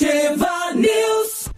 [0.00, 1.50] Ativa News.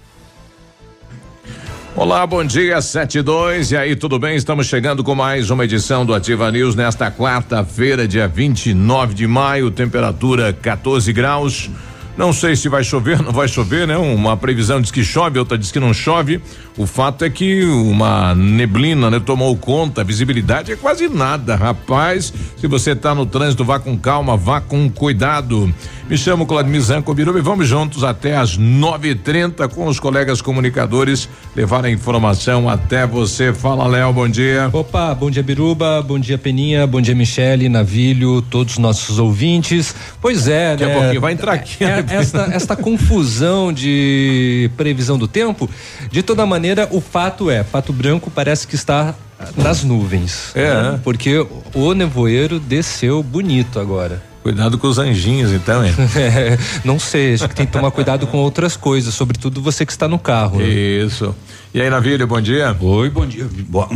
[1.95, 3.71] Olá, bom dia, 72.
[3.71, 4.35] E aí, tudo bem?
[4.35, 9.71] Estamos chegando com mais uma edição do Ativa News nesta quarta-feira, dia 29 de maio,
[9.71, 11.71] temperatura 14 graus.
[12.17, 13.97] Não sei se vai chover, não vai chover, né?
[13.97, 16.41] Uma previsão diz que chove, outra diz que não chove.
[16.77, 22.33] O fato é que uma neblina, né, tomou conta, a visibilidade é quase nada, rapaz.
[22.57, 25.73] Se você está no trânsito, vá com calma, vá com cuidado.
[26.09, 31.29] Me chamo Claudemir Zanco Biruba e vamos juntos até às 9:30 com os colegas comunicadores
[31.57, 33.53] levar a informação até você.
[33.53, 34.69] Fala, Léo, bom dia.
[34.73, 39.95] Opa, bom dia Biruba, bom dia Peninha, bom dia Michele, Navilho, todos os nossos ouvintes.
[40.21, 40.97] Pois é, Daqui né?
[40.97, 41.83] a pouquinho vai entrar aqui.
[41.83, 42.02] É, né?
[42.11, 45.69] esta, esta confusão de previsão do tempo,
[46.11, 49.15] de toda maneira, o fato é, Pato Branco parece que está
[49.57, 50.53] nas nuvens.
[50.55, 50.83] É, né?
[50.93, 51.01] né?
[51.03, 54.23] Porque o nevoeiro desceu bonito agora.
[54.43, 55.95] Cuidado com os anjinhos, então, hein?
[56.17, 59.93] É, não sei, acho que tem que tomar cuidado com outras coisas, sobretudo você que
[59.93, 60.59] está no carro.
[60.59, 60.65] né?
[60.67, 61.35] Isso.
[61.75, 62.77] E aí, Navírio, bom dia.
[62.79, 63.47] Oi, bom dia.
[63.67, 63.89] Boa-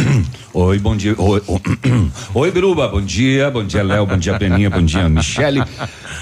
[0.54, 1.14] Oi, bom dia.
[1.18, 1.42] Oi,
[2.34, 3.50] oi, Biruba, bom dia.
[3.50, 4.06] Bom dia, Léo.
[4.06, 4.70] Bom dia, Peninha.
[4.70, 5.62] Bom dia, Michele.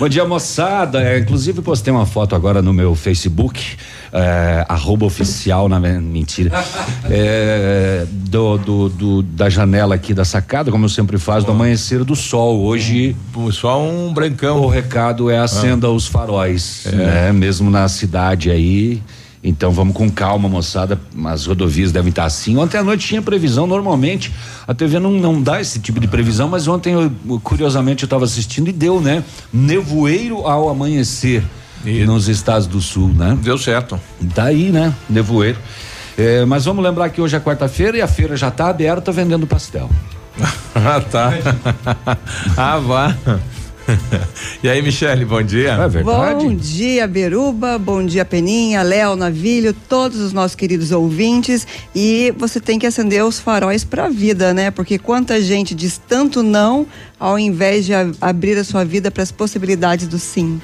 [0.00, 1.00] Bom dia, moçada.
[1.00, 3.76] É, inclusive, postei uma foto agora no meu Facebook,
[4.12, 6.50] é, arroba oficial, na mentira.
[7.08, 12.02] É, do, do, do- da janela aqui da sacada, como eu sempre faço, do amanhecer
[12.02, 12.62] do sol.
[12.64, 13.14] Hoje.
[13.52, 14.60] Só um brancão.
[14.60, 17.30] O recado é acenda os faróis, né?
[17.32, 19.00] Mesmo na cidade aí.
[19.48, 21.00] Então vamos com calma, moçada.
[21.24, 22.56] As rodovias devem estar assim.
[22.56, 24.32] Ontem à noite tinha previsão, normalmente.
[24.66, 28.24] A TV não, não dá esse tipo de previsão, mas ontem, eu, curiosamente, eu estava
[28.24, 29.22] assistindo e deu, né?
[29.52, 31.44] Nevoeiro ao amanhecer
[32.04, 33.38] nos estados do sul, né?
[33.40, 34.00] Deu certo.
[34.20, 34.92] Daí, né?
[35.08, 35.58] Nevoeiro.
[36.18, 39.46] É, mas vamos lembrar que hoje é quarta-feira e a feira já está aberta vendendo
[39.46, 39.88] pastel.
[40.74, 41.32] ah, tá.
[42.56, 43.16] ah, vá.
[44.62, 45.72] e aí, Michele, bom dia.
[45.72, 46.44] É verdade?
[46.44, 47.78] Bom dia, Beruba.
[47.78, 51.66] Bom dia, Peninha, Léo, Navilho, todos os nossos queridos ouvintes.
[51.94, 54.70] E você tem que acender os faróis para a vida, né?
[54.70, 56.86] Porque quanta gente diz tanto não
[57.18, 60.60] ao invés de abrir a sua vida para as possibilidades do sim.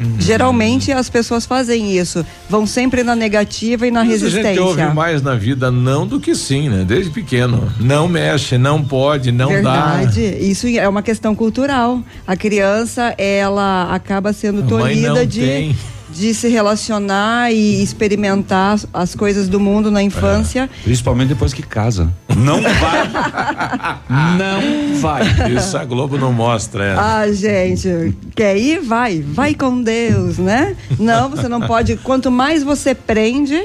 [0.00, 0.16] Uhum.
[0.18, 4.80] Geralmente as pessoas fazem isso, vão sempre na negativa e na Mas a gente ouve
[4.80, 4.94] resistência.
[4.94, 6.84] mais na vida não do que sim, né?
[6.86, 7.72] Desde pequeno.
[7.78, 12.02] Não mexe, não pode, não Verdade, isso é uma questão cultural.
[12.26, 15.76] A criança, ela acaba sendo A tolhida de, tem.
[16.14, 20.70] de se relacionar e experimentar as- as coisas do mundo na infância.
[20.84, 22.12] Principalmente depois que casa.
[22.36, 23.10] Não vai.
[24.38, 25.22] não vai.
[25.56, 26.84] Isso a Globo não mostra.
[26.84, 26.94] É.
[26.96, 28.80] Ah, gente, quer ir?
[28.80, 30.76] Vai, vai com Deus, né?
[30.98, 31.96] Não, você não pode.
[31.96, 33.60] Quanto mais você prende,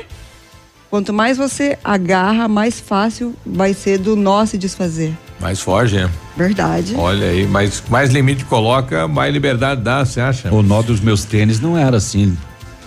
[0.89, 5.13] quanto mais você agarra, mais fácil vai ser do nó se desfazer.
[5.39, 6.09] Mas foge, né?
[6.35, 6.95] Verdade.
[6.97, 10.53] Olha aí, mas mais limite coloca, mais liberdade dá, você acha?
[10.53, 12.37] O nó dos meus tênis não era assim.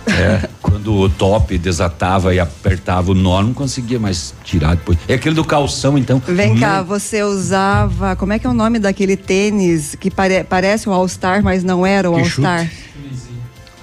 [0.05, 4.97] É, quando o top desatava e apertava o nó, não conseguia mais tirar depois.
[5.07, 6.21] É aquele do calção, então.
[6.27, 8.15] Vem cá, Hum, você usava.
[8.15, 11.85] Como é que é o nome daquele tênis que pare- parece o All-Star, mas não
[11.85, 12.69] era o All-Star?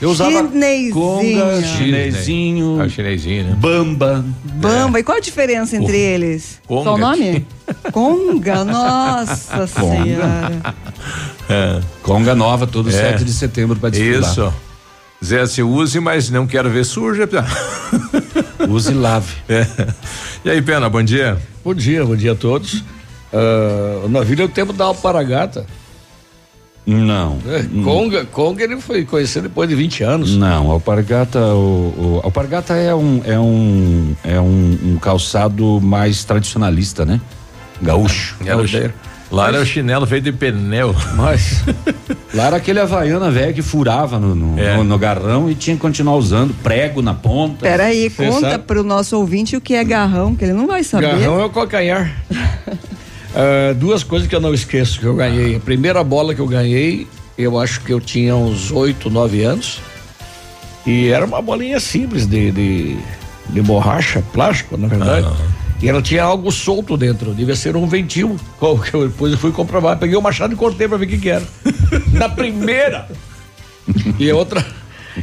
[0.00, 0.94] Eu usava Chinesinho.
[0.94, 3.56] conga, chinesinho, É o chinesinho, né?
[3.58, 4.24] bamba.
[4.54, 4.98] Bamba.
[4.98, 6.58] E qual a diferença entre eles?
[6.66, 6.84] Conga.
[6.84, 7.46] Qual o nome?
[7.92, 10.74] Conga, nossa senhora.
[11.48, 11.80] É.
[12.02, 12.92] Conga nova todo É.
[12.92, 14.30] 7 de setembro para desfilar.
[14.30, 14.52] Isso.
[15.22, 17.28] Zé, se use, mas não quero ver suja.
[18.68, 19.34] Use e lave.
[19.50, 19.66] É.
[20.44, 21.36] E aí, Pena, bom dia.
[21.62, 22.82] Bom dia, bom dia a todos.
[23.32, 25.66] Ah, o navio é o tempo da alparagata.
[26.94, 27.38] Não.
[27.46, 30.36] É, Conga, Conga ele foi conhecido depois de 20 anos.
[30.36, 37.04] Não, alpargata, o, o alpargata é um é um é um, um calçado mais tradicionalista,
[37.04, 37.20] né?
[37.80, 38.36] Gaúcho.
[38.44, 38.94] Era,
[39.30, 40.94] lá era o chinelo feito de pneu.
[41.16, 41.62] Mas
[42.34, 44.76] Lá era aquele havaiana velho que furava no, no, É.
[44.76, 47.58] no- no garrão e tinha que continuar usando prego na ponta.
[47.60, 48.64] Peraí, conta sabe?
[48.64, 51.08] pro nosso ouvinte o que é garrão, que ele não vai saber.
[51.08, 52.22] garrão é o calcanhar.
[53.34, 55.56] Ah, duas coisas que eu não esqueço que eu ganhei.
[55.56, 57.06] A primeira bola que eu ganhei,
[57.38, 59.80] eu acho que eu tinha uns 8, 9 anos.
[60.86, 62.96] E era uma bolinha simples de, de,
[63.50, 65.26] de borracha, plástico, na verdade.
[65.82, 68.36] E ela tinha algo solto dentro, devia ser um ventil.
[68.90, 71.18] Que eu- Depois eu fui comprovar, peguei o machado e cortei pra ver o que,
[71.18, 71.44] que era.
[72.12, 73.08] Na primeira!
[74.18, 74.64] E outra,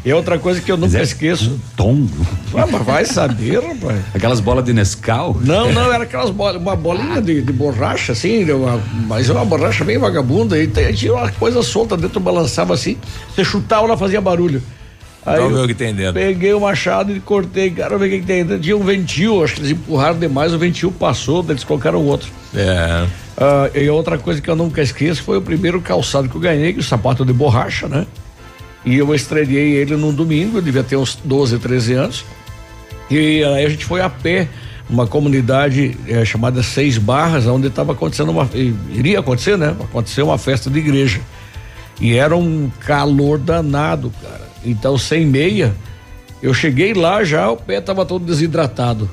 [0.06, 1.60] é outra coisa que eu nunca esqueço.
[1.76, 2.08] Tom.
[2.56, 4.00] Ah, mas vai saber, rapaz.
[4.14, 5.38] Aquelas bolas de Nescau.
[5.42, 9.84] Não, não, era aquelas bolas, uma bolinha de, de borracha, assim, uma- mas uma borracha
[9.86, 12.98] bem vagabunda, e tinha uma coisa solta dentro, balançava assim,
[13.34, 14.62] você chutava, ela fazia barulho.
[15.26, 16.14] Aí Vamos ver eu o que tem dentro.
[16.14, 18.62] peguei o machado e cortei, quero ver o que, tem dentro.
[18.64, 22.30] Tinha um ventil, acho que eles empurraram demais, o ventil passou, daí eles colocaram outro.
[22.56, 23.06] É.
[23.38, 26.72] Ah, e outra coisa que eu nunca esqueço foi o primeiro calçado que eu ganhei,
[26.72, 28.08] que é o sapato de borracha, né?
[28.88, 32.26] E eu estreiei ele num domingo, eu devia ter uns 12, 13 anos.
[33.12, 34.48] E aí a gente foi a pé,
[34.90, 38.50] uma comunidade eh, chamada Seis Barras, onde estava acontecendo uma.
[38.90, 39.76] Iria acontecer, né?
[39.78, 41.20] Aconteceu uma festa de igreja.
[42.00, 44.48] E era um calor danado, cara.
[44.64, 45.76] Então, sem meia,
[46.42, 49.10] eu cheguei lá já, o pé tava todo desidratado.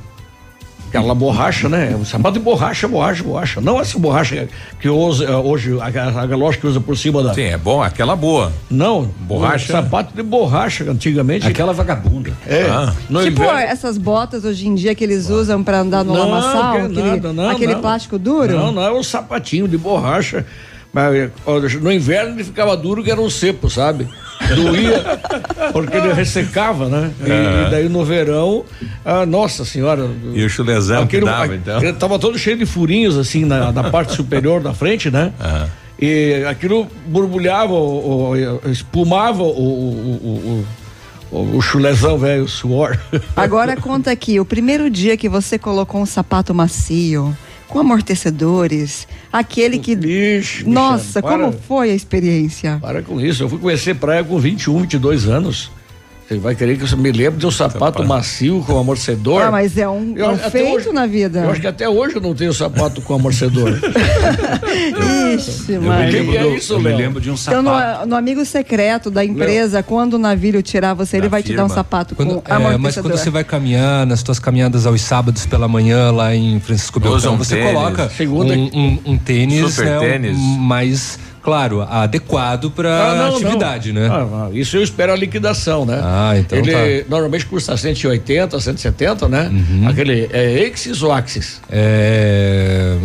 [0.96, 1.96] Aquela borracha, né?
[2.00, 3.60] O sapato de borracha, borracha, borracha.
[3.60, 4.48] Não essa borracha
[4.80, 7.34] que usa, eh, hoje a, a, galocha que usa por cima da.
[7.34, 8.52] Sim, é bom, aquela boa.
[8.70, 9.72] Não, Borracha?
[9.72, 11.46] sapato de borracha, antigamente.
[11.48, 12.30] Aquela vagabunda.
[12.46, 12.62] É.
[12.70, 12.94] Ah.
[13.10, 16.28] No tipo inverno- essas botas hoje em dia que eles usam pra andar no Não,
[16.30, 17.80] lamaçal, que aquele, nada, não, aquele não.
[17.80, 18.56] plástico duro.
[18.56, 20.46] Não, não, é um sapatinho de borracha.
[20.92, 21.30] Mas
[21.82, 24.08] no inverno ele ficava duro que era um cepo, sabe?
[24.54, 25.18] Doía,
[25.72, 27.10] porque ele ressecava, né?
[27.20, 28.64] E, e daí no verão,
[29.04, 30.08] ah, nossa senhora.
[30.34, 31.82] E o chulezão que dava, a- então?
[31.82, 35.32] Ele tava todo cheio de furinhos, assim, na, na parte superior da frente, né?
[36.00, 40.66] E aquilo borbulhava, o- o- espumava o, o,
[41.32, 42.98] o, o, o chulezão, velho, o suor.
[43.34, 47.34] Agora conta aqui, o primeiro dia que você colocou um sapato macio,
[47.68, 49.96] com amortecedores, aquele que.
[49.96, 52.78] Bicho, Nossa, bichano, como foi a experiência?
[52.80, 53.42] Para com isso.
[53.42, 55.70] Eu fui conhecer praia com 21, 22 anos.
[56.26, 59.42] Você vai querer que eu me lembre de um sapato macio com amorcedor?
[59.42, 61.40] Ah, mas é um, Eu um feito hoje- na vida.
[61.40, 63.70] Eu acho que até hoje eu não tenho sapato com amorcedor.
[65.36, 66.12] Ixi, Eu me mas.
[66.12, 68.00] lembro, que é do- isso, eu me lembro de um Então, sapato.
[68.00, 71.52] no, no amigo secreto da empresa, quando o navio tirar você, ele Da vai te
[71.54, 71.74] dar um firma.
[71.82, 72.80] sapato Quando- com é, amortecedor.
[72.80, 76.98] mas quando você vai caminhar nas tuas caminhadas aos sábados pela manhã lá em Francisco
[77.00, 77.72] Beltrão, um você tênis.
[77.72, 80.38] coloca um, um- um tênis, Super né, um- tênis.
[80.58, 84.00] mais, claro, adequado para Ah, não, atividade, não.
[84.00, 84.08] né?
[84.10, 86.00] Ah, ah, isso eu espero a liquidação, né?
[86.02, 87.08] Ah, então Ele tá.
[87.10, 89.48] normalmente custa 180, 170, né?
[89.52, 89.86] Uhum.
[89.88, 91.60] Aquele é Axis ou Axis?
[91.70, 92.96] É,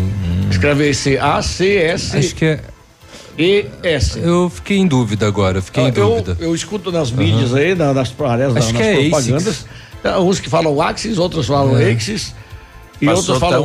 [0.50, 2.18] Escreve esse A-C-S-E-S.
[2.18, 2.60] acho que é.
[4.22, 6.38] Eu fiquei em dúvida agora, fiquei em Ah, eu, dúvida.
[6.42, 9.66] eu escuto nas mídias aí, na- nas, nas, nas Acho que é propagandas.
[10.04, 11.90] ah, Uns que falam Axis, outros falam É.
[11.92, 12.34] Axis.
[13.02, 13.64] E Passou outros falam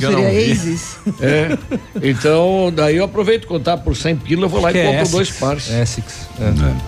[0.00, 0.52] Seria não vi.
[0.52, 0.96] Aces?
[1.20, 1.58] É.
[2.02, 5.02] Então, daí eu aproveito contar por 100 pila, eu vou lá Acho e é compro
[5.02, 5.12] Essex.
[5.12, 5.70] dois pares.
[5.70, 6.28] Essex.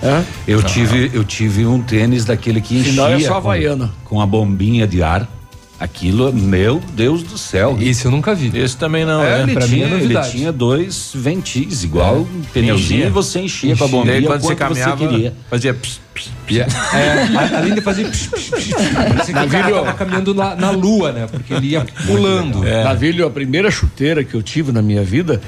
[0.02, 0.06] é.
[0.06, 0.24] É?
[0.48, 3.92] Eu tive, eu tive um tênis daquele que enchia Sinal é só com, Havaiana.
[4.04, 5.28] com a bombinha de ar.
[5.78, 7.76] Aquilo, meu Deus do céu.
[7.78, 8.50] Isso eu nunca vi.
[8.58, 9.42] Esse também não É, é.
[9.42, 13.06] ele, pra mim é tinha, ele tinha dois ventis, igual um pneuzinho, Enchia.
[13.06, 15.34] e você enchia com a Daí bombinha quando você caminhava, você queria.
[15.50, 16.66] fazia ps, ps, E é- é,
[17.36, 18.08] a- além de fazer.
[18.08, 21.26] psh, psh, psh, psh, parecia que o cara tava caminhando na, na lua, né?
[21.30, 22.62] Porque ele ia pulando.
[22.64, 25.42] Navilho, a primeira chuteira que eu tive na minha vida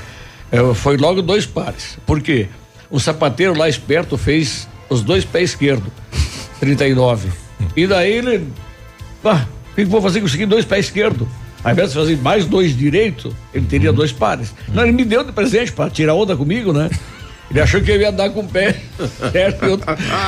[0.53, 1.97] eh, foi logo dois pares.
[2.05, 2.49] Por quê?
[2.93, 5.91] Um sapateiro lá esperto fez os dois pés esquerdo,
[6.61, 7.29] 39.
[7.75, 8.47] E daí ele.
[9.25, 9.45] Ah,
[9.87, 10.47] que vou fazer aqui?
[10.47, 11.29] Dois pés esquerdo.
[11.63, 14.55] Ao invés de fazer mais dois direito, ele teria dois pares.
[14.73, 16.89] Não, ele me deu de presente para tirar onda comigo, né?
[17.51, 18.77] Ele achou que eu ia andar com o pé.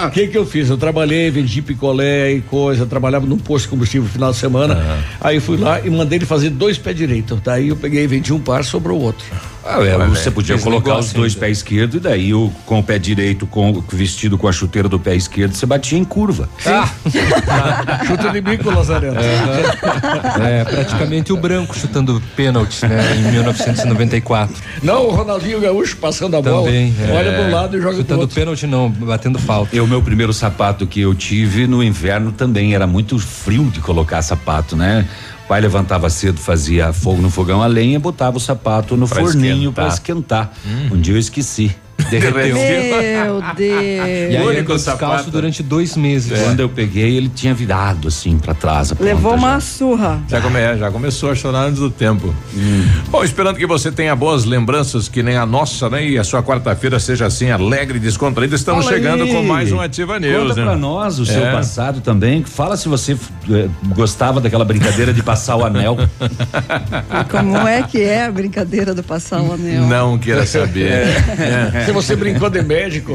[0.06, 0.70] O que que eu fiz?
[0.70, 5.02] Eu trabalhei, vendi picolé e coisa, trabalhava num posto de combustível no final de semana.
[5.20, 7.40] Aí fui lá e mandei ele fazer dois pés direitos.
[7.42, 9.24] Daí eu peguei e vendi um par, sobrou o outro.
[9.64, 11.46] Ah, é, você podia fez colocar os dois ainda.
[11.46, 14.98] pés esquerdos e daí o, com o pé direito, com vestido com a chuteira do
[14.98, 16.48] pé esquerdo, você batia em curva.
[18.06, 19.16] Chuta de bico, Lazareno.
[19.20, 23.16] É, praticamente o branco chutando pênalti, né?
[23.16, 24.56] Em 1994.
[24.82, 26.66] Não, o Ronaldinho Gaúcho passando a bola.
[26.66, 26.94] Também.
[27.00, 27.09] é.
[27.14, 28.34] Olha para um lado e joga pro Chutando outro.
[28.34, 29.74] pênalti, não, batendo falta.
[29.74, 33.80] E o meu primeiro sapato que eu tive no inverno também era muito frio de
[33.80, 35.06] colocar sapato, né?
[35.44, 39.20] O pai levantava cedo, fazia fogo no fogão a lenha, botava o sapato no Pra
[39.20, 39.72] forninho esquentar.
[39.74, 40.52] para esquentar.
[40.92, 41.74] Um dia eu esqueci.
[42.10, 42.54] Derreteu.
[42.54, 43.80] Meu E Deus.
[43.80, 45.30] aí único andou descalço sapato.
[45.30, 46.38] durante dois meses.
[46.40, 48.92] Quando eu peguei, ele tinha virado assim para trás.
[48.98, 49.38] Levou já.
[49.38, 50.20] uma surra.
[50.28, 52.34] Já, come, é, já começou a chorar antes do tempo.
[52.54, 52.84] Hum.
[53.08, 56.04] Bom, esperando que você tenha boas lembranças, que nem a nossa, né?
[56.06, 58.54] E a sua quarta-feira seja assim, alegre e descontraída.
[58.56, 59.32] Estamos Fala chegando aí.
[59.32, 60.66] com mais um Ativa News, Conta né?
[60.66, 61.52] pra nós o seu É.
[61.52, 62.44] passado também.
[62.44, 63.16] Fala se você
[63.50, 65.96] eh, gostava daquela brincadeira de passar o anel.
[67.30, 69.82] Como é que é a brincadeira do passar o anel?
[69.86, 70.90] Não queira saber.
[71.40, 71.84] É.
[71.92, 73.12] Você brincou de médico?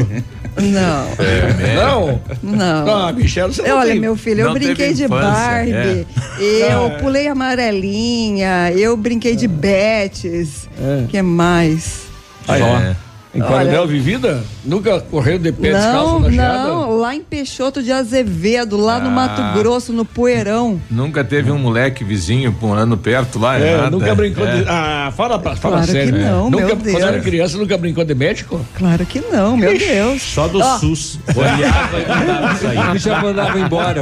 [0.58, 1.08] Não.
[1.20, 2.22] É, Não?
[2.42, 2.96] Não.
[3.08, 6.08] Ah, Michele, você não Olha, tem- meu filho, eu não brinquei de infância, Barbie,
[6.40, 11.06] eu pulei amarelinha, eu brinquei de Betes, É.
[11.10, 12.04] que mais?
[12.48, 12.78] Aí, ó.
[12.80, 12.96] É.
[13.34, 14.42] Em Coronel Vivida?
[14.64, 16.68] Nunca correu de pé descalço Não, na geada?
[16.70, 19.12] não, lá em Peixoto de Azevedo, lá no Ah.
[19.12, 20.82] Mato Grosso, no Poeirão.
[20.90, 23.60] Nunca teve um moleque vizinho morando perto lá?
[23.60, 23.92] É, nada?
[23.92, 24.56] nunca brincou É.
[24.62, 24.66] de.
[24.68, 26.14] Ah, fala, pra- fala Claro sério.
[26.14, 27.02] que não, nunca, meu Quando Deus.
[27.04, 28.60] era criança, nunca brincou de médico?
[28.76, 30.20] Claro que não, meu Deus.
[30.22, 30.78] Só do Ó.
[30.80, 31.20] SUS.
[31.36, 32.90] Olhava e mandava sair.
[32.90, 34.02] Ele já mandava embora.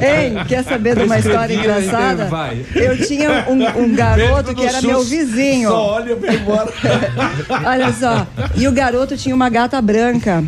[0.00, 2.26] Ei, quer saber de uma história engraçada?
[2.26, 2.64] vai.
[2.76, 5.70] Eu tinha um, um garoto que era meu vizinho.
[5.72, 6.72] olha e vai embora.
[7.66, 10.44] Olha só, e o garoto tinha uma gata branca.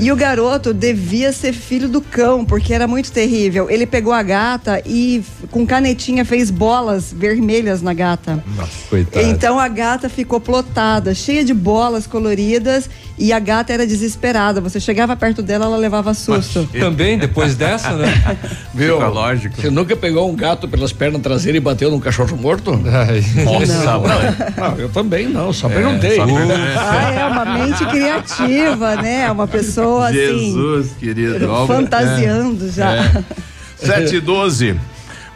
[0.00, 3.70] E o garoto devia ser filho do cão, porque era muito terrível.
[3.70, 8.42] Ele pegou a gata e com canetinha fez bolas vermelhas na gata.
[8.90, 9.26] Coitado.
[9.26, 14.60] Então a gata ficou plotada, cheia de bolas coloridas e a gata era desesperada.
[14.60, 16.68] Você chegava perto dela, ela levava susto.
[16.78, 18.38] Também, depois dessa, né?
[18.74, 18.94] Viu?
[18.94, 19.60] Fica lógico.
[19.60, 22.72] Você nunca pegou um gato pelas pernas traseiras e bateu num cachorro morto?
[22.86, 23.24] Ai.
[23.44, 24.36] Nossa, mãe.
[24.56, 26.18] Não, eu também não, só perguntei.
[26.20, 29.30] Ah, é uma mente criativa, né?
[29.30, 31.66] Uma pessoa assim, Jesus, querido.
[31.66, 33.22] Fantasiando já.
[33.76, 34.76] 7 e 12.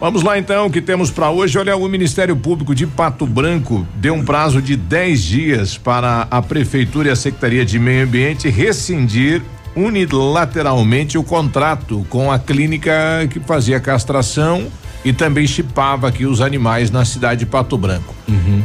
[0.00, 1.58] Vamos lá então, o que temos para hoje.
[1.58, 6.40] Olha, o Ministério Público de Pato Branco deu um prazo de 10 dias para a
[6.40, 9.42] Prefeitura e a Secretaria de Meio Ambiente rescindir
[9.76, 12.92] unilateralmente o contrato com a clínica
[13.28, 14.68] que fazia castração
[15.04, 18.14] e também chipava aqui os animais na cidade de Pato Branco.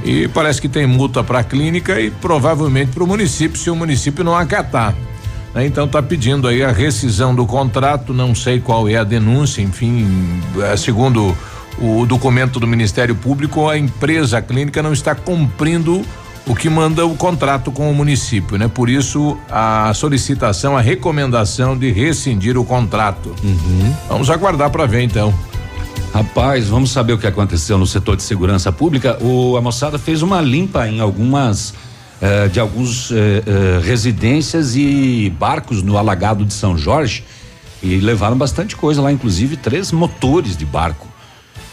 [0.06, 3.76] E parece que tem multa para a clínica e provavelmente para o município, se o
[3.76, 4.96] município não acatar.
[5.56, 5.66] Né?
[5.66, 10.06] Então está pedindo aí a rescisão do contrato, não sei qual é a denúncia, enfim,
[10.62, 11.36] eh, segundo
[11.80, 16.06] o documento do Ministério Público, a empresa a clínica não está cumprindo
[16.48, 18.68] o que manda o contrato com o município, né?
[18.68, 23.34] Por isso a solicitação, a recomendação de rescindir o contrato.
[24.08, 25.34] Vamos aguardar para ver então.
[26.14, 29.18] Rapaz, vamos saber o que aconteceu no setor de segurança pública.
[29.22, 31.74] O, a moçada fez uma limpa em algumas
[32.22, 37.24] eh, de alguns eh, eh, residências e barcos no alagado de São Jorge
[37.84, 41.08] e levaram bastante coisa lá, inclusive três motores de barco.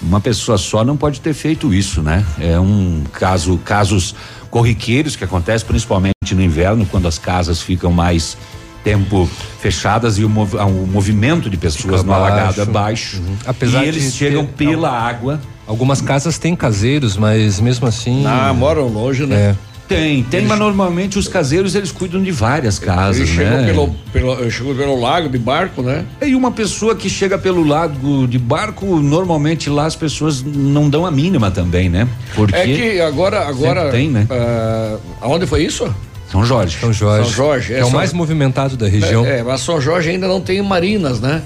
[0.00, 2.24] Uma pessoa só não pode ter feito isso, né?
[2.40, 4.14] É um caso, casos
[4.50, 8.36] corriqueiros que acontecem principalmente no inverno, quando as casas ficam mais
[8.82, 9.30] tempo
[9.60, 13.18] fechadas e o, mov- ah, o movimento de pessoas Fica no alagado é baixo.
[13.18, 13.36] Uhum.
[13.46, 15.40] Apesar e eles chegam ter- pela água.
[15.68, 18.24] Algumas casas têm caseiros, mas mesmo assim.
[18.26, 19.36] Ah, moram longe, né?
[19.36, 19.56] É.
[19.88, 23.66] Tem, tem, mas normalmente os caseiros eles cuidam de várias casas, Ele chegou, né?
[23.66, 26.04] pelo, pelo, chegou pelo lago de barco, né?
[26.22, 31.04] E uma pessoa que chega pelo lago de barco, normalmente lá as pessoas não dão
[31.04, 32.08] a mínima também, né?
[32.34, 33.46] Porque É que agora.
[33.46, 34.26] agora tem, né?
[34.30, 35.92] ah, aonde foi isso?
[36.30, 36.78] São Jorge.
[36.80, 37.24] São Jorge.
[37.24, 39.26] São Jorge, é é, o mais movimentado da região.
[39.26, 41.42] É, é, mas São Jorge ainda não tem marinas, né?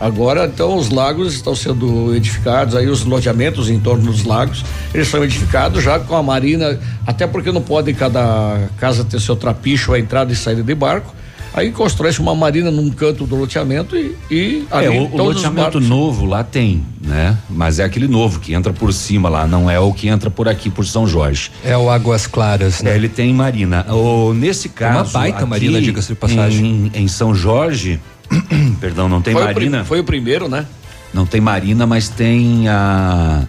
[0.00, 4.64] Agora, então, os lagos estão sendo edificados, aí os loteamentos em torno dos lagos,
[4.94, 9.34] eles são edificados já com a marina, até porque não pode cada casa ter seu
[9.34, 11.14] trapicho, a entrada e saída de barco.
[11.54, 15.38] Aí constrói-se uma marina num canto do loteamento e, e É, ali o, o todos
[15.38, 17.36] os loteamento novo lá tem, né?
[17.48, 20.46] Mas é aquele novo que entra por cima lá, não é o que entra por
[20.46, 21.50] aqui por São Jorge.
[21.64, 22.94] É o Águas Claras, É, né?
[22.94, 23.84] ele tem marina.
[23.92, 24.98] O, nesse caso.
[24.98, 26.90] uma baita aqui marina, diga-se de passagem.
[26.94, 27.98] Em, em São Jorge,
[28.80, 29.84] perdão, não tem foi, o marina.
[29.84, 30.66] foi o primeiro, né?
[31.12, 33.46] Não tem marina, mas tem a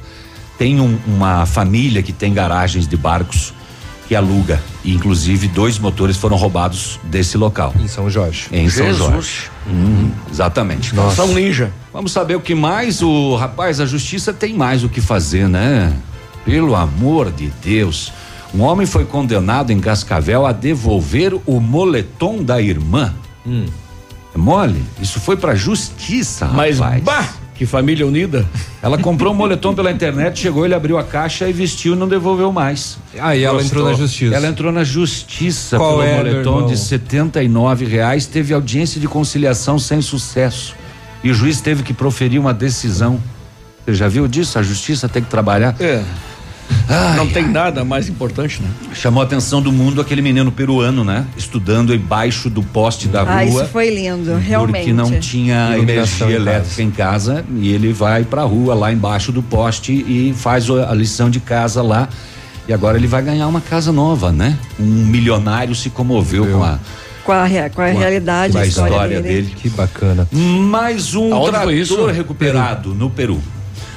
[0.57, 3.53] tem um- uma família que tem garagens de barcos
[4.07, 4.59] que aluga.
[4.83, 7.73] E, inclusive dois motores foram roubados desse local.
[7.79, 8.47] Em São Jorge.
[8.51, 9.09] Em São Jesus.
[9.11, 9.41] Jorge.
[9.67, 10.93] Uhum, exatamente.
[11.15, 11.71] São ninja.
[11.93, 15.93] Vamos saber o que mais o rapaz, a justiça tem mais o que fazer, né?
[16.43, 18.11] Pelo amor de Deus.
[18.53, 23.13] Um homem foi condenado em Cascavel a devolver o moletom da irmã.
[24.33, 24.83] É mole?
[25.01, 27.03] Isso foi pra justiça, Mas, rapaz.
[27.03, 28.45] bah, que família unida.
[28.81, 32.07] Ela comprou um moletom pela internet, chegou, ele abriu a caixa e vestiu e não
[32.07, 32.97] devolveu mais.
[33.19, 34.33] Aí ela entrou na justiça.
[34.35, 36.67] Ela entrou na justiça Qual pelo é, moletom irmão?
[36.67, 40.75] de 79 reais, teve audiência de conciliação sem sucesso.
[41.23, 43.19] E o juiz teve que proferir uma decisão.
[43.85, 44.57] Você já viu disso?
[44.57, 45.75] A justiça tem que trabalhar.
[45.81, 46.01] É.
[47.15, 48.69] não tem nada mais importante, né?
[48.93, 51.25] Chamou a atenção do mundo aquele menino peruano, né?
[51.37, 53.63] Estudando embaixo do poste da Ah, rua.
[53.63, 54.77] isso foi lindo, realmente.
[54.85, 58.91] Porque não tinha Iluminação energia em elétrica em casa e ele vai pra rua lá
[58.91, 62.07] embaixo do poste e faz a lição de casa lá.
[62.67, 64.57] E agora ele vai ganhar uma casa nova, né?
[64.79, 66.77] Um milionário se comoveu com a,
[67.23, 69.41] Com a, com a realidade, com a história, história dele.
[69.43, 69.55] dele.
[69.55, 70.27] Que bacana.
[70.31, 73.41] Mais um Aonde trator recuperado no Peru.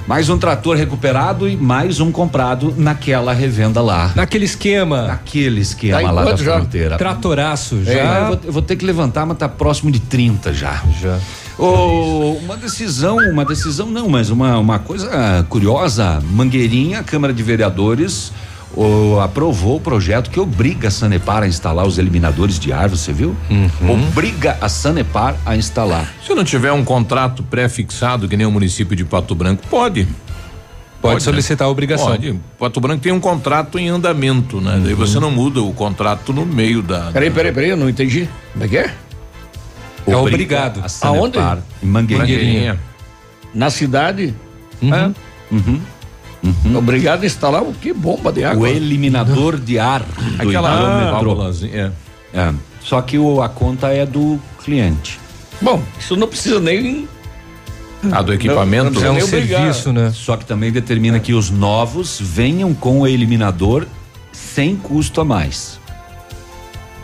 [0.07, 4.11] Mais um trator recuperado e mais um comprado naquela revenda lá.
[4.17, 5.03] Naquele esquema.
[5.07, 6.57] Naquele esquema em lá da já?
[6.57, 6.97] fronteira.
[6.99, 8.19] Tratoraço, É, já.
[8.21, 10.83] eu, vou, eu vou ter que levantar, mas tá próximo de 30 já.
[11.01, 11.19] Já.
[11.57, 18.33] Ô, uma decisão, uma decisão não, mas uma, uma coisa curiosa, Mangueirinha, Câmara de Vereadores
[18.77, 23.13] ô, aprovou o projeto que obriga a Sanepar a instalar os eliminadores de árvores, você
[23.13, 23.37] viu?
[23.89, 26.13] Obriga a Sanepar a instalar.
[26.27, 30.07] Se não tiver um contrato pré-fixado, que nem o município de Pato Branco, pode.
[31.01, 31.21] Pode, né?
[31.21, 32.07] solicitar a obrigação.
[32.07, 32.39] Pode.
[32.59, 34.81] Pato Branco tem um contrato em andamento, né?
[34.83, 37.11] Daí você não muda o contrato no meio da.
[37.11, 38.29] Peraí, peraí, peraí, eu não entendi.
[38.53, 38.95] Como é que é?
[40.07, 40.81] É Obriga obrigado.
[40.85, 41.39] A Sanepar Aonde?
[41.83, 42.19] Em Mangueirinha.
[42.19, 42.81] Mangueirinha.
[43.53, 44.35] Na cidade,
[44.83, 45.11] É.
[45.55, 45.81] Uhum.
[46.77, 47.93] Obrigado a instalar o que?
[47.93, 48.69] Bomba de água.
[48.69, 51.13] O eliminador de ar do Aquela hidrômetro.
[51.13, 51.93] válvulazinha,
[52.35, 52.39] é.
[52.39, 52.53] É.
[52.81, 55.21] Só que o, a conta é do cliente.
[55.61, 57.09] Bom, isso não precisa nem.
[58.11, 58.91] A do equipamento.
[58.91, 59.61] não É um obrigar.
[59.61, 60.11] serviço, né?
[60.13, 63.87] Só que também determina que os novos venham com o eliminador
[64.33, 65.79] sem custo a mais.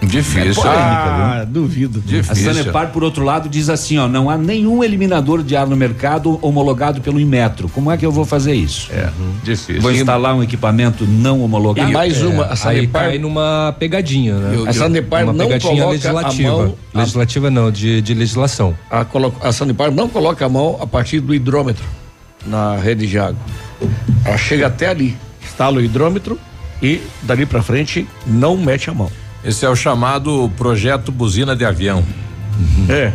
[0.00, 0.62] Difícil.
[0.64, 2.02] Ah, duvido.
[2.06, 2.54] A Difícil.
[2.54, 6.38] Sanepar, por outro lado, diz assim: ó, não há nenhum eliminador de ar no mercado
[6.40, 7.68] homologado pelo Inmetro.
[7.68, 8.88] Como é que eu vou fazer isso?
[8.92, 9.10] É,
[9.42, 9.82] difícil.
[9.82, 11.92] Vou instalar um equipamento não E homologado?
[11.92, 14.64] mais uma, a Aí Sanepar, cai numa pegadinha, né?
[14.68, 16.48] a Sanepar uma não pegadinha coloca legislativa.
[16.48, 16.74] a mão.
[16.94, 18.74] a- Legislativa não, de, de legislação.
[18.90, 21.84] a, colo- a Sanepar não coloca a mão a partir do hidrômetro
[22.46, 23.36] na rede de água.
[24.24, 26.38] Ela chega até ali, instala o hidrômetro
[26.80, 29.10] e dali pra frente não mete a mão.
[29.44, 32.04] Esse é o chamado projeto buzina de avião.
[32.88, 33.12] É.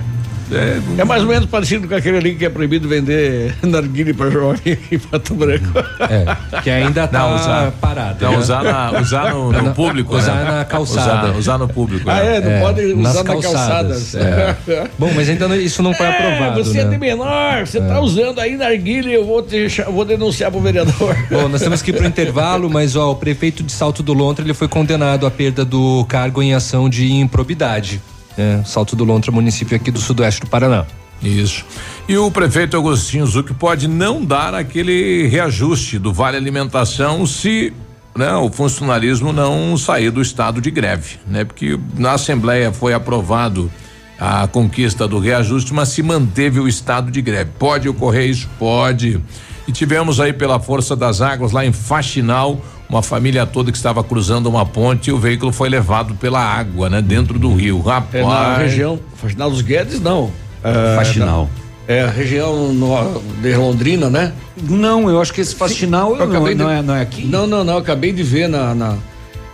[0.98, 4.78] É, mais ou menos parecido com aquele ali que é proibido vender narguile para jovem
[4.92, 5.80] em Pato Branco.
[6.02, 8.24] É, que ainda tá Não, usar- parado.
[8.24, 8.38] Não, né?
[8.38, 10.16] usar, na- usar no, no público.
[10.16, 10.52] usar né?
[10.52, 11.28] na calçada.
[11.30, 12.10] Usar, usar no público.
[12.10, 12.38] Ah, né?
[12.38, 12.42] é?
[12.42, 14.90] Não É, pode nas usar na calçadas, calçadas.
[14.98, 16.92] Bom, mas ainda não- isso não foi aprovado, É, você é né?
[16.92, 21.16] de menor, você tá usando aí narguile, eu vou, te, vou denunciar pro vereador.
[21.30, 24.44] Bom, nós temos que ir pro intervalo, mas ó, o prefeito de Salto do Lontra
[24.46, 28.02] ele foi condenado à perda do cargo em ação de improbidade.
[28.38, 28.64] Né?
[28.66, 30.86] Salto do Lontra, município aqui do sudoeste do Paraná.
[31.22, 31.66] Isso.
[32.08, 37.72] E o prefeito Agostinho Zuc pode não dar aquele reajuste do Vale Alimentação se
[38.16, 41.44] né, o funcionalismo não sair do estado de greve, né?
[41.44, 43.72] Porque na Assembleia foi aprovado
[44.20, 47.52] a conquista do reajuste, mas se manteve o estado de greve.
[47.58, 48.50] Pode ocorrer isso?
[48.60, 49.20] Pode.
[49.68, 52.62] E tivemos aí pela força das águas lá em Faxinal
[52.94, 56.90] uma família toda que estava cruzando uma ponte e o veículo foi levado pela água,
[56.90, 57.02] né?
[57.02, 57.82] Dentro do rio.
[57.82, 58.24] Rapaz.
[58.24, 60.32] É na região, Faxinal dos Guedes, não.
[60.64, 61.50] É, Faxinal.
[61.88, 64.32] É a região no- de Londrina, né?
[64.70, 67.26] Não, eu acho que esse faxinal Eu não, acabei não de- é, não é aqui.
[67.26, 67.74] Não, não, não.
[67.74, 68.96] eu Acabei de ver na, na,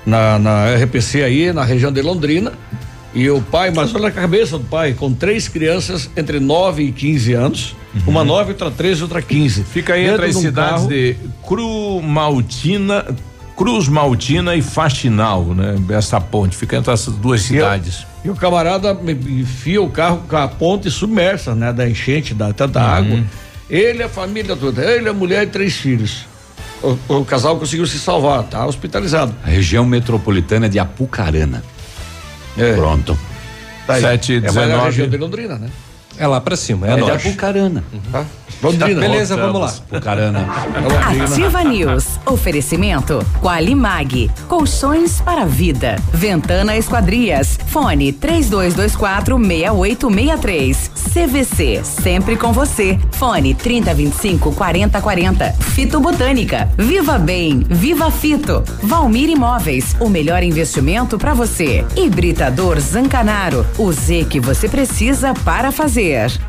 [0.05, 2.51] na, na RPC aí, na região de Londrina.
[3.13, 6.91] E o pai, mas olha a cabeça do pai, com três crianças entre 9 e
[6.91, 7.75] 15 anos.
[8.05, 9.63] Uma 9, outra 13, outra 15.
[9.63, 10.87] Fica aí entre as um cidades carro.
[10.89, 13.05] de Crumaltina,
[13.57, 15.75] Cruz Maltina e Faxinal, né?
[15.89, 18.05] Essa ponte fica entre essas duas E eu- cidades.
[18.23, 21.71] E o camarada me- enfia o carro com a ponte submersa, né?
[21.73, 23.23] Da enchente, da tanta água.
[23.69, 26.25] Ele, a família toda, ele, a mulher e três filhos.
[26.83, 29.33] O, o casal conseguiu se salvar, tá hospitalizado.
[29.43, 31.63] A região metropolitana de Apucarana.
[32.59, 33.17] É, Pronto.
[33.87, 34.01] tá aí.
[34.01, 34.85] Sete e é mais na 19.
[34.85, 35.69] região de Londrina, né?
[36.19, 37.29] É lá pra cima, é, É, norte.
[37.29, 37.83] Apucarana.
[38.11, 38.25] Tá?
[38.61, 38.99] Londrina.
[38.99, 39.67] Beleza, vamos lá.
[39.67, 40.45] Apucarana.
[41.23, 42.19] Ativa News.
[42.25, 44.29] Oferecimento Qualimag.
[44.49, 45.95] Colchões para vida.
[46.13, 47.57] Ventana Esquadrias.
[47.67, 50.91] Fone 3224 6863.
[51.13, 51.81] CVC.
[51.85, 52.99] Sempre com você.
[53.11, 55.53] Fone 3025 4040.
[55.73, 56.69] Fito Botânica.
[56.77, 57.63] Viva Bem.
[57.69, 58.61] Viva Fito.
[58.83, 59.95] Valmir Imóveis.
[60.01, 61.85] O melhor investimento para você.
[61.95, 63.65] Hibridador Zancanaro.
[63.77, 66.08] O Z que você precisa para fazer.
[66.09, 66.48] días.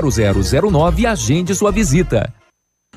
[0.01, 2.33] 32250009 e agende sua visita.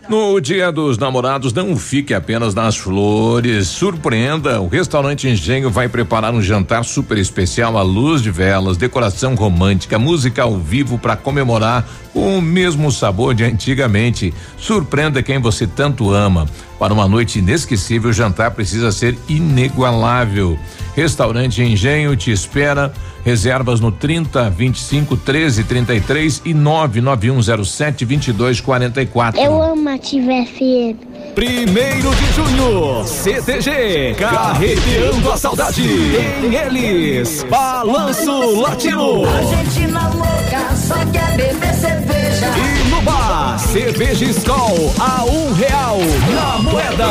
[0.07, 3.69] No Dia dos Namorados, não fique apenas nas flores.
[3.69, 9.35] Surpreenda, o restaurante Engenho vai preparar um jantar super especial à luz de velas, decoração
[9.35, 14.35] romântica, música ao vivo para comemorar com o mesmo sabor de antigamente.
[14.59, 16.47] Surpreenda quem você tanto ama.
[16.79, 20.59] Para uma noite inesquecível, o jantar precisa ser inigualável.
[20.95, 22.93] Restaurante Engenho te espera.
[23.25, 29.41] Reservas no 30 25 13 33 e 99107 2244.
[29.41, 31.15] Eu amo a Ativa FM.
[31.35, 35.83] Primeiro de junho, CTG, carreteando a saudade.
[35.83, 39.25] Tem eles, Balanço Latino.
[39.27, 42.47] Argentina louca, só quer beber cerveja.
[42.57, 45.99] E no bar, cerveja Skol a um real
[46.35, 47.07] na moeda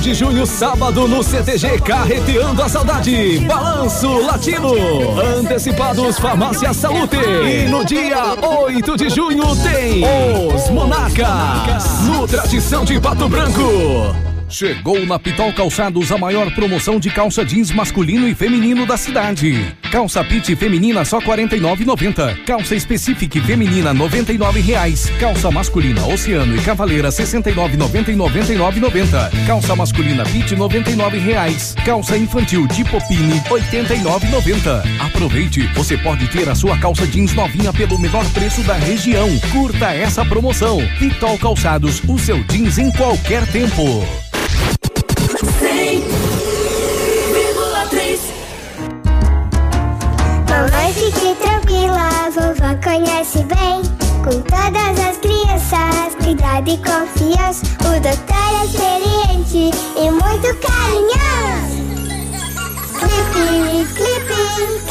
[0.00, 3.38] de junho, sábado, no CTG Carreteando a Saudade.
[3.40, 4.72] Balanço Latino.
[5.38, 10.04] Antecipados Farmácia saúde E no dia 8 de junho tem
[10.54, 12.02] os Monarcas.
[12.02, 14.35] No Tradição de Pato Branco.
[14.48, 19.76] Chegou na Pitol Calçados a maior promoção de calça jeans masculino e feminino da cidade.
[19.90, 22.44] Calça Pit feminina só 49,90.
[22.44, 25.10] Calça Specific feminina 99 reais.
[25.18, 29.46] Calça masculina Oceano e Cavaleira 69,90 e 99,90.
[29.46, 31.74] Calça masculina Pit 99 reais.
[31.84, 34.82] Calça infantil tipo Pini 89,90.
[35.00, 39.28] Aproveite, você pode ter a sua calça jeans novinha pelo menor preço da região.
[39.52, 40.78] Curta essa promoção.
[41.00, 44.06] Pitol Calçados, o seu jeans em qualquer tempo.
[45.86, 48.18] 100,3
[50.50, 53.82] Mamãe, fique tranquila, vovó conhece bem.
[54.24, 57.64] Com todas as crianças, cuidado e confiança.
[57.82, 61.76] O doutor é experiente e muito carinhoso.
[62.98, 64.85] Clipe, clipe.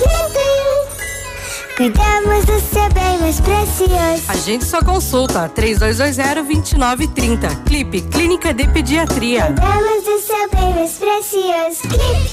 [1.75, 4.23] Cuidamos do seu bem mais precioso.
[4.29, 7.63] Agende sua consulta 3220-2930.
[7.65, 9.47] Clipe Clínica de Pediatria.
[9.47, 11.81] Cuidamos do seu bem mais precioso.
[11.81, 12.31] Clipe.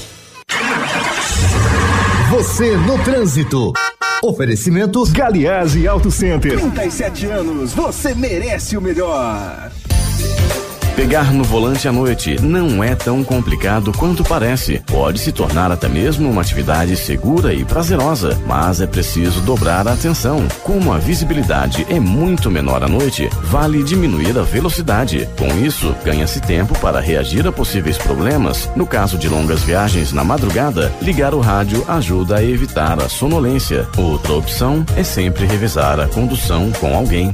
[2.31, 3.73] Você no trânsito.
[4.23, 6.57] Oferecimento Galiase Auto Center.
[6.57, 9.69] 37 anos, você merece o melhor.
[10.95, 14.79] Pegar no volante à noite não é tão complicado quanto parece.
[14.85, 19.93] Pode se tornar até mesmo uma atividade segura e prazerosa, mas é preciso dobrar a
[19.93, 20.47] atenção.
[20.61, 25.27] Como a visibilidade é muito menor à noite, vale diminuir a velocidade.
[25.37, 28.69] Com isso, ganha-se tempo para reagir a possíveis problemas.
[28.75, 33.87] No caso de longas viagens na madrugada, ligar o rádio ajuda a evitar a sonolência.
[33.97, 37.33] Outra opção é sempre revezar a condução com alguém.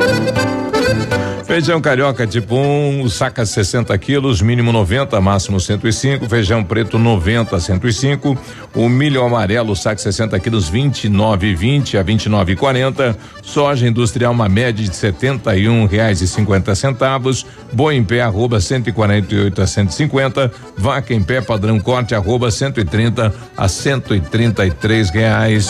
[1.51, 6.29] Feijão carioca tipo 1, um, saca 60 quilos, mínimo 90, máximo 105.
[6.29, 8.37] Feijão preto 90, 105.
[8.73, 13.17] O milho amarelo, saca 60 quilos, 29,20 a 29,40.
[13.43, 17.45] Soja industrial, uma média de 71 reais e 50 centavos.
[17.73, 20.49] Boi em pé, arroba 148 a 150.
[20.77, 25.69] Vaca em pé, padrão corte, arroba 130 a 133 reais.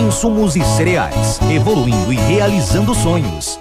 [0.00, 3.58] insumos e cereais, evoluindo e realizando sonhos.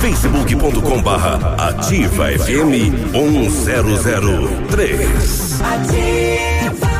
[0.00, 5.60] facebook.com barra ativa FM 1003.
[5.62, 6.96] Ativa.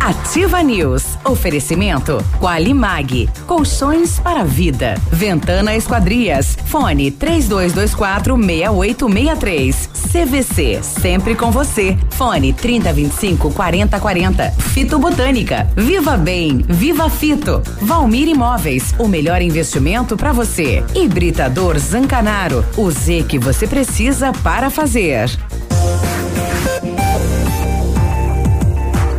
[0.00, 1.18] Ativa News.
[1.24, 3.28] Oferecimento Qualimag.
[3.46, 4.94] Colchões para vida.
[5.10, 6.56] Ventana Esquadrias.
[6.66, 9.88] Fone 3224 6863.
[10.16, 10.82] CVC.
[10.82, 11.94] Sempre com você.
[12.12, 14.50] Fone 3025 4040.
[14.72, 15.68] Fito Botânica.
[15.76, 16.64] Viva Bem.
[16.66, 17.62] Viva Fito.
[17.82, 18.94] Valmir Imóveis.
[18.98, 20.82] O melhor investimento para você.
[20.94, 22.64] Hibridador Zancanaro.
[22.78, 25.28] O Z que você precisa para fazer.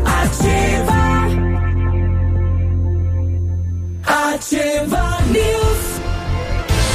[0.03, 0.97] Ativa.
[4.03, 5.77] Ativa News.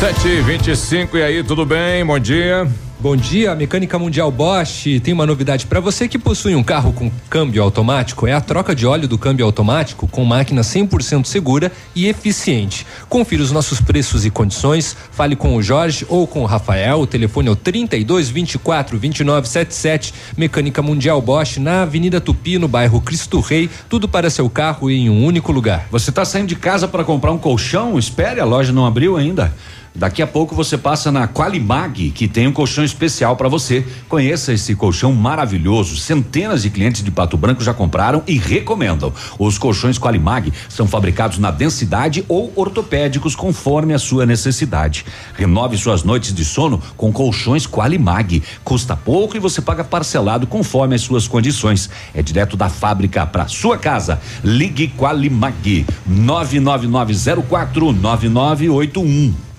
[0.00, 2.04] 7 e 25 e aí, tudo bem?
[2.04, 2.66] Bom dia.
[3.02, 7.10] Bom dia, Mecânica Mundial Bosch tem uma novidade para você que possui um carro com
[7.28, 8.28] câmbio automático.
[8.28, 12.86] É a troca de óleo do câmbio automático com máquina 100% segura e eficiente.
[13.08, 14.96] Confira os nossos preços e condições.
[15.10, 17.00] Fale com o Jorge ou com o Rafael.
[17.00, 20.14] O telefone é o 32 24 29 77.
[20.36, 23.68] Mecânica Mundial Bosch na Avenida Tupi, no bairro Cristo Rei.
[23.88, 25.88] Tudo para seu carro em um único lugar.
[25.90, 27.98] Você está saindo de casa para comprar um colchão?
[27.98, 29.52] Espere, a loja não abriu ainda.
[29.94, 33.86] Daqui a pouco você passa na Qualimag, que tem um colchão especial para você.
[34.08, 35.96] Conheça esse colchão maravilhoso.
[35.96, 39.12] Centenas de clientes de Pato Branco já compraram e recomendam.
[39.38, 45.04] Os colchões Qualimag são fabricados na densidade ou ortopédicos conforme a sua necessidade.
[45.34, 48.42] Renove suas noites de sono com colchões Qualimag.
[48.64, 51.90] Custa pouco e você paga parcelado conforme as suas condições.
[52.14, 54.18] É direto da fábrica para sua casa.
[54.42, 59.51] Ligue Qualimag 99904 9981.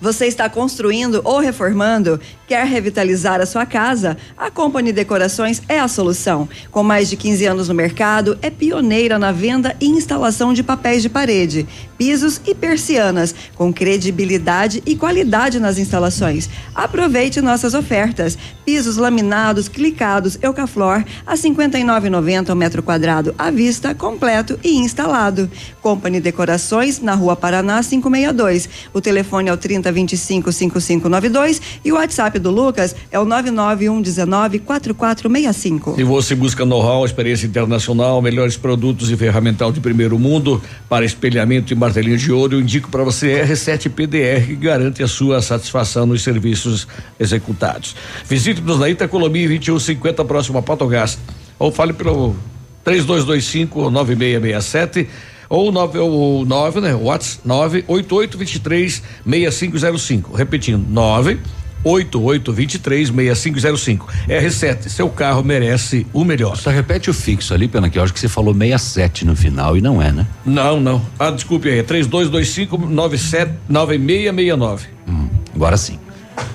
[0.00, 2.20] Você está construindo ou reformando?
[2.46, 4.16] Quer revitalizar a sua casa?
[4.36, 6.48] A Company Decorações é a solução.
[6.70, 11.02] Com mais de 15 anos no mercado, é pioneira na venda e instalação de papéis
[11.02, 11.66] de parede,
[11.98, 16.48] pisos e persianas, com credibilidade e qualidade nas instalações.
[16.74, 18.38] Aproveite nossas ofertas.
[18.64, 25.50] Pisos laminados, clicados, Eucaflor a 59,90 o metro quadrado à vista, completo e instalado.
[25.82, 28.68] Company Decorações na Rua Paraná 562.
[28.94, 34.60] O telefone é o 30 25 5592 e o WhatsApp do Lucas é o 99119
[34.60, 35.96] 4465.
[35.96, 41.72] Se você busca know-how, experiência internacional, melhores produtos e ferramental de primeiro mundo para espelhamento
[41.72, 46.04] e martelinho de ouro, eu indico para você R7 PDR que garante a sua satisfação
[46.04, 46.86] nos serviços
[47.18, 47.96] executados.
[48.26, 51.18] Visite-nos na Itacolomi 2150 próximo a Patogás
[51.58, 52.36] ou fale pelo
[52.84, 55.08] 3225 9667
[55.48, 56.94] ou 9 ou 9, né?
[56.94, 60.36] Whats 98823 6505.
[60.36, 61.38] Repetindo, 9
[61.84, 64.06] 8823 6505.
[64.28, 66.56] R7, seu carro merece o melhor.
[66.56, 69.76] Só repete o fixo ali, pena que eu acho que você falou 67 no final
[69.76, 70.26] e não é, né?
[70.44, 71.00] Não, não.
[71.18, 74.86] Ah, desculpe aí, é 3225 9669.
[75.08, 75.98] Hum, agora sim.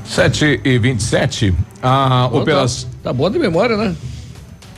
[0.06, 2.90] 7 e 27 a Bom, operação.
[2.90, 3.96] Tá, tá boa de memória, né?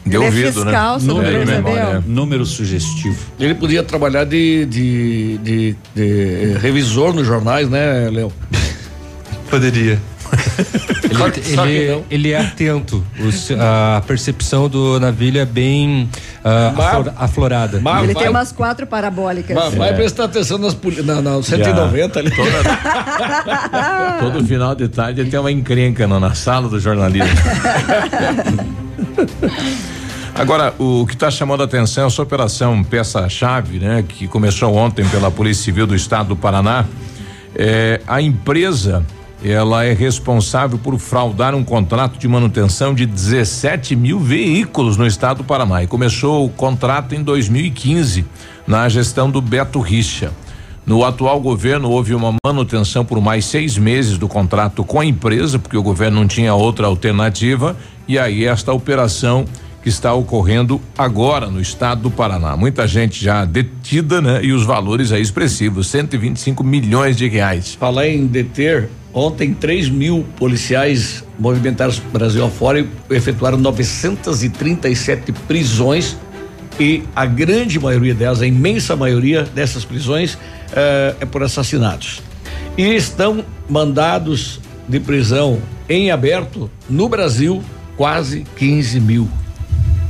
[0.06, 1.04] De Ele é ouvido, fiscal, né?
[1.06, 1.64] não É, de percebeu?
[1.74, 2.04] memória.
[2.06, 3.18] Número sugestivo.
[3.40, 8.32] Ele podia trabalhar de, de, de, de revisor nos jornais, né, Léo?
[9.50, 10.00] Poderia.
[11.16, 12.04] Ele, que ele, não.
[12.12, 13.02] ele é atento.
[13.20, 16.10] Os- a percepção do navio é bem
[16.44, 17.80] Mas- aflor- aflorada.
[17.82, 19.56] mas- Ele vai- tem umas quatro parabólicas.
[19.56, 22.32] Mas vai prestar atenção nas poli- na, na 190 ali.
[24.20, 27.30] Todo final de tarde tem uma encrenca na, na sala do jornalismo.
[30.34, 34.04] Agora, o que está chamando a atenção é essa operação peça-chave, né?
[34.08, 36.86] Que começou ontem pela Polícia Civil do Estado do Paraná.
[37.56, 39.06] É, a empresa,
[39.44, 45.38] ela é responsável por fraudar um contrato de manutenção de 17 mil veículos no estado
[45.38, 45.84] do Paraná.
[45.84, 48.26] E começou o contrato em 2015,
[48.66, 50.32] na gestão do Beto Richa.
[50.86, 55.58] No atual governo, houve uma manutenção por mais seis meses do contrato com a empresa,
[55.58, 57.76] porque o governo não tinha outra alternativa,
[58.08, 59.46] e aí esta operação
[59.82, 62.58] que está ocorrendo agora no estado do Paraná.
[62.58, 64.44] Muita gente já detida, né?
[64.44, 67.76] E os valores aí expressivos, 125 milhões de reais.
[67.76, 76.18] Falar em deter, ontem 3 mil policiais movimentaram o Brasil afora e efetuaram 937 prisões
[76.80, 80.38] e a grande maioria delas, a imensa maioria dessas prisões
[80.74, 82.22] eh, é por assassinatos.
[82.78, 87.64] E estão mandados de prisão em aberto no Brasil
[87.96, 89.30] quase 15 mil.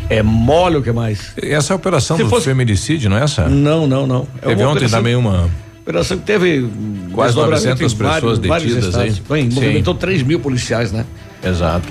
[0.09, 1.33] É mole o que mais?
[1.37, 3.47] Essa é a operação Se do fosse- feminicídio, não é essa?
[3.47, 4.27] Não, não, não.
[4.41, 5.47] É Teve ontem operação- também uma.
[5.86, 6.67] Operação que teve
[7.13, 9.08] Quase desdobramento 900 em vários- pessoas vários detidas aí.
[9.10, 9.30] estados.
[9.30, 11.06] Bem, movimentou 3 mil policiais, né?
[11.43, 11.88] Exato.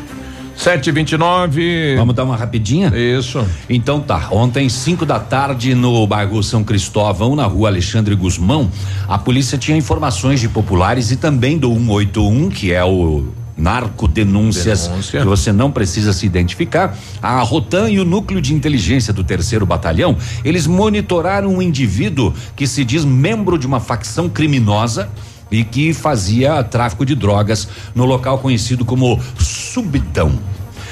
[0.56, 1.94] 729.
[1.96, 2.92] Vamos dar uma rapidinha?
[2.96, 3.44] Isso.
[3.68, 8.70] Então tá, ontem, 5 da tarde, no bairro São Cristóvão, na rua Alexandre Guzmão,
[9.08, 13.24] a polícia tinha informações de populares e também do 181, que é o
[13.56, 15.20] narco denúncias Denúncia.
[15.20, 16.96] que você não precisa se identificar.
[17.22, 22.66] A Rotan e o núcleo de inteligência do terceiro batalhão, eles monitoraram um indivíduo que
[22.66, 25.08] se diz membro de uma facção criminosa
[25.50, 30.38] e que fazia tráfico de drogas no local conhecido como Subtão.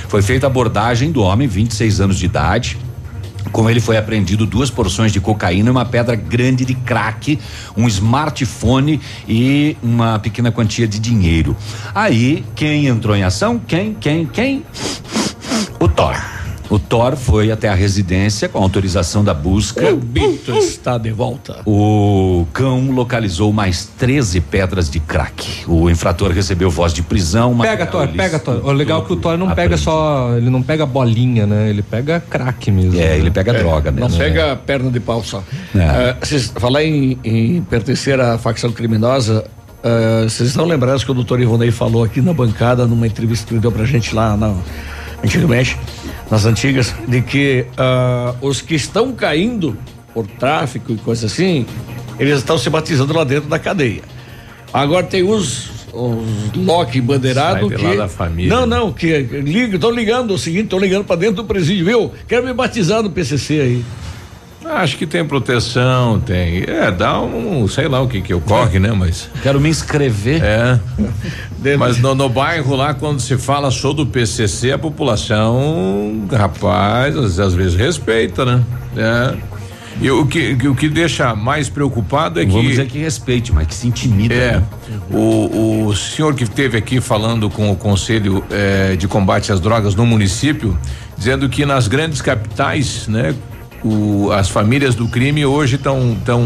[0.09, 2.79] Foi feita a abordagem do homem, 26 anos de idade.
[3.50, 7.38] Com ele foi apreendido duas porções de cocaína, uma pedra grande de crack,
[7.76, 11.57] um smartphone e uma pequena quantia de dinheiro.
[11.94, 13.59] Aí, quem entrou em ação?
[13.59, 14.64] Quem, quem, quem?
[15.81, 16.32] O Thor.
[16.70, 19.92] O Thor foi até a residência com autorização da busca.
[19.92, 21.61] O Bito está de volta.
[21.66, 25.64] O cão localizou mais 13 pedras de crack.
[25.66, 27.59] O infrator recebeu voz de prisão.
[27.59, 28.61] Pega, Thor, pega, Thor.
[28.64, 30.35] O legal é que o Thor não pega só.
[30.37, 31.68] Ele não pega bolinha, né?
[31.68, 32.98] Ele pega crack mesmo.
[32.98, 34.18] É, ele pega droga Não mesmo.
[34.18, 35.42] pega perna de pau só.
[35.75, 36.16] É.
[36.20, 39.44] Vocês falar em, em pertencer à facção criminosa,
[39.83, 43.53] ah, vocês estão lembrados que o doutor Ivonei falou aqui na bancada, numa entrevista que
[43.53, 44.55] ele deu pra gente lá na,
[45.22, 45.78] antigamente,
[46.30, 49.76] nas antigas, de que ah, os que estão caindo
[50.12, 51.66] por tráfico e coisa assim,
[52.18, 54.02] eles estão se batizando lá dentro da cadeia.
[54.72, 57.85] Agora tem os, os Loki bandeirado Sai que.
[57.85, 58.54] lá da família.
[58.54, 62.12] Não, não, que estão ligando, é o seguinte, estão ligando pra dentro do presídio, viu?
[62.26, 63.85] Quero me batizar no PCC aí.
[64.64, 66.64] Acho que tem proteção, tem.
[66.66, 68.92] É, dá um, sei lá o que que ocorre, né?
[68.92, 69.29] Mas.
[69.42, 70.42] Quero me inscrever.
[70.42, 70.79] É.
[71.77, 77.38] Mas no, no bairro lá, quando se fala sou do PCC, a população, rapaz, às,
[77.38, 78.62] às vezes respeita, né?
[78.96, 79.53] É.
[80.01, 82.57] E o que, o que deixa mais preocupado é Não que.
[82.57, 84.35] Vamos dizer que respeite, mas que se intimida.
[84.35, 84.53] É.
[84.57, 84.62] né?
[85.11, 89.94] O, o senhor que esteve aqui falando com o Conselho eh, de Combate às Drogas
[89.94, 90.77] no município,
[91.16, 93.35] dizendo que nas grandes capitais, né,
[93.85, 96.42] o- as famílias do crime hoje estão estão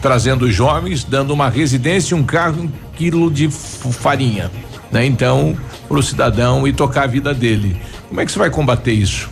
[0.00, 4.50] trazendo os jovens, dando uma residência, um carro, um quilo de farinha,
[4.90, 5.04] né?
[5.04, 5.56] Então,
[5.88, 7.76] para o cidadão e tocar a vida dele.
[8.08, 9.30] Como é que você vai combater isso?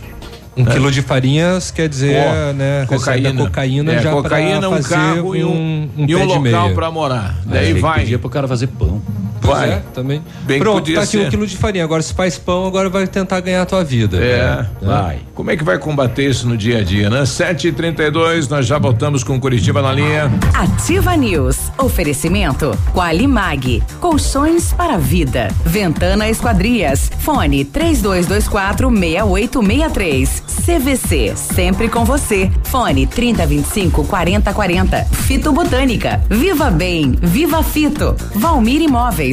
[0.55, 0.71] Um né?
[0.73, 2.15] quilo de farinhas quer dizer,
[2.53, 2.85] né?
[2.87, 3.43] cocaína.
[3.45, 6.91] cocaína É, já cocaína, um fazer carro e um- e um pé de local pra
[6.91, 7.37] morar.
[7.49, 8.01] É, Daí vai.
[8.01, 9.01] pedir pro cara fazer pão.
[9.43, 9.69] Pois Vai.
[9.71, 10.23] é, também.
[10.43, 11.27] Bem que Pronto, podia tá aqui ser.
[11.27, 11.83] um quilo de farinha.
[11.83, 14.17] Agora se faz pão, agora vai tentar ganhar a tua vida.
[14.17, 15.19] É, Né?
[15.35, 17.25] Como é que vai combater isso no dia a dia, né?
[17.25, 20.31] 7 e 32 nós já voltamos com Curitiba na linha.
[20.53, 21.57] Ativa News.
[21.77, 23.83] Oferecimento Qualimag.
[23.99, 25.49] Colchões para vida.
[25.65, 27.11] Ventana Esquadrias.
[27.19, 30.43] Fone 3224 6863.
[30.65, 31.33] CVC.
[31.35, 32.51] Sempre com você.
[32.63, 35.05] Fone 3025 4040.
[35.11, 36.21] Fito Botânica.
[36.29, 37.15] Viva Bem.
[37.21, 38.15] Viva Fito.
[38.35, 39.32] Valmir Imóveis.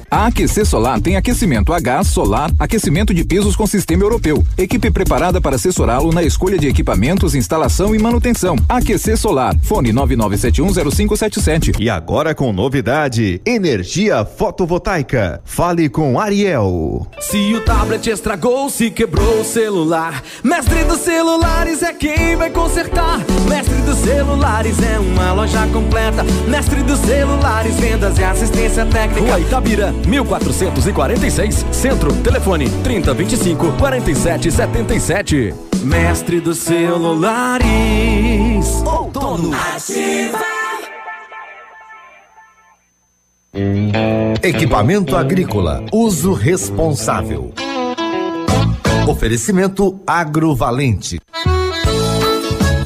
[0.13, 4.43] A AQC Solar tem aquecimento a gás, solar, aquecimento de pisos com sistema europeu.
[4.57, 8.57] Equipe preparada para assessorá-lo na escolha de equipamentos, instalação e manutenção.
[8.67, 9.55] AQC Solar.
[9.63, 11.77] Fone 99710577.
[11.79, 15.39] E agora com novidade: energia fotovoltaica.
[15.45, 17.07] Fale com Ariel.
[17.21, 23.19] Se o tablet estragou, se quebrou o celular, Mestre dos Celulares é quem vai consertar.
[23.47, 26.25] Mestre dos Celulares é uma loja completa.
[26.49, 29.21] Mestre dos Celulares, vendas e assistência técnica.
[29.21, 35.53] Rua Itabira, 1446, Centro, telefone 3025 4777.
[35.83, 37.65] Mestre dos Celulares.
[38.85, 39.51] Outono.
[44.41, 47.53] Equipamento agrícola, uso responsável.
[49.07, 51.19] Oferecimento agrovalente.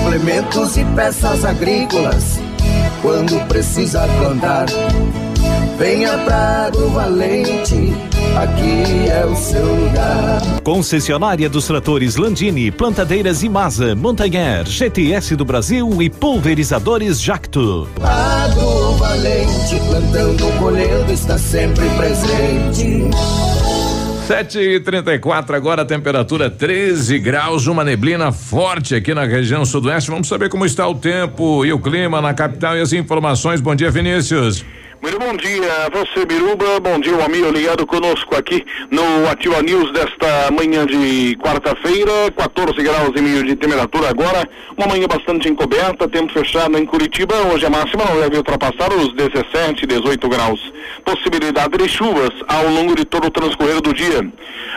[0.00, 2.40] Implementos e peças agrícolas,
[3.02, 4.66] quando precisa plantar.
[5.78, 7.92] Venha pra Agro Valente,
[8.34, 10.40] aqui é o seu lugar.
[10.64, 17.86] Concessionária dos tratores Landini, plantadeiras Imasa, Montanher, GTS do Brasil e pulverizadores Jacto.
[18.02, 23.04] Agro Valente, plantando, colhendo, está sempre presente.
[24.30, 30.08] 7 e 34 agora a temperatura 13 graus, uma neblina forte aqui na região sudoeste.
[30.08, 33.60] Vamos saber como está o tempo e o clima na capital e as informações.
[33.60, 34.64] Bom dia, Vinícius.
[35.02, 36.78] Muito bom dia a você, Biruba.
[36.78, 42.30] Bom dia, o amigo ligado conosco aqui no Ativa News desta manhã de quarta-feira.
[42.36, 44.46] 14 graus e meio de temperatura agora.
[44.76, 47.34] Uma manhã bastante encoberta, tempo fechado em Curitiba.
[47.50, 50.70] Hoje a máxima não deve ultrapassar os 17, 18 graus.
[51.02, 54.30] Possibilidade de chuvas ao longo de todo o transcorrer do dia.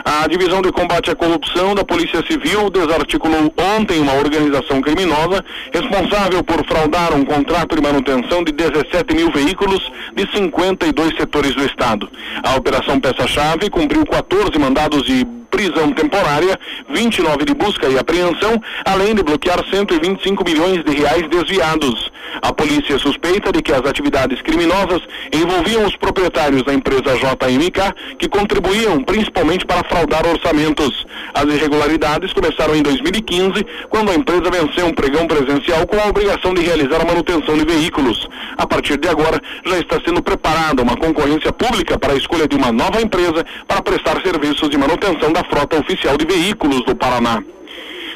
[0.06, 6.42] A Divisão de Combate à Corrupção da Polícia Civil desarticulou ontem uma organização criminosa responsável
[6.44, 12.10] por fraudar um contrato de manutenção de 17 mil veículos de 52 setores do Estado.
[12.44, 19.14] A Operação Peça-Chave cumpriu 14 mandados de prisão temporária, 29 de busca e apreensão, além
[19.14, 22.12] de bloquear 125 milhões de reais desviados.
[22.42, 28.28] A polícia suspeita de que as atividades criminosas envolviam os proprietários da empresa JMK, que
[28.28, 31.06] contribuíam principalmente para fraudar orçamentos.
[31.36, 36.54] As irregularidades começaram em 2015, quando a empresa venceu um pregão presencial com a obrigação
[36.56, 38.28] de realizar a manutenção de veículos.
[38.58, 42.56] A partir de agora, já está sendo preparada uma concorrência pública para a escolha de
[42.56, 47.42] uma nova empresa para prestar serviços de manutenção da frota oficial de veículos do Paraná.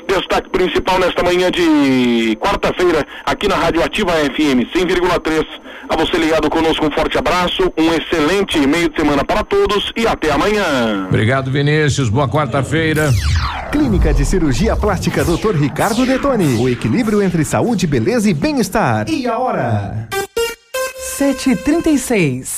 [0.07, 5.45] Destaque principal nesta manhã de quarta-feira, aqui na Rádio Ativa FM 100,3.
[5.89, 10.07] A você ligado conosco, um forte abraço, um excelente meio de semana para todos e
[10.07, 11.05] até amanhã.
[11.07, 12.09] Obrigado, Vinícius.
[12.09, 13.11] Boa quarta-feira.
[13.71, 15.55] Clínica de Cirurgia Plástica Dr.
[15.55, 16.55] Ricardo Detoni.
[16.55, 19.09] O equilíbrio entre saúde, beleza e bem-estar.
[19.09, 20.07] E a hora?
[21.17, 22.57] 736.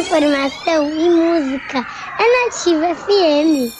[0.00, 1.86] Informação e música
[2.18, 3.79] é Nativa FM.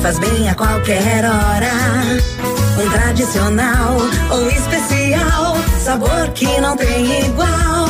[0.00, 1.72] Faz bem a qualquer hora.
[2.78, 3.96] Um tradicional
[4.30, 7.86] ou especial, sabor que não tem igual.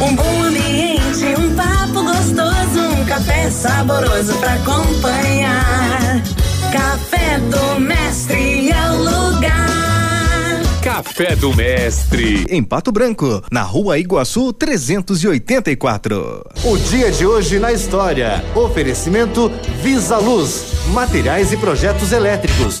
[0.00, 6.22] Um bom ambiente, um papo gostoso, um café saboroso pra acompanhar.
[6.72, 8.49] Café do Mestre.
[10.82, 12.46] Café do Mestre.
[12.48, 16.42] Em Pato Branco, na rua Iguaçu 384.
[16.64, 18.42] O dia de hoje na história.
[18.54, 19.52] Oferecimento
[19.82, 20.72] Visa Luz.
[20.88, 22.80] Materiais e projetos elétricos.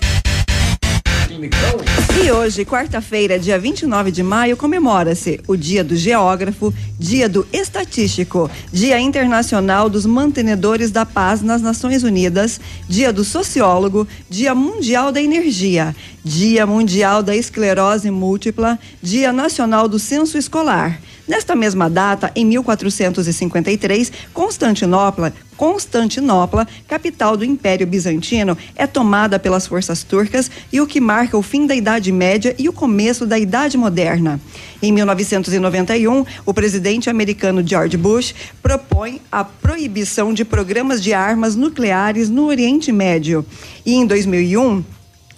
[2.12, 8.50] E hoje, quarta-feira, dia 29 de maio, comemora-se o Dia do Geógrafo, Dia do Estatístico,
[8.72, 15.22] Dia Internacional dos Mantenedores da Paz nas Nações Unidas, Dia do Sociólogo, Dia Mundial da
[15.22, 15.94] Energia,
[16.24, 21.00] Dia Mundial da Esclerose Múltipla, Dia Nacional do Censo Escolar.
[21.30, 30.02] Nesta mesma data, em 1453, Constantinopla, Constantinopla, capital do Império Bizantino, é tomada pelas forças
[30.02, 33.78] turcas e o que marca o fim da Idade Média e o começo da Idade
[33.78, 34.40] Moderna.
[34.82, 42.28] Em 1991, o presidente americano George Bush propõe a proibição de programas de armas nucleares
[42.28, 43.46] no Oriente Médio.
[43.86, 44.82] E em 2001,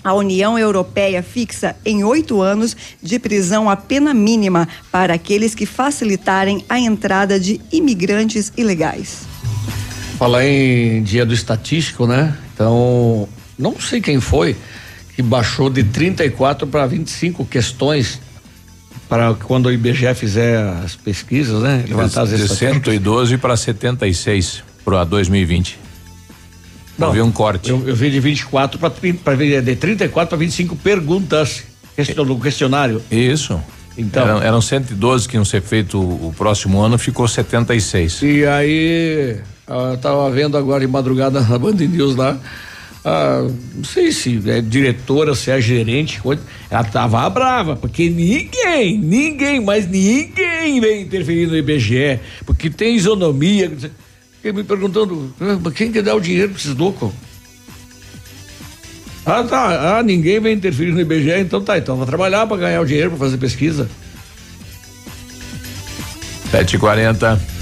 [0.04, 5.66] a União Europeia fixa em oito anos de prisão a pena mínima para aqueles que
[5.66, 9.26] facilitarem a entrada de imigrantes ilegais.
[10.18, 12.36] Falar em dia do estatístico, né?
[12.54, 13.28] Então,
[13.58, 14.56] não sei quem foi
[15.14, 18.20] que baixou de 34 para 25 questões
[19.08, 21.84] para quando o IBGE fizer as pesquisas, né?
[21.86, 22.84] Levantar as de estatísticas.
[22.94, 25.81] 112 para 76 para 2020.
[26.98, 27.70] Houve um corte.
[27.70, 31.64] Eu, eu vi de 24 para 30, pra, de 34 para 25 perguntas
[32.16, 33.02] no questionário.
[33.10, 33.60] Isso.
[33.96, 34.22] Então.
[34.22, 38.22] Eram, eram 112 que iam ser feito o, o próximo ano, ficou 76.
[38.22, 39.36] E aí,
[39.68, 42.38] eu tava vendo agora de madrugada na Band News lá,
[43.04, 46.20] ah, não sei se é diretora, se é gerente,
[46.70, 53.72] ela tava brava, porque ninguém, ninguém, mas ninguém vem interferir no IBGE, porque tem isonomia.
[54.42, 57.12] Fiquei me perguntando, ah, quem que dá o dinheiro pra esses loucos?
[59.24, 59.98] Ah, tá.
[59.98, 61.78] Ah, ninguém vem interferir no IBGE, então tá.
[61.78, 63.88] Então vou trabalhar pra ganhar o dinheiro pra fazer pesquisa.
[66.50, 67.38] 7h40.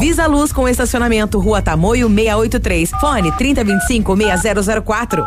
[0.00, 2.90] Visa Luz com estacionamento Rua Tamoio 683.
[2.98, 5.26] Fone 3025 6004.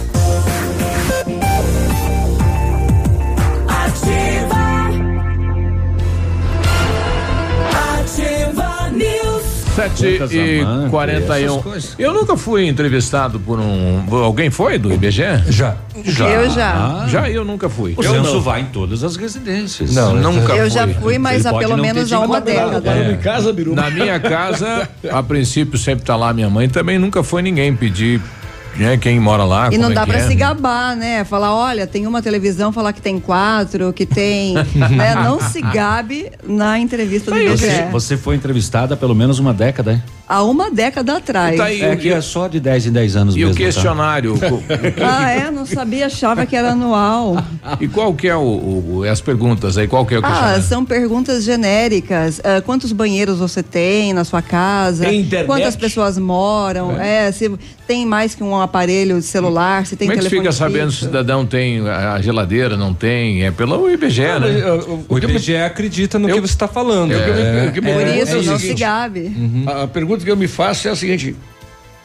[9.89, 9.99] News.
[9.99, 11.45] 7 Lucas e 41.
[11.51, 11.95] essas coisas.
[11.97, 14.03] Eu nunca fui entrevistado por um.
[14.23, 15.21] Alguém foi do IBGE?
[15.49, 15.75] Já.
[15.95, 17.05] Eu já.
[17.07, 17.93] Já eu nunca fui.
[17.97, 18.41] O eu censo não.
[18.41, 19.93] vai em todas as residências.
[19.93, 20.69] Não, nunca Eu fui.
[20.69, 22.81] já fui, mas Ele há pelo não menos há uma década.
[23.21, 23.75] Casa, Biru.
[23.75, 28.21] Na minha casa, a princípio sempre tá lá minha mãe, também nunca foi ninguém pedir
[28.75, 29.69] né, quem mora lá.
[29.71, 30.27] E não é dá que pra é.
[30.27, 31.23] se gabar, né?
[31.23, 34.53] Falar, olha, tem uma televisão, falar que tem quatro, que tem.
[34.75, 35.15] né?
[35.15, 37.91] Não se gabe na entrevista do Você, IBGE.
[37.91, 40.03] você foi entrevistada há pelo menos uma década, hein?
[40.31, 41.57] Há uma década atrás.
[41.57, 43.51] Tá aí, É o- que é só de 10 em 10 anos E mesmo.
[43.51, 43.59] o tá?
[43.65, 44.39] questionário?
[44.39, 44.63] co-
[45.05, 45.51] Ah, é?
[45.51, 47.35] Não sabia, achava que era anual.
[47.81, 48.39] e qual que é o,
[48.99, 49.89] o- as perguntas aí?
[49.89, 50.63] Qual que é o Ah, questionário?
[50.63, 52.39] são perguntas genéricas.
[52.45, 55.03] Ah, quantos banheiros você tem na sua casa?
[55.03, 55.47] Tem internet?
[55.47, 56.97] Quantas pessoas moram?
[56.99, 57.29] É.
[57.33, 57.51] se
[57.85, 60.91] tem mais que um aparelho de celular, se tem Como é que telefone fica sabendo
[60.91, 63.43] se o cidadão tem a geladeira, não tem?
[63.43, 64.47] É pelo IBGE, né?
[64.47, 67.11] eu- eu- O o IBGE acredita no que você está falando.
[67.11, 69.31] eu- eu- o que me- Por é, isso, é o não se gabe.
[69.67, 71.35] A a pergunta que eu me faço é a seguinte: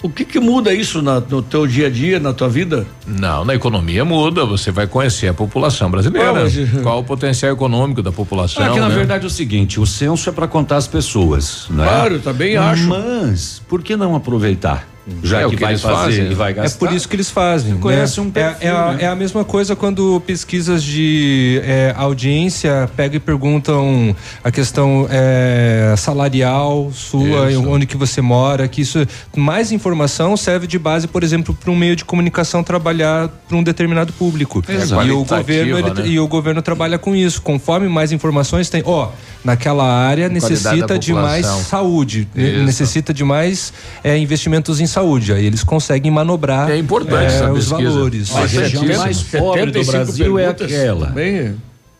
[0.03, 2.87] o que que muda isso na- no teu dia a dia, na tua vida?
[3.07, 6.29] Não, na economia muda, você vai conhecer a população brasileira.
[6.31, 8.64] Ah, mas- Qual o potencial econômico da população?
[8.64, 8.95] É que na né?
[8.95, 11.85] verdade é o seguinte, o censo é para contar as pessoas, né?
[11.85, 12.87] Claro, também acho.
[12.89, 14.87] Mas por que não aproveitar?
[15.23, 16.31] Já É que, que vai fazer fazem.
[16.33, 16.79] e vai É gastar.
[16.79, 17.75] por isso que eles fazem.
[17.75, 17.79] né?
[17.81, 19.03] Conhece um é, perfil, é, a, né?
[19.05, 25.95] é a mesma coisa quando pesquisas de é, audiência pegam e perguntam a questão é,
[25.97, 27.69] salarial sua, Isso.
[27.69, 31.77] onde que você mora, que isso mais informação serve de base, por exemplo, para um
[31.77, 34.63] meio de comunicação trabalhar para um determinado público.
[34.69, 35.05] Exato.
[35.07, 36.07] E o governo ele- né?
[36.09, 37.41] e o governo trabalha com isso.
[37.43, 39.11] Conforme mais informações tem, ó,
[39.45, 42.65] naquela área necessita de mais saúde, ne- Isso.
[42.65, 45.33] necessita de mais é, investimentos em saúde.
[45.33, 48.35] Aí eles conseguem manobrar É importante essa os valores.
[48.35, 51.07] A região 70, mais pobre do 75 Brasil é aquela.
[51.09, 51.55] Também.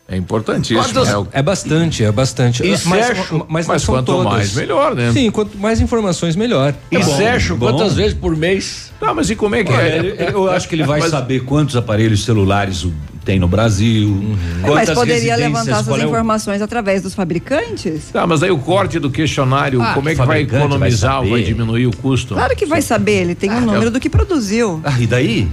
[0.09, 0.81] É importantíssimo.
[0.81, 2.63] Quantas- é o- É bastante, é bastante.
[2.63, 3.45] E mas, Sérgio?
[3.49, 4.23] mas, não Mas são quanto todas.
[4.31, 5.11] mais, melhor, né?
[5.11, 6.73] Sim, quanto mais informações, melhor.
[6.89, 7.67] E bom, Sérgio, bom.
[7.73, 8.89] quantas vezes por mês?
[9.01, 9.97] Não, mas e como é que é?
[9.97, 12.93] ele- eu acho que ele vai Mas- saber quantos aparelhos celulares o-
[13.27, 14.35] tem no Brasil, Uhum.
[14.61, 18.05] Mas quantas poderia levantar essas é o- informações através dos fabricantes?
[18.13, 21.29] Tá, mas aí o corte do questionário, Ah, como é que vai vai economizar ou
[21.29, 21.43] vai saber.
[21.53, 22.35] diminuir o custo?
[22.35, 24.79] Claro que vai saber, ele tem o número do que produziu.
[24.81, 25.47] Ah, e daí?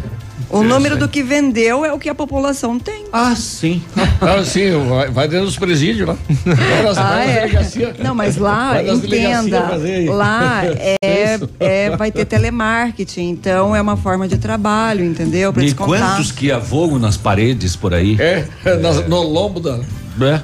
[0.51, 3.05] O número do que vendeu é o que a população tem.
[3.12, 3.82] Ah, sim.
[4.20, 6.16] Ah, sim, vai, vai dentro dos presídios lá.
[6.45, 7.35] Vai nas, Ah, é.
[7.41, 7.95] delegacia.
[7.99, 9.78] Não, mas lá, entenda,
[10.12, 10.62] lá
[11.03, 15.53] é, é- vai ter telemarketing, então é uma forma de trabalho, entendeu?
[15.53, 16.11] Pra E descontar.
[16.16, 18.16] quantos que avogam nas paredes por aí?
[18.20, 18.45] É,
[18.80, 19.80] nas- no lombo da.
[20.20, 20.41] É.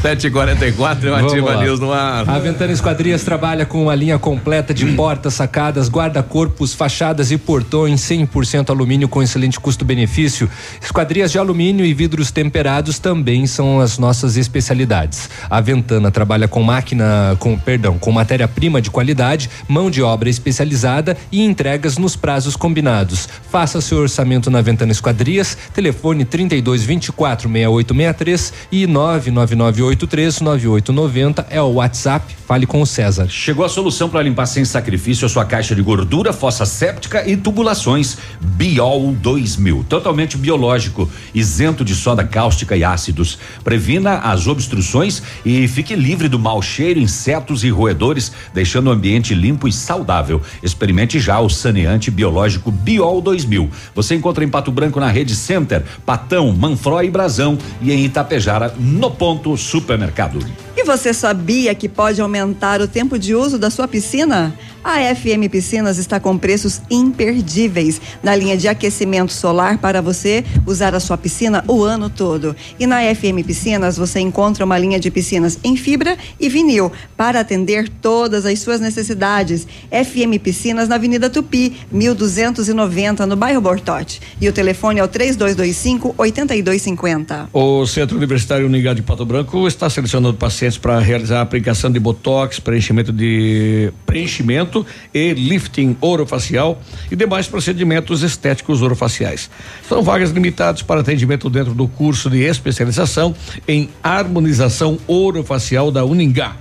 [0.00, 1.62] 7h44, eu ativa lá.
[1.62, 2.28] News no ar.
[2.28, 8.00] A Ventana Esquadrias trabalha com uma linha completa de portas, sacadas, guarda-corpos, fachadas e portões
[8.00, 10.50] 100% alumínio com excelente custo-benefício.
[10.80, 15.30] Esquadrias de alumínio e vidros temperados também são as nossas especialidades.
[15.48, 21.16] A Ventana trabalha com máquina, com perdão, com matéria-prima de qualidade, mão de obra especializada
[21.32, 23.28] e entregas nos prazos combinados.
[23.50, 31.74] Faça seu orçamento na Ventana Esquadrias, telefone 32 24 6863 e 99983 9890 é o
[31.74, 32.34] WhatsApp.
[32.46, 33.26] Fale com o César.
[33.28, 37.36] Chegou a solução para limpar sem sacrifício a sua caixa de gordura, fossa séptica e
[37.36, 38.18] tubulações.
[38.40, 43.38] Biol 2000, totalmente biológico, isento de soda cáustica e ácidos.
[43.62, 49.34] Previna as obstruções e fique livre do mau cheiro, insetos e roedores, deixando o ambiente
[49.34, 50.42] limpo e saudável.
[50.62, 53.70] Experimente já o saneante biológico Biol 2000.
[53.94, 58.74] Você encontra em Pato Branco na Rede Center, Patão, Manfroy e Brasão e em Itapejara
[58.78, 60.38] no Ponto Supermercado.
[60.76, 64.54] E você sabia que pode aumentar o tempo de uso da sua piscina?
[64.84, 70.94] A FM Piscinas está com preços imperdíveis na linha de aquecimento solar para você usar
[70.94, 72.54] a sua piscina o ano todo.
[72.78, 77.40] E na FM Piscinas você encontra uma linha de piscinas em fibra e vinil para
[77.40, 79.66] atender todas as suas necessidades.
[79.90, 84.20] FM Piscinas na Avenida Tupi, 1290, no bairro Bortote.
[84.38, 87.48] E o telefone é o 3225 8250.
[87.54, 91.98] O Centro Universitário Unigá de Pato Branco está selecionando pacientes para realizar a aplicação de
[91.98, 94.73] botox, preenchimento de preenchimento
[95.12, 99.50] e lifting orofacial e demais procedimentos estéticos orofaciais.
[99.88, 103.34] São vagas limitadas para atendimento dentro do curso de especialização
[103.68, 106.56] em harmonização orofacial da Uningá.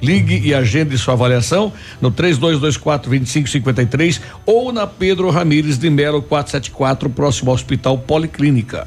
[0.00, 7.10] Ligue e agende sua avaliação no 3224 2553 ou na Pedro Ramires de Melo 474,
[7.10, 8.86] próximo ao Hospital Policlínica.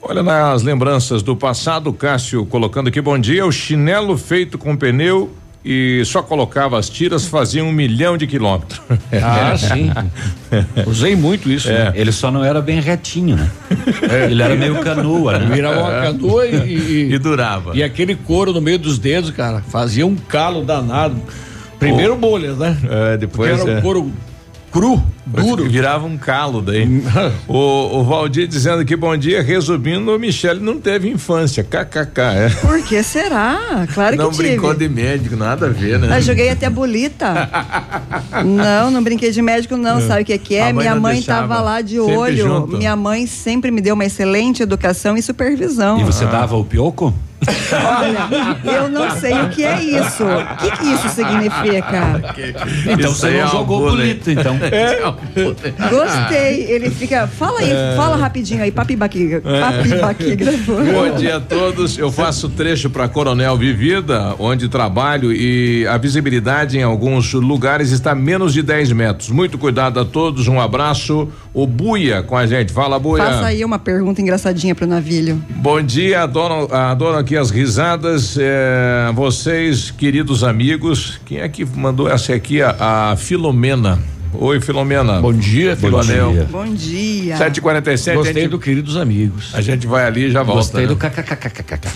[0.00, 5.32] Olha nas lembranças do passado, Cássio colocando aqui, bom dia, o chinelo feito com pneu
[5.64, 8.80] e só colocava as tiras, fazia um milhão de quilômetros.
[9.22, 9.90] Ah, sim.
[10.86, 11.68] Usei muito isso.
[11.68, 11.84] É.
[11.84, 11.92] né?
[11.94, 13.50] Ele só não era bem retinho, né?
[14.10, 14.30] É.
[14.30, 15.54] Ele era meio canoa, né?
[15.54, 17.76] Virava uma canoa e, e, E durava.
[17.76, 21.16] E aquele couro no meio dos dedos, cara, fazia um calo danado.
[21.78, 22.76] Primeiro bolhas, né?
[22.88, 23.50] É, depois.
[23.50, 23.78] Porque era é.
[23.78, 24.12] um couro
[24.72, 25.68] cru, duro.
[25.68, 26.86] Virava um calo daí.
[27.48, 31.62] o, o Valdir dizendo que bom dia, resumindo, o Michele não teve infância.
[31.62, 32.20] KKK.
[32.20, 32.48] É.
[32.60, 33.86] Por que será?
[33.92, 34.48] Claro não que tive.
[34.50, 36.18] brincou de médico, nada a ver, né?
[36.18, 37.48] Eu joguei até bolita.
[38.44, 39.98] não, não brinquei de médico, não.
[39.98, 40.00] É.
[40.02, 40.64] Sabe o que, é?
[40.64, 42.36] mãe Minha não mãe estava lá de Sempre olho.
[42.36, 42.76] junto.
[42.76, 46.00] Minha mãe sempre me deu uma excelente educação e supervisão.
[46.00, 47.14] E você dava o pioco?
[47.44, 50.22] Olha, eu não sei o que é isso.
[50.24, 52.22] O que, que isso significa?
[52.86, 54.56] Então Isso você não é jogou bonito, então.
[55.90, 56.62] Gostei.
[56.70, 57.26] Ele fica.
[57.26, 57.94] Fala aí, É.
[57.96, 60.36] fala rapidinho aí, papibaqui, papibaqui
[60.66, 61.98] Bom dia a todos.
[61.98, 68.12] Eu faço trecho para Coronel Vivida, onde trabalho e a visibilidade em alguns lugares está
[68.12, 69.30] a menos de 10 metros.
[69.30, 70.48] Muito cuidado a todos.
[70.48, 71.28] Um abraço.
[71.54, 72.72] O Buia com a gente.
[72.72, 73.22] Fala, Buia.
[73.24, 75.42] Faça aí uma pergunta engraçadinha pro navilho.
[75.50, 78.36] Bom dia, adoro, adoro aqui as risadas.
[78.38, 81.20] é, vocês, queridos amigos.
[81.26, 82.62] Quem é que mandou essa aqui?
[82.62, 83.98] A, a Filomena.
[84.34, 85.20] Oi, Filomena.
[85.20, 86.48] Bom dia, Filomena.
[86.50, 87.36] Bom dia.
[87.36, 88.14] 7h47.
[88.14, 89.54] Gostei gente, do Queridos Amigos.
[89.54, 90.60] A gente vai ali e já volta.
[90.60, 90.86] Gostei né?
[90.88, 91.88] do kkkkkk.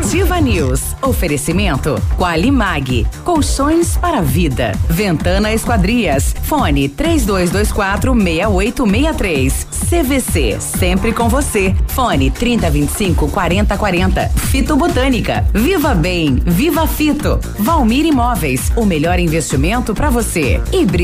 [0.00, 0.96] Ativa News.
[1.00, 3.06] Oferecimento Qualimag.
[3.24, 4.72] Colchões para vida.
[4.88, 6.34] Ventana Esquadrias.
[6.42, 9.66] Fone 3224 6863.
[9.88, 10.56] CVC.
[10.60, 11.74] Sempre com você.
[11.88, 14.28] Fone 3025 4040.
[14.28, 15.44] Fito Botânica.
[15.54, 16.36] Viva Bem.
[16.44, 17.38] Viva Fito.
[17.58, 18.72] Valmir Imóveis.
[18.76, 20.60] O melhor investimento para você.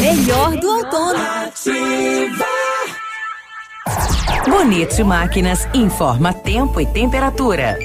[0.00, 1.18] Melhor do outono.
[4.48, 7.78] Bonito Máquinas informa tempo e temperatura.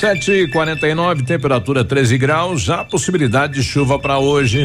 [0.00, 4.64] 7 e 49 temperatura 13 graus, já possibilidade de chuva para hoje.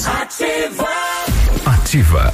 [1.65, 2.33] Ativa.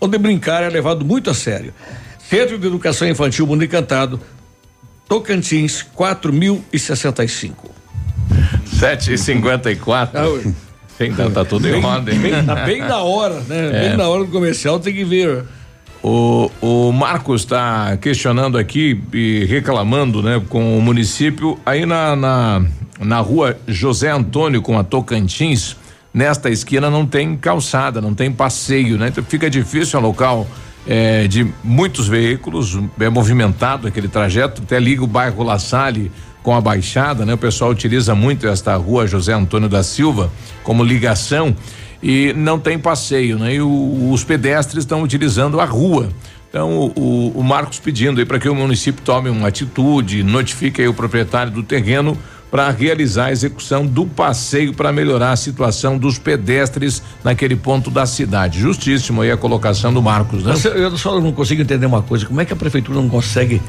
[0.00, 1.72] onde brincar é levado muito a sério.
[2.28, 4.20] Centro de Educação Infantil Mundo Encantado,
[5.08, 7.70] Tocantins, 4065.
[8.78, 10.54] 7 e 54
[11.00, 12.18] Ainda tá tudo em Bem- ordem.
[12.18, 13.68] Bem, tá bem na hora, né?
[13.68, 13.88] É.
[13.88, 15.44] Bem na hora do comercial tem que ver.
[16.02, 22.62] O, o Marcos está questionando aqui e reclamando, né, com o município aí na, na,
[23.00, 25.76] na rua José Antônio com a Tocantins.
[26.12, 29.08] Nesta esquina não tem calçada, não tem passeio, né?
[29.08, 30.46] Então fica difícil, um local
[30.86, 36.10] eh, de muitos veículos, é movimentado aquele trajeto, até liga o bairro La Salle
[36.42, 37.34] com a Baixada, né?
[37.34, 40.30] O pessoal utiliza muito esta rua José Antônio da Silva
[40.62, 41.54] como ligação
[42.02, 43.54] e não tem passeio, né?
[43.54, 46.08] E o, os pedestres estão utilizando a rua.
[46.48, 50.88] Então, o, o Marcos pedindo aí para que o município tome uma atitude, notifique aí
[50.88, 52.16] o proprietário do terreno
[52.50, 58.06] para realizar a execução do passeio para melhorar a situação dos pedestres naquele ponto da
[58.06, 58.58] cidade.
[58.58, 60.52] Justíssimo aí a colocação do Marcos, né?
[60.52, 63.60] Mas eu só não consigo entender uma coisa, como é que a prefeitura não consegue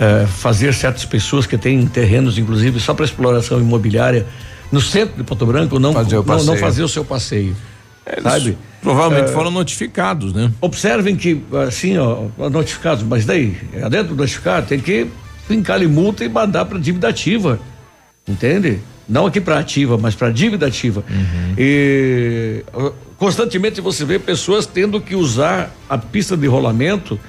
[0.00, 4.26] eh, fazer certas pessoas que têm terrenos, inclusive, só para exploração imobiliária,
[4.72, 7.56] no centro de Pato Branco, não Fazer o não, não fazer o seu passeio?
[8.04, 8.58] Eles sabe?
[8.82, 10.50] Provavelmente Eh, foram notificados, né?
[10.60, 15.06] Observem que, assim, ó, notificados, mas daí, é dentro do notificado, tem que
[15.46, 17.60] fincar-lhe multa e mandar para dívida ativa.
[18.26, 18.80] Entende?
[19.08, 21.04] Não aqui para ativa, mas para dívida ativa.
[21.58, 27.20] E ó, constantemente você vê pessoas tendo que usar a pista de rolamento,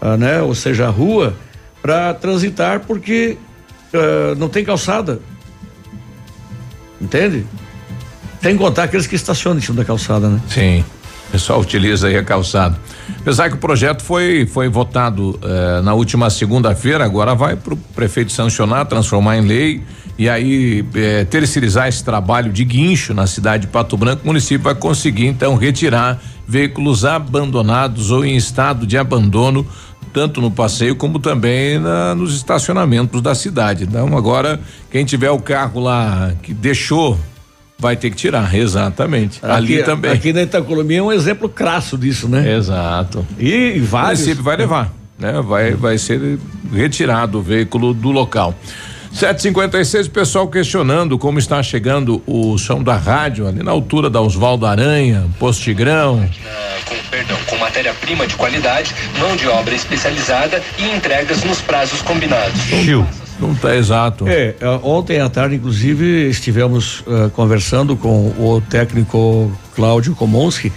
[0.00, 0.40] ah, né?
[0.40, 1.34] Ou seja, a rua,
[1.82, 3.36] para transitar porque
[3.92, 5.20] ah, não tem calçada.
[7.00, 7.44] Entende?
[8.40, 10.40] Sem contar aqueles que estacionam em cima da calçada, né?
[10.48, 10.84] Sim.
[11.28, 12.78] O pessoal utiliza aí a calçada.
[13.20, 17.76] Apesar que o projeto foi foi votado eh, na última segunda-feira, agora vai para o
[17.76, 19.82] prefeito sancionar, transformar em lei
[20.20, 24.20] e aí eh, terceirizar esse trabalho de guincho na cidade de Pato Branco.
[24.22, 29.66] O município vai conseguir então retirar veículos abandonados ou em estado de abandono
[30.12, 33.84] tanto no passeio como também na- nos estacionamentos da cidade.
[33.84, 34.60] Então agora
[34.90, 37.18] quem tiver o carro lá que deixou
[37.78, 39.38] vai ter que tirar, exatamente.
[39.42, 40.10] Ali Aqui- também.
[40.12, 42.56] Aqui na Itacolomi é um exemplo crasso disso, né?
[42.56, 43.24] Exato.
[43.38, 44.20] E, e O vários.
[44.20, 45.40] município vai levar, né?
[45.40, 46.38] Vai, vai ser
[46.70, 48.54] retirado o veículo do local.
[49.12, 54.20] 756, o pessoal questionando como está chegando o som da rádio ali na altura da
[54.20, 56.28] Oswaldo Aranha, Postigrão.
[56.88, 62.60] com, perdão, com matéria-prima de qualidade, mão de obra especializada e entregas nos prazos combinados.
[63.40, 64.28] Não tá exato.
[64.28, 70.70] É, eh, ontem à tarde, inclusive, estivemos eh, conversando com o técnico Cláudio Komonski,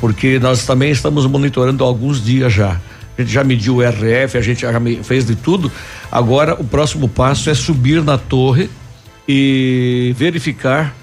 [0.00, 2.80] porque nós também estamos monitorando há alguns dias já.
[3.18, 5.70] A gente já mediu o RF, a gente já fez de tudo.
[6.10, 8.70] Agora, o próximo passo é subir na torre
[9.28, 10.94] e verificar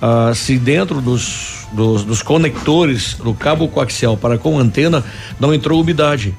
[0.00, 5.04] ah, se dentro dos, dos, dos conectores do cabo coaxial para com antena
[5.38, 6.34] não entrou umidade.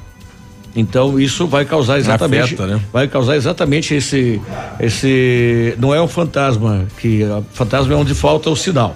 [0.75, 2.79] Então isso vai causar exatamente, Afeta, né?
[2.93, 4.39] vai causar exatamente esse,
[4.79, 8.95] esse, não é um fantasma que ah, fantasma é onde falta o sinal,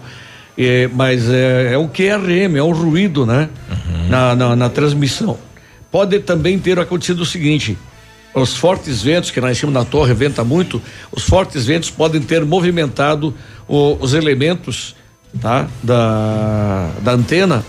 [0.58, 3.50] É, mas é, é um QRM, é um ruído, né?
[4.10, 5.38] Na, na, na transmissão.
[5.94, 7.78] Pode também ter acontecido o seguinte:
[8.34, 10.82] os fortes ventos que lá em cima da torre venta muito,
[11.12, 13.32] os fortes ventos podem ter movimentado
[13.68, 14.96] o- os elementos,
[15.39, 15.68] tá?
[15.84, 17.64] Da, da antena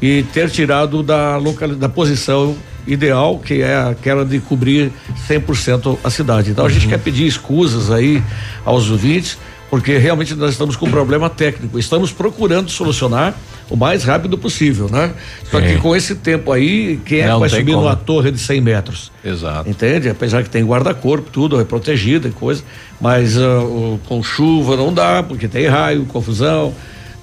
[0.00, 2.56] e ter tirado da local, da posição
[2.86, 4.90] ideal, que é aquela de cobrir
[5.28, 6.52] 100% a cidade.
[6.52, 8.22] Então a gente quer pedir escusas aí
[8.64, 9.36] aos ouvintes,
[9.70, 11.78] porque realmente nós estamos com um problema técnico.
[11.78, 13.34] Estamos procurando solucionar
[13.68, 15.12] o mais rápido possível, né?
[15.50, 17.84] Só que com esse tempo aí, quem é que Não vai tem subir como.
[17.84, 19.10] numa torre de 100 metros?
[19.24, 19.68] Exato.
[19.68, 20.08] Entende?
[20.08, 22.62] Apesar que tem guarda-corpo, tudo é protegido e coisa,
[23.00, 26.72] mas o- com chuva não dá, porque tem raio, confusão,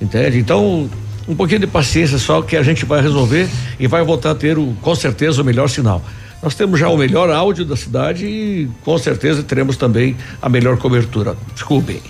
[0.02, 0.38] entende?
[0.38, 0.90] Então,
[1.26, 3.48] um pouquinho de paciência só que a gente vai resolver
[3.80, 6.04] e vai voltar a ter o, com certeza o melhor sinal.
[6.42, 10.76] Nós temos já o melhor áudio da cidade e com certeza teremos também a melhor
[10.78, 11.38] cobertura.
[11.54, 12.02] Desculpem.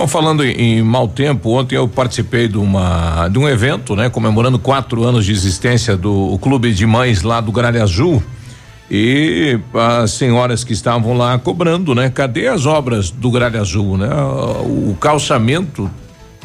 [0.00, 4.08] Bom, falando em, em mau tempo, ontem eu participei de uma de um evento, né,
[4.08, 8.22] comemorando quatro anos de existência do Clube de Mães lá do Gralha Azul.
[8.90, 12.08] E as senhoras que estavam lá cobrando, né?
[12.08, 14.08] Cadê as obras do Gralha Azul, né?
[14.62, 15.90] O calçamento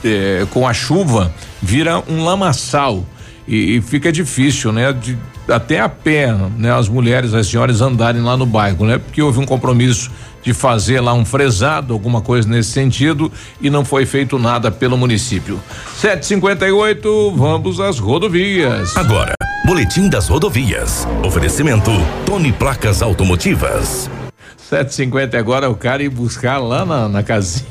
[0.03, 3.05] eh, com a chuva vira um lamaçal
[3.47, 4.91] e, e fica difícil, né?
[4.91, 6.73] De, até a pé, né?
[6.73, 8.97] As mulheres, as senhoras andarem lá no bairro, né?
[8.97, 10.11] Porque houve um compromisso
[10.45, 14.95] de fazer lá um fresado, alguma coisa nesse sentido, e não foi feito nada pelo
[14.95, 15.59] município.
[15.99, 18.95] 758, vamos às rodovias.
[18.95, 19.33] Agora,
[19.65, 21.07] Boletim das Rodovias.
[21.23, 21.89] Oferecimento
[22.27, 24.07] Tony Placas Automotivas.
[24.69, 27.65] 750 agora o cara ir buscar lá na, na casinha.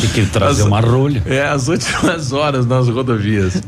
[0.00, 1.22] Tem que trazer As- uma rolha.
[1.26, 3.62] É, as últimas horas nas rodovias.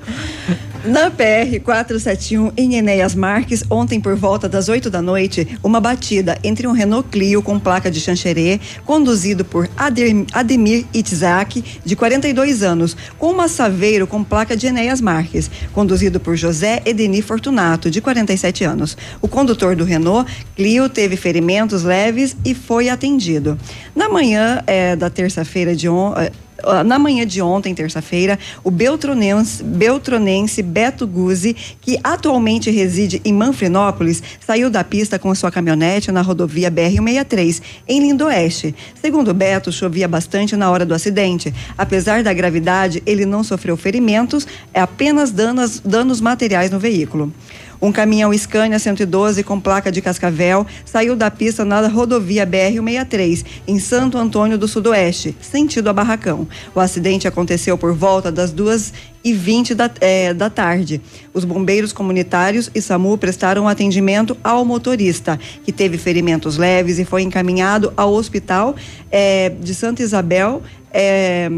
[0.84, 6.38] Na PR 471 em Enéas Marques, ontem por volta das 8 da noite, uma batida
[6.44, 12.62] entre um Renault Clio com placa de Xanxerê, conduzido por Adem- Ademir Itzhak, de 42
[12.62, 18.00] anos, com uma Saveiro com placa de Enéas Marques, conduzido por José Edeni Fortunato, de
[18.00, 18.96] 47 anos.
[19.20, 23.58] O condutor do Renault Clio teve ferimentos leves e foi atendido.
[23.96, 26.47] Na manhã eh, da terça-feira de ontem ah,
[26.84, 34.22] na manhã de ontem, terça-feira, o beltronense, beltronense Beto Guzzi, que atualmente reside em Manfrinópolis,
[34.44, 38.74] saiu da pista com sua caminhonete na rodovia BR-163, em Lindoeste.
[39.00, 41.54] Segundo Beto, chovia bastante na hora do acidente.
[41.76, 47.32] Apesar da gravidade, ele não sofreu ferimentos, é apenas danos, danos materiais no veículo.
[47.80, 53.78] Um caminhão Scania 112 com placa de Cascavel saiu da pista na rodovia BR-163, em
[53.78, 56.48] Santo Antônio do Sudoeste, sentido a Barracão.
[56.74, 61.00] O acidente aconteceu por volta das duas e 20 da, eh, da tarde.
[61.32, 67.22] Os bombeiros comunitários e SAMU prestaram atendimento ao motorista, que teve ferimentos leves e foi
[67.22, 68.74] encaminhado ao hospital
[69.10, 70.62] eh, de Santa Isabel.
[70.92, 71.48] eh,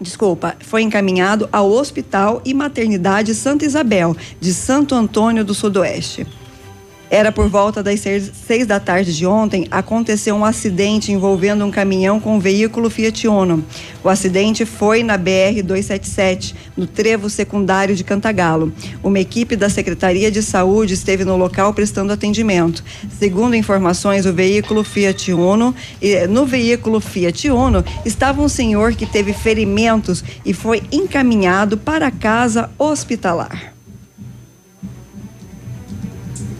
[0.00, 6.26] desculpa, foi encaminhado ao Hospital e Maternidade Santa Isabel, de Santo Antônio do Sudoeste.
[7.10, 11.70] Era por volta das seis, seis da tarde de ontem, aconteceu um acidente envolvendo um
[11.70, 13.64] caminhão com um veículo Fiat Uno.
[14.04, 18.72] O acidente foi na BR-277, no trevo secundário de Cantagalo.
[19.02, 22.84] Uma equipe da Secretaria de Saúde esteve no local prestando atendimento.
[23.18, 25.74] Segundo informações, o veículo Fiat Uno,
[26.28, 32.10] no veículo Fiat Uno estava um senhor que teve ferimentos e foi encaminhado para a
[32.10, 33.77] casa hospitalar.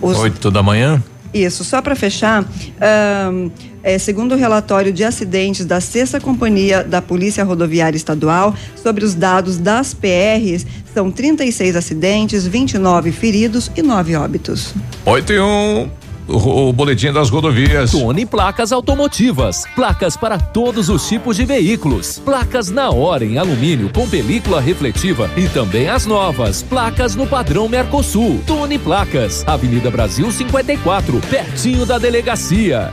[0.01, 1.03] Oito da manhã?
[1.33, 2.43] Isso, só para fechar,
[2.81, 3.51] ahn,
[3.83, 9.15] é, segundo o relatório de acidentes da Sexta Companhia da Polícia Rodoviária Estadual, sobre os
[9.15, 14.75] dados das PRs, são 36 acidentes, 29 feridos e 9 óbitos.
[15.05, 15.91] 8 e 1.
[16.29, 17.91] O, o boletim das rodovias.
[17.91, 19.65] Tony Placas Automotivas.
[19.75, 22.19] Placas para todos os tipos de veículos.
[22.19, 26.63] Placas na hora em alumínio com película refletiva e também as novas.
[26.63, 28.43] Placas no padrão Mercosul.
[28.47, 29.43] Tony Placas.
[29.47, 32.93] Avenida Brasil 54, pertinho da delegacia.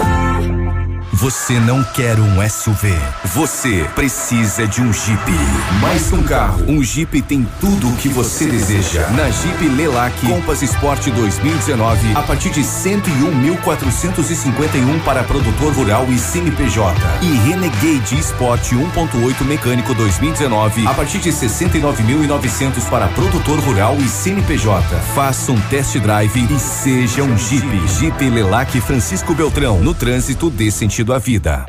[1.21, 2.91] Você não quer um SUV.
[3.25, 5.21] Você precisa de um Jeep.
[5.79, 9.07] Mais que um carro, um Jeep tem tudo o que você deseja.
[9.09, 16.99] Na Jeep Lelac Compass Sport 2019, a partir de 101.451 para produtor rural e CNPJ.
[17.21, 24.99] E Renegade Sport 1.8 mecânico 2019, a partir de 69.900 para produtor rural e CNPJ.
[25.13, 27.87] Faça um test drive e seja um Jeep.
[27.99, 31.65] Jeep Lelac Francisco Beltrão, no trânsito dê sentido à vida.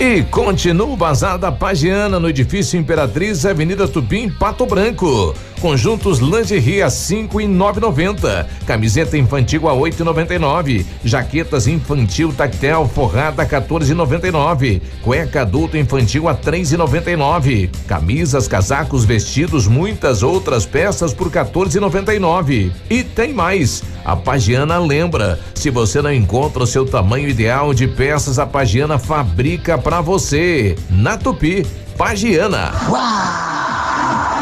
[0.00, 5.34] E continua o Bazar da Pagiana no edifício Imperatriz, Avenida Tupim, Pato Branco.
[5.60, 8.48] Conjuntos lingerie a cinco e nove noventa.
[8.66, 10.86] Camiseta infantil a oito e noventa e nove.
[11.04, 14.80] Jaquetas infantil tactel forrada a 14,99.
[15.02, 17.70] Cueca adulto infantil a três e noventa e nove.
[17.86, 22.72] Camisas, casacos, vestidos, muitas outras peças por 14,99.
[22.88, 23.82] E tem mais.
[24.02, 28.98] A Pagiana lembra, se você não encontra o seu tamanho ideal de peças, a Pagiana
[28.98, 30.74] fabrica para você.
[30.88, 31.66] Na Tupi,
[31.98, 32.72] Pagiana.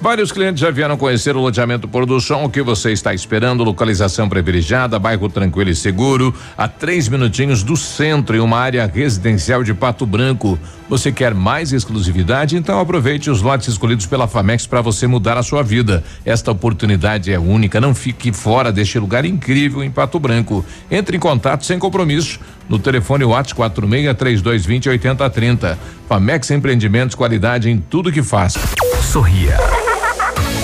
[0.00, 1.88] Vários clientes já vieram conhecer o loteamento
[2.20, 2.44] Som.
[2.44, 3.64] O que você está esperando?
[3.64, 9.62] Localização privilegiada, bairro tranquilo e seguro, a três minutinhos do centro, em uma área residencial
[9.62, 10.58] de Pato Branco.
[10.88, 12.56] Você quer mais exclusividade?
[12.56, 16.04] Então aproveite os lotes escolhidos pela Famex para você mudar a sua vida.
[16.24, 17.80] Esta oportunidade é única.
[17.80, 20.64] Não fique fora deste lugar incrível em Pato Branco.
[20.90, 22.38] Entre em contato sem compromisso
[22.68, 25.78] no telefone WhatsApp 46 3220 8030.
[26.08, 28.54] Famex Empreendimentos, qualidade em tudo que faz.
[29.02, 29.56] Sorria.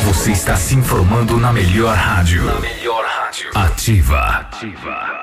[0.05, 2.45] Você está se informando na melhor rádio.
[2.45, 3.51] Na melhor rádio.
[3.55, 4.19] Ativa.
[4.19, 5.21] Ativa.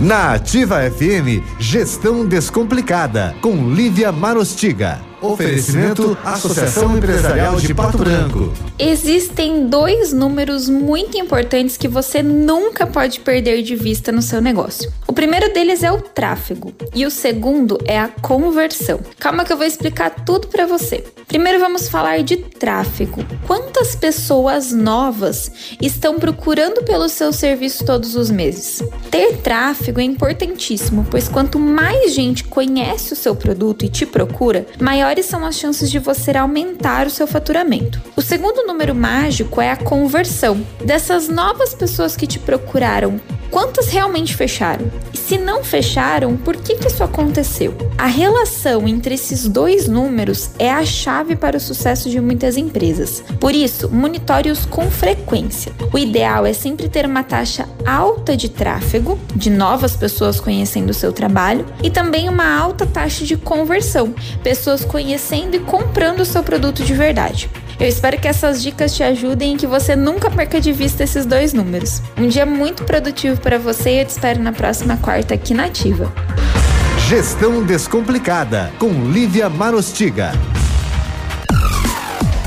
[0.00, 5.11] Na Ativa FM, Gestão Descomplicada, com Lívia Marostiga.
[5.22, 8.52] Oferecimento Associação Empresarial de Pato Branco.
[8.76, 14.92] Existem dois números muito importantes que você nunca pode perder de vista no seu negócio.
[15.06, 18.98] O primeiro deles é o tráfego e o segundo é a conversão.
[19.20, 21.04] Calma que eu vou explicar tudo para você.
[21.28, 23.24] Primeiro vamos falar de tráfego.
[23.46, 28.82] Quantas pessoas novas estão procurando pelo seu serviço todos os meses?
[29.10, 34.66] Ter tráfego é importantíssimo, pois quanto mais gente conhece o seu produto e te procura,
[34.80, 38.00] maior maiores são as chances de você aumentar o seu faturamento.
[38.16, 40.64] O segundo número mágico é a conversão.
[40.82, 44.90] Dessas novas pessoas que te procuraram, quantas realmente fecharam?
[45.12, 47.76] E se não fecharam, por que, que isso aconteceu?
[47.98, 53.22] A relação entre esses dois números é a chave para o sucesso de muitas empresas.
[53.38, 55.72] Por isso, monitore-os com frequência.
[55.92, 60.94] O ideal é sempre ter uma taxa alta de tráfego, de novas pessoas conhecendo o
[60.94, 66.42] seu trabalho, e também uma alta taxa de conversão, pessoas conhecendo e comprando o seu
[66.42, 67.50] produto de verdade.
[67.80, 71.26] Eu espero que essas dicas te ajudem e que você nunca perca de vista esses
[71.26, 72.00] dois números.
[72.16, 75.64] Um dia muito produtivo para você e eu te espero na próxima quarta aqui na
[75.64, 76.12] Ativa.
[77.08, 80.32] Gestão Descomplicada, com Lívia Marostiga.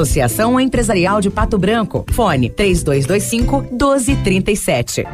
[0.00, 2.06] Associação Empresarial de Pato Branco.
[2.12, 5.04] Fone 3225 1237.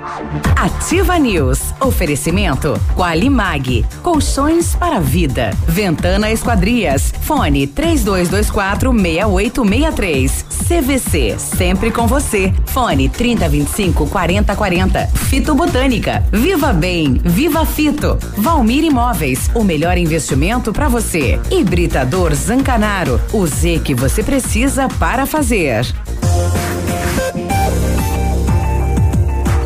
[0.54, 1.58] Ativa News.
[1.80, 3.84] Oferecimento Qualimag.
[4.00, 5.50] Colchões para vida.
[5.66, 7.12] Ventana Esquadrias.
[7.22, 10.46] Fone 3224 6863.
[10.68, 11.36] CVC.
[11.36, 12.54] Sempre com você.
[12.66, 15.06] Fone 3025 4040.
[15.08, 16.24] Fito Botânica.
[16.30, 17.20] Viva Bem.
[17.24, 18.16] Viva Fito.
[18.36, 19.50] Valmir Imóveis.
[19.52, 21.40] O melhor investimento para você.
[21.50, 23.20] Hibridador Zancanaro.
[23.32, 25.86] O Z que você precisa para para fazer.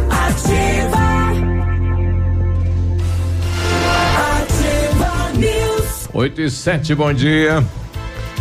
[0.08, 1.32] Ativa.
[4.38, 6.08] Ativa News.
[6.14, 7.64] 8 e 7, bom dia.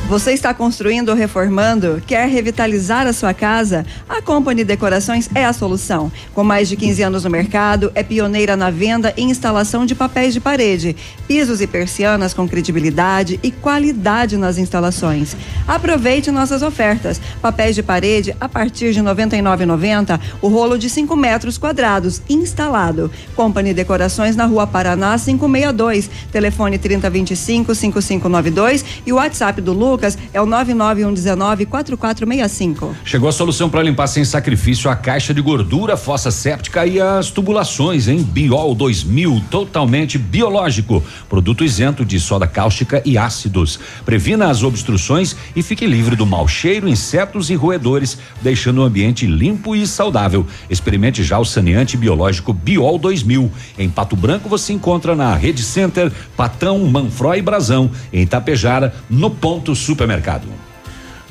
[0.10, 2.02] Você está construindo ou reformando?
[2.08, 3.86] Quer revitalizar a sua casa?
[4.10, 6.12] A Company Decorações é a solução.
[6.34, 10.34] Com mais de 15 anos no mercado, é pioneira na venda e instalação de papéis
[10.34, 10.96] de parede,
[11.28, 15.38] pisos e persianas com credibilidade e qualidade nas instalações.
[15.68, 17.22] Aproveite nossas ofertas.
[17.40, 23.12] Papéis de parede a partir de R$ 99,90, o rolo de 5 metros quadrados instalado.
[23.36, 30.18] Company Decorações na Rua Paraná 562, telefone 3025 5592 e o WhatsApp do Lucas Lucas
[30.34, 32.96] é o 991194465.
[33.04, 37.32] Chegou a solução para limpar sem sacrifício a caixa de gordura, fossa séptica e as
[37.32, 41.04] tubulações em Biol 2000, totalmente biológico.
[41.28, 43.78] Produto isento de soda cáustica e ácidos.
[44.06, 49.28] Previna as obstruções e fique livre do mau cheiro, insetos e roedores, deixando o ambiente
[49.28, 50.48] limpo e saudável.
[50.70, 53.52] Experimente já o saneante biológico Biol 2000.
[53.78, 57.92] Em Pato Branco você encontra na Rede Center, Patão, Manfró e Brasão.
[58.14, 60.48] Em Tapejara, no ponto supermercado.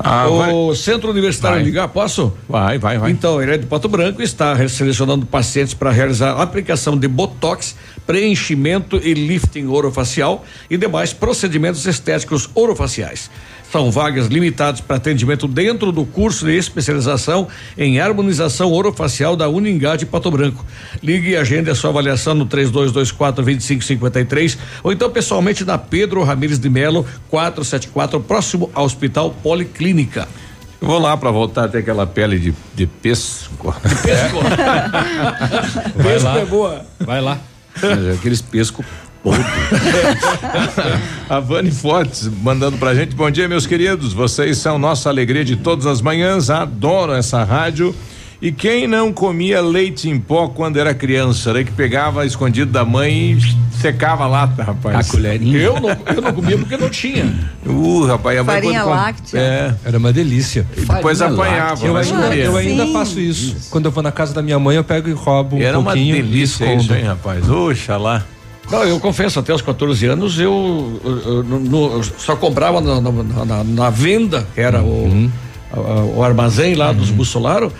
[0.01, 1.65] Ah, o Centro Universitário Vai.
[1.65, 2.33] Ligar, posso?
[2.49, 3.11] Vai, vai, vai.
[3.11, 7.75] Então, ele é de Pato Branco e está selecionando pacientes para realizar aplicação de botox,
[8.07, 13.29] preenchimento e lifting orofacial e demais procedimentos estéticos orofaciais.
[13.71, 19.95] São vagas limitadas para atendimento dentro do curso de especialização em harmonização orofacial da Uningá
[19.95, 20.65] de Pato Branco.
[21.03, 26.59] Ligue e agende a sua avaliação no 3224 2553 ou então pessoalmente na Pedro Ramires
[26.59, 30.27] de Melo 474, próximo ao Hospital Policlínica.
[30.81, 33.75] Eu vou lá para voltar a ter aquela pele de, de pesco.
[34.03, 34.39] Pesco.
[35.97, 36.39] Vai Pesco lá.
[36.39, 36.87] é boa.
[37.01, 37.39] Vai lá.
[37.83, 38.85] Mas é Aqueles pesco
[41.29, 43.15] A Vani Fortes mandando pra gente.
[43.15, 44.13] Bom dia, meus queridos.
[44.13, 46.51] Vocês são nossa alegria de todas as manhãs.
[46.51, 47.95] Adoro essa rádio.
[48.41, 51.65] E quem não comia leite em pó quando era criança, né?
[51.65, 53.41] Que pegava escondido da mãe e
[53.81, 55.09] secava a lata, rapaz.
[55.09, 55.59] A colherinha.
[55.59, 57.35] Eu não, eu não comia porque não tinha.
[57.67, 59.41] Uh, rapaz, a mãe Farinha quando láctea.
[59.41, 59.75] É.
[59.85, 60.65] Era uma delícia.
[60.77, 61.87] E depois Farinha apanhava, láctea.
[61.89, 62.93] Eu mas ainda, eu ainda Sim.
[62.93, 63.57] faço isso.
[63.71, 65.91] Quando eu vou na casa da minha mãe, eu pego e roubo um Era uma
[65.91, 66.83] pouquinho e delícia escondo.
[66.85, 67.51] isso, hein, rapaz?
[67.51, 68.23] Oxalá.
[68.71, 73.01] Não, eu confesso, até os 14 anos eu, eu- eu no- eu só comprava na,
[73.01, 75.31] na- na- na venda, que era Uhum.
[75.73, 77.73] o, a- o armazém lá dos Bussolaro,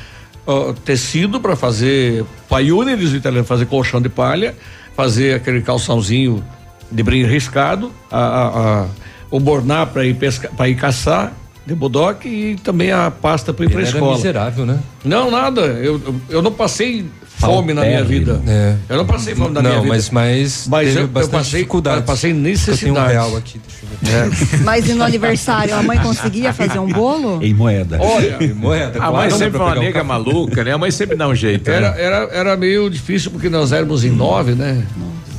[0.47, 4.55] ó, tecido para fazer paiune, eles italianos fazer colchão de palha,
[4.97, 6.43] fazer aquele calçãozinho
[6.91, 8.49] de brinco riscado, a, a-
[8.83, 8.87] a-
[9.31, 11.35] o borná para ir pescar, para ir caçar
[11.67, 14.17] de bodoque e também a pasta para ir para Ele era escola.
[14.17, 14.79] miserável, né?
[15.05, 15.61] Não, nada.
[15.61, 16.01] Eu-
[16.31, 17.05] eu não passei
[17.39, 18.41] fome na minha vida.
[18.47, 18.75] É.
[18.89, 19.95] Eu não passei fome na Não, minha vida.
[20.11, 22.01] mas- mas teve eu, eu passei, dificuldades.
[22.01, 23.13] eu passei Eu tenho um necessidade.
[23.13, 24.63] real aqui, deixa eu ver.
[24.65, 27.43] Mas e no aniversário, a mãe conseguia fazer um bolo?
[27.43, 27.99] Em moeda.
[28.01, 30.05] Olha, Moeda, A mãe sempre é pra uma um nega café.
[30.05, 30.73] maluca, né?
[30.73, 31.69] A mãe sempre dá um jeito.
[31.71, 32.03] era, né?
[32.03, 34.85] era, era meio difícil porque nós éramos em nove, né?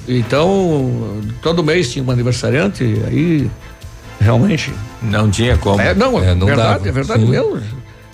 [0.07, 3.49] Então, todo mês tinha um aniversariante, aí
[4.19, 4.71] realmente.
[5.01, 5.79] Não tinha como.
[5.79, 7.29] É, não, É, é não verdade, dava, é verdade sim.
[7.29, 7.61] mesmo.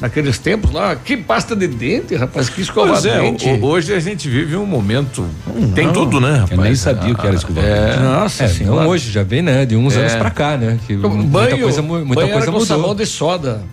[0.06, 3.50] Naqueles tempos lá, que pasta de dente, rapaz, que escova Pois é, dente.
[3.50, 5.26] ho- hoje a gente vive um momento.
[5.74, 5.94] Tem não.
[5.94, 6.52] tudo, né, rapaz?
[6.52, 7.98] Eu nem sabia o que era escovar É.
[8.00, 8.82] Nossa É, senhora.
[8.84, 9.66] não hoje, já vem, né?
[9.66, 10.02] De uns É.
[10.02, 10.78] anos pra cá, né?
[10.86, 12.66] Que Banho, muita coisa, mu- muita banho era coisa com mudou.
[12.68, 13.64] sabão de soda.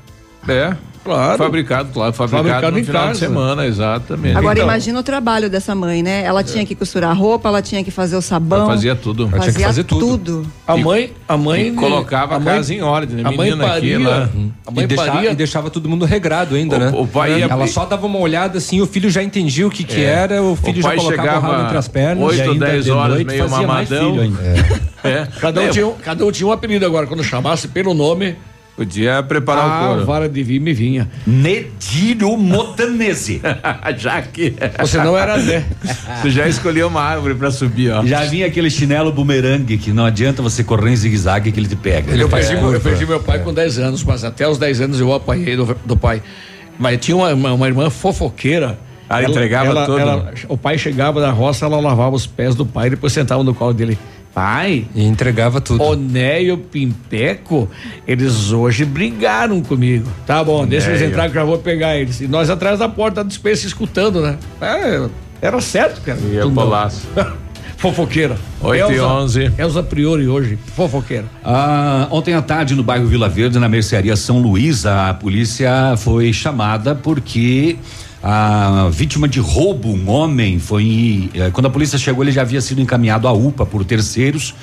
[0.48, 0.74] É.
[1.04, 1.36] Claro.
[1.38, 3.18] Fabricado, claro, fabricado, Fabricado no em final de casa.
[3.20, 4.36] semana, exatamente.
[4.36, 6.22] Agora Então- imagina o trabalho dessa mãe, né?
[6.22, 8.60] Ela tinha que costurar a roupa, ela tinha que fazer o sabão.
[8.60, 9.24] Ela fazia tudo.
[9.24, 10.18] Ela tinha que fazia fazer tudo.
[10.18, 10.46] tudo.
[10.66, 13.22] A mãe, a mãe E colocava a mãe- casa em ordem, né?
[13.24, 14.28] A mãe Menina aqui, paria, lá.
[14.66, 16.92] a mãe E deixava, paria e deixava todo mundo regrado ainda, O- né?
[16.94, 19.82] o pai ia- Ela só dava uma olhada assim, o filho já entendia o que
[19.82, 20.04] que É.
[20.04, 22.24] era, o filho O já colocava o rabo entre as pernas.
[22.28, 24.10] oito e ou ainda dez de horas, noite meio fazia mais mamadão.
[24.12, 24.40] filho ainda.
[25.04, 25.26] É.
[25.40, 28.36] Cada um, Meu, tinha, um- cada um tinha um apelido agora, quando chamasse pelo nome,
[28.76, 30.06] Podia preparar a o couro.
[30.06, 31.08] vara de vinho me vinha.
[31.26, 33.40] Nediro Motanese.
[33.98, 34.54] já que.
[34.80, 35.64] Você não era Zé.
[36.22, 38.04] Tu já escolheu uma árvore pra subir, ó.
[38.06, 41.76] Já vinha aquele chinelo bumerangue que não adianta você correr em zigue-zague que ele te
[41.76, 42.12] pega.
[42.16, 44.80] Eu faz perdi, meu- eu perdi meu pai com 10 anos, mas até os 10
[44.80, 46.22] anos eu apanhei do, do pai.
[46.78, 48.78] Mas tinha uma, uma, uma irmã fofoqueira.
[49.08, 50.00] Ah, entregava tudo?
[50.48, 53.74] o pai chegava da roça, ela lavava os pés do pai, depois sentava no colo
[53.74, 53.98] dele.
[54.34, 55.82] Pai, E entregava tudo.
[55.82, 57.68] Oné e o Pimpeco,
[58.08, 60.08] eles hoje brigaram comigo.
[60.26, 62.20] Tá bom, deixa eles e- entrar que eu já vou pegar eles.
[62.20, 64.38] E nós atrás da porta da dispensa escutando, né?
[64.60, 65.06] É,
[65.42, 66.18] era certo, cara.
[66.32, 66.64] Ia Tudo bom.
[66.64, 67.06] bolaço.
[67.76, 68.36] Fofoqueira.
[68.60, 69.52] Oito e Elza- onze.
[69.58, 71.24] Elza Priori hoje, fofoqueira.
[71.44, 76.32] Ah, ontem à tarde, no bairro Vila Verde, na mercearia São Luís, a polícia foi
[76.32, 77.76] chamada porque
[78.22, 81.30] a vítima de roubo, um homem, foi.
[81.34, 84.54] eh, Quando a polícia chegou, ele já havia sido encaminhado à UPA por terceiros.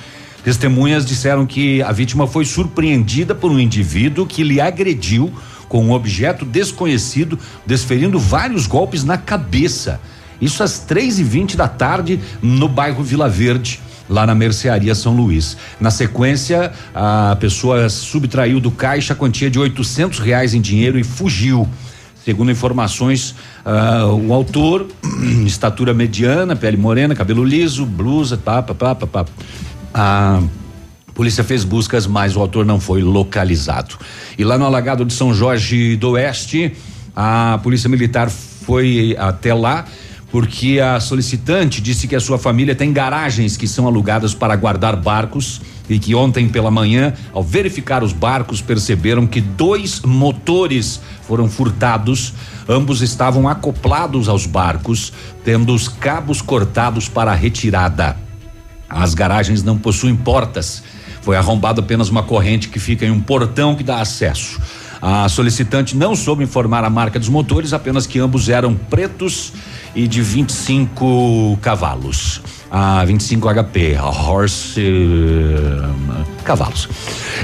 [0.42, 5.30] Testemunhas disseram que a vítima foi surpreendida por um indivíduo que lhe agrediu
[5.68, 10.00] com um objeto desconhecido, desferindo vários golpes na cabeça.
[10.40, 13.78] Isso às três e vinte da tarde no bairro Vila Verde
[14.08, 15.56] lá na mercearia São Luís.
[15.78, 21.04] Na sequência, a pessoa subtraiu do caixa a quantia de 800 reais em dinheiro e
[21.04, 21.68] fugiu.
[22.24, 23.34] Segundo informações,
[23.64, 24.86] ah, o autor,
[25.46, 29.26] estatura mediana, pele morena, cabelo liso, blusa, pá, pá, pá, pá, pá.
[29.92, 30.42] A
[31.14, 33.96] polícia fez buscas, mas o autor não foi localizado.
[34.38, 36.72] E lá no alagado de São Jorge do Oeste,
[37.16, 39.86] a polícia militar foi até lá
[40.30, 44.94] porque a solicitante disse que a sua família tem garagens que são alugadas para guardar
[44.96, 51.00] barcos e que ontem pela manhã, ao verificar os barcos, perceberam que dois motores
[51.30, 52.34] foram furtados.
[52.68, 55.12] Ambos estavam acoplados aos barcos,
[55.44, 58.16] tendo os cabos cortados para a retirada.
[58.88, 60.82] As garagens não possuem portas.
[61.22, 64.60] Foi arrombado apenas uma corrente que fica em um portão que dá acesso.
[65.00, 69.52] A solicitante não soube informar a marca dos motores, apenas que ambos eram pretos
[69.94, 72.42] e de 25 cavalos.
[72.70, 76.88] A 25 HP, a horse eh, cavalos.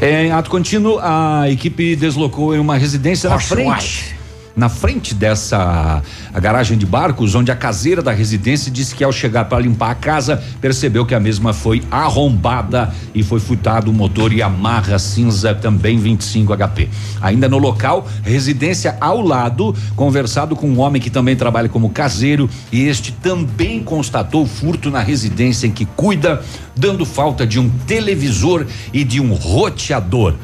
[0.00, 4.15] Em ato contínuo, a equipe deslocou em uma residência na Horse frente white.
[4.56, 6.02] Na frente dessa
[6.32, 9.94] garagem de barcos, onde a caseira da residência disse que ao chegar para limpar a
[9.94, 14.98] casa, percebeu que a mesma foi arrombada e foi furtado o motor e a marra
[14.98, 16.88] cinza também 25 HP.
[17.20, 22.48] Ainda no local, residência ao lado, conversado com um homem que também trabalha como caseiro
[22.72, 26.42] e este também constatou furto na residência em que cuida,
[26.74, 30.34] dando falta de um televisor e de um roteador.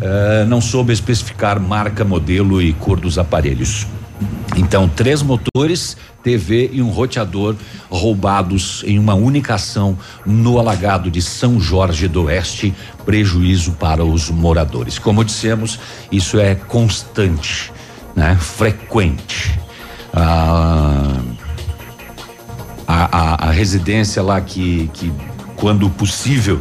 [0.00, 3.86] Eh, não soube especificar marca, modelo e cor dos aparelhos.
[4.56, 7.54] Então, três motores, TV e um roteador
[7.90, 9.96] roubados em uma única ação
[10.26, 12.74] no alagado de São Jorge do Oeste,
[13.04, 14.98] prejuízo para os moradores.
[14.98, 15.78] Como dissemos,
[16.10, 17.72] isso é constante,
[18.16, 18.36] né?
[18.40, 19.58] Frequente.
[20.12, 21.20] Ah,
[22.86, 25.12] a, a, a residência lá que, que,
[25.56, 26.60] quando possível,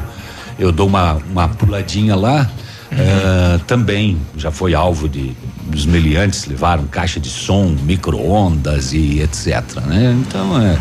[0.59, 2.49] eu dou uma, uma puladinha lá.
[2.91, 5.35] Eh, também já foi alvo de
[5.73, 9.61] os meliantes levaram caixa de som, micro-ondas e etc.
[9.85, 10.17] Né?
[10.19, 10.77] Então é,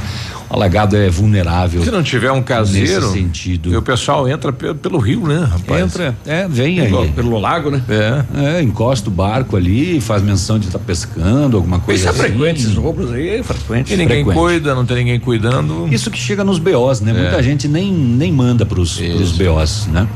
[0.50, 1.82] o alagado é vulnerável.
[1.82, 3.72] Se não tiver um caseiro, nesse sentido.
[3.72, 5.84] e o pessoal entra pelo, pelo rio, né, rapaz?
[5.84, 7.12] Entra, é, vem aí.
[7.14, 7.82] Pelo, lago, né?
[7.88, 8.58] É.
[8.58, 12.34] é, encosta o barco ali, faz menção de estar pescando, alguma coisa Isso é assim.
[12.34, 13.92] frequente, esses roubos aí é frequente.
[13.92, 14.42] E ninguém Frequente.
[14.42, 15.88] cuida, não tem ninguém cuidando.
[15.92, 17.12] Isso que chega nos BOs, né?
[17.12, 17.22] É.
[17.22, 20.08] Muita gente nem, nem manda pros, pros BOs, né?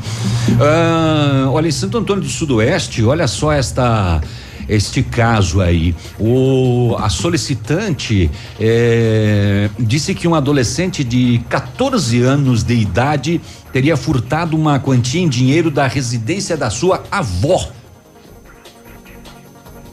[0.59, 4.21] Ah, olha, em Santo Antônio do Sudoeste, olha só esta
[4.67, 5.95] este caso aí.
[6.19, 8.29] O, a solicitante
[8.59, 13.41] eh, disse que um adolescente de 14 anos de idade
[13.71, 17.69] teria furtado uma quantia em dinheiro da residência da sua avó.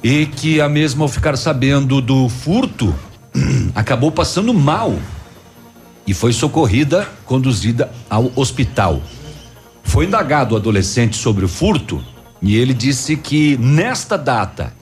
[0.02, 2.94] E que a mesma, ao ficar sabendo do furto,
[3.74, 4.94] acabou passando mal
[6.06, 9.02] e foi socorrida, conduzida ao hospital.
[9.82, 12.02] Foi indagado o adolescente sobre o furto
[12.42, 14.72] e ele disse que nesta data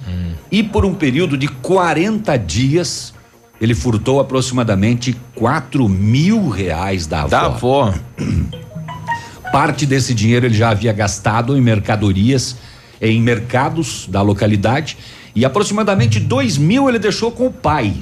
[0.50, 3.12] e por um período de 40 dias
[3.60, 7.28] ele furtou aproximadamente 4 mil reais da avó.
[7.28, 7.94] Da avó.
[9.50, 12.56] Parte desse dinheiro ele já havia gastado em mercadorias
[13.00, 14.96] em mercados da localidade
[15.34, 17.94] e aproximadamente dois mil ele deixou com o pai.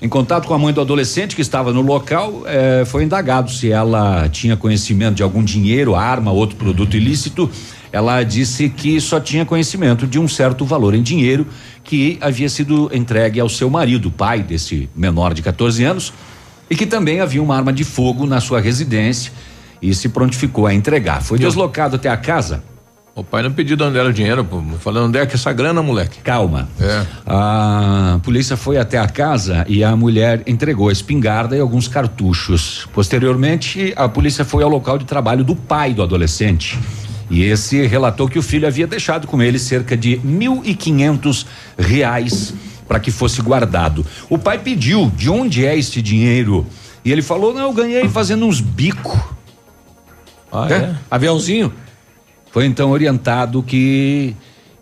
[0.00, 3.70] Em contato com a mãe do adolescente que estava no local, eh, foi indagado se
[3.70, 7.50] ela tinha conhecimento de algum dinheiro, arma, outro produto ilícito.
[7.92, 11.46] Ela disse que só tinha conhecimento de um certo valor em dinheiro
[11.84, 16.12] que havia sido entregue ao seu marido, pai desse menor de 14 anos,
[16.68, 19.32] e que também havia uma arma de fogo na sua residência
[19.80, 21.22] e se prontificou a entregar.
[21.22, 22.62] Foi deslocado até a casa.
[23.18, 24.62] O pai não pediu de onde era o dinheiro, pô.
[24.78, 26.20] Falando onde é que essa grana, moleque?
[26.20, 26.68] Calma.
[26.80, 27.04] É.
[27.26, 32.86] A polícia foi até a casa e a mulher entregou a espingarda e alguns cartuchos.
[32.92, 36.78] Posteriormente, a polícia foi ao local de trabalho do pai do adolescente.
[37.30, 41.46] E esse relatou que o filho havia deixado com ele cerca de mil e quinhentos
[41.76, 42.54] reais
[42.86, 44.04] para que fosse guardado.
[44.30, 46.66] O pai pediu de onde é este dinheiro
[47.04, 49.36] e ele falou: não, eu ganhei fazendo uns bico.
[50.50, 50.94] Ah, é?
[51.10, 51.72] Aviãozinho.
[52.50, 54.34] Foi então orientado que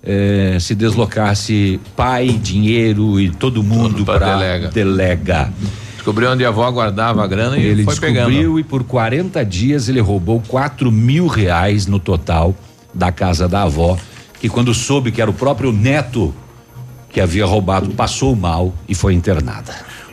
[0.02, 4.68] eh, se deslocasse pai, dinheiro e todo mundo para delega.
[4.68, 5.52] delega.
[6.06, 8.60] Descobriu onde a avó guardava a grana e Ele foi descobriu pegando.
[8.60, 12.54] e por 40 dias ele roubou 4 mil reais no total
[12.94, 13.98] da casa da avó,
[14.38, 16.32] que quando soube que era o próprio neto
[17.10, 19.74] que havia roubado, passou mal e foi internada.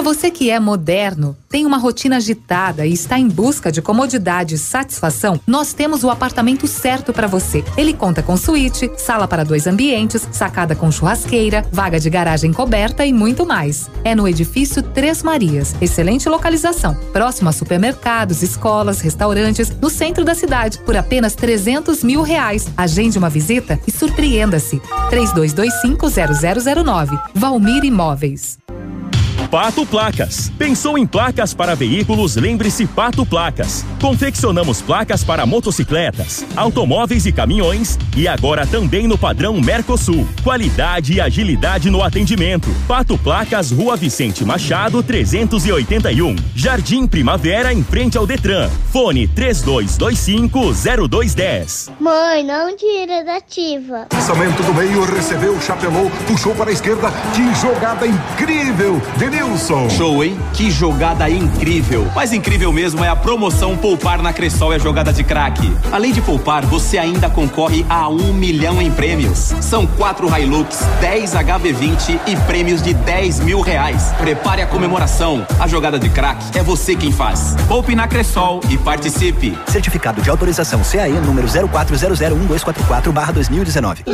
[0.00, 4.54] Para você que é moderno, tem uma rotina agitada e está em busca de comodidade
[4.54, 7.62] e satisfação, nós temos o apartamento certo para você.
[7.76, 13.04] Ele conta com suíte, sala para dois ambientes, sacada com churrasqueira, vaga de garagem coberta
[13.04, 13.90] e muito mais.
[14.02, 15.76] É no edifício Três Marias.
[15.82, 22.22] Excelente localização, próximo a supermercados, escolas, restaurantes, no centro da cidade, por apenas 300 mil
[22.22, 22.68] reais.
[22.74, 24.80] Agende uma visita e surpreenda-se.
[25.10, 27.22] 32250009.
[27.34, 28.56] Valmir Imóveis.
[29.50, 30.50] Pato Placas.
[30.56, 32.36] Pensou em placas para veículos?
[32.36, 33.84] Lembre-se Pato Placas.
[34.00, 40.24] Confeccionamos placas para motocicletas, automóveis e caminhões e agora também no padrão Mercosul.
[40.44, 42.68] Qualidade e agilidade no atendimento.
[42.86, 46.36] Pato Placas, Rua Vicente Machado, 381.
[46.54, 48.70] Jardim Primavera, em frente ao Detran.
[48.92, 51.90] Fone 32250210.
[51.98, 54.06] Mãe, não tira da ativa.
[54.14, 57.10] Lançamento do meio, recebeu, chapelou, puxou para a esquerda.
[57.34, 59.02] Que jogada incrível!
[59.40, 59.88] Denilson.
[59.88, 60.38] Show, hein?
[60.52, 62.04] Que jogada incrível.
[62.14, 65.74] Mais incrível mesmo é a promoção Poupar na Cressol é jogada de craque.
[65.90, 69.54] Além de poupar, você ainda concorre a um milhão em prêmios.
[69.62, 74.12] São quatro Hilux, 10 HB20 e prêmios de 10 mil reais.
[74.18, 75.46] Prepare a comemoração.
[75.58, 77.56] A jogada de craque é você quem faz.
[77.66, 79.56] Poupe na Cressol e participe.
[79.66, 84.04] Certificado de autorização CAE número 04001244/2019.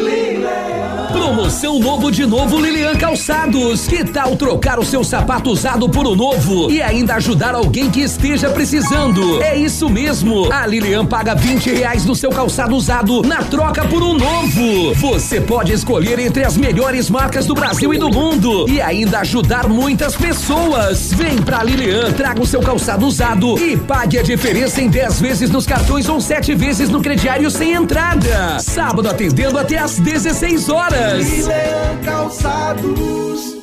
[1.13, 3.87] Promoção novo de novo Lilian Calçados.
[3.87, 5.16] Que tal trocar o seu sapato
[5.47, 9.43] usado por um novo e ainda ajudar alguém que esteja precisando?
[9.43, 10.53] É isso mesmo.
[10.53, 14.95] A Lilian paga 20 reais no seu calçado usado na troca por um novo.
[14.95, 19.69] Você pode escolher entre as melhores marcas do Brasil e do mundo e ainda ajudar
[19.69, 21.13] muitas pessoas.
[21.13, 25.51] Vem pra Lilian, traga o seu calçado usado e pague a diferença em 10 vezes
[25.51, 28.59] nos cartões ou 7 vezes no crediário sem entrada.
[28.59, 31.25] Sábado atendendo até às 16 horas.
[31.25, 33.56] Milean Calçados.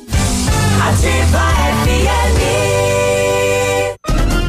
[0.80, 1.44] Ativa
[1.84, 2.93] FM.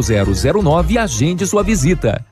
[0.00, 2.24] 0009 e agende sua visita.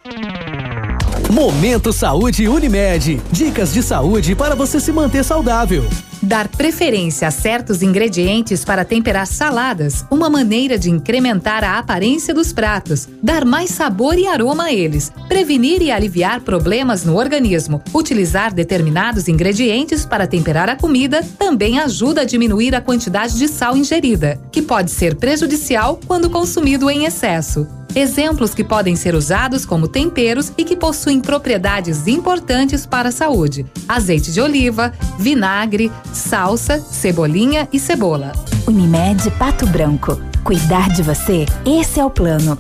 [1.30, 3.20] Momento Saúde Unimed.
[3.30, 5.84] Dicas de saúde para você se manter saudável.
[6.22, 12.52] Dar preferência a certos ingredientes para temperar saladas, uma maneira de incrementar a aparência dos
[12.52, 17.82] pratos, dar mais sabor e aroma a eles, prevenir e aliviar problemas no organismo.
[17.94, 23.74] Utilizar determinados ingredientes para temperar a comida também ajuda a diminuir a quantidade de sal
[23.74, 27.66] ingerida, que pode ser prejudicial quando consumido em excesso.
[27.94, 33.66] Exemplos que podem ser usados como temperos e que possuem propriedades importantes para a saúde:
[33.88, 38.32] azeite de oliva, vinagre, salsa, cebolinha e cebola.
[38.66, 40.20] Unimed Pato Branco.
[40.44, 42.58] Cuidar de você, esse é o plano.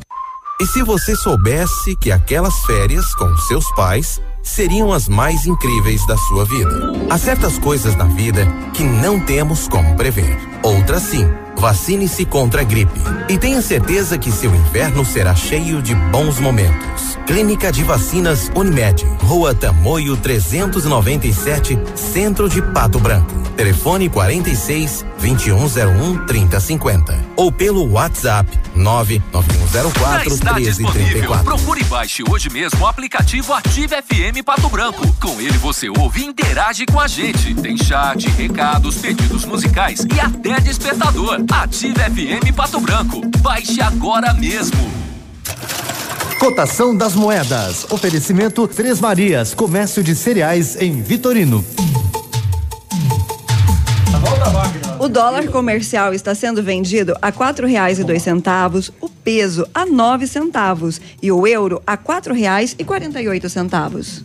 [0.60, 6.16] E se você soubesse que aquelas férias com seus pais seriam as mais incríveis da
[6.16, 6.92] sua vida?
[7.08, 10.38] Há certas coisas na vida que não temos como prever.
[10.62, 11.26] Outras sim.
[11.56, 13.00] Vacine-se contra a gripe.
[13.28, 17.09] E tenha certeza que seu inverno será cheio de bons momentos.
[17.30, 19.04] Clínica de Vacinas Unimed.
[19.20, 23.32] Rua Tamoio 397, Centro de Pato Branco.
[23.56, 27.16] Telefone 46 2101 3050.
[27.36, 31.30] Ou pelo WhatsApp 99104 Já está disponível.
[31.30, 31.44] 1334.
[31.44, 35.06] Procure e baixe hoje mesmo o aplicativo Ative FM Pato Branco.
[35.20, 37.54] Com ele você ouve e interage com a gente.
[37.54, 41.38] Tem chat, recados, pedidos musicais e até despertador.
[41.48, 43.20] Ative FM Pato Branco.
[43.38, 44.90] Baixe agora mesmo.
[46.40, 47.86] Cotação das moedas.
[47.90, 51.62] Oferecimento Três Marias, comércio de cereais em Vitorino.
[54.98, 59.84] O dólar comercial está sendo vendido a quatro reais e dois centavos, o peso a
[59.84, 64.24] nove centavos e o euro a quatro reais e quarenta e oito centavos.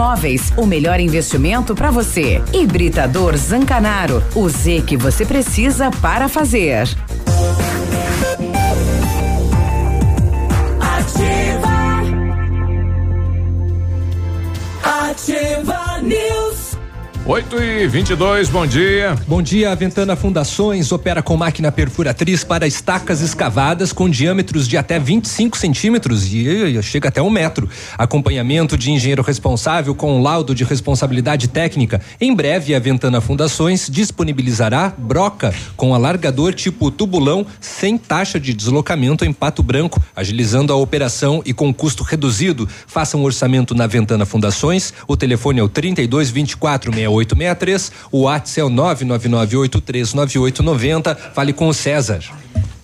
[0.01, 0.51] Imóveis.
[0.57, 2.41] O melhor investimento para você.
[2.51, 4.23] Hibridador Zancanaro.
[4.33, 6.87] O Z que você precisa para fazer.
[10.79, 11.71] Ativa.
[14.83, 16.40] Ativa News.
[17.31, 19.15] 8 e 22 bom dia.
[19.25, 24.75] Bom dia, a Ventana Fundações opera com máquina perfuratriz para estacas escavadas com diâmetros de
[24.75, 27.69] até 25 centímetros e, chega até um metro.
[27.97, 32.01] Acompanhamento de engenheiro responsável com laudo de responsabilidade técnica.
[32.19, 39.23] Em breve, a Ventana Fundações disponibilizará broca com alargador tipo tubulão sem taxa de deslocamento
[39.23, 42.67] em Pato Branco, agilizando a operação e com custo reduzido.
[42.85, 44.93] Faça um orçamento na Ventana Fundações.
[45.07, 46.91] O telefone é o 32 24
[47.25, 51.17] 6863, o WhatsApp é o 999839890.
[51.33, 52.21] Fale com o César.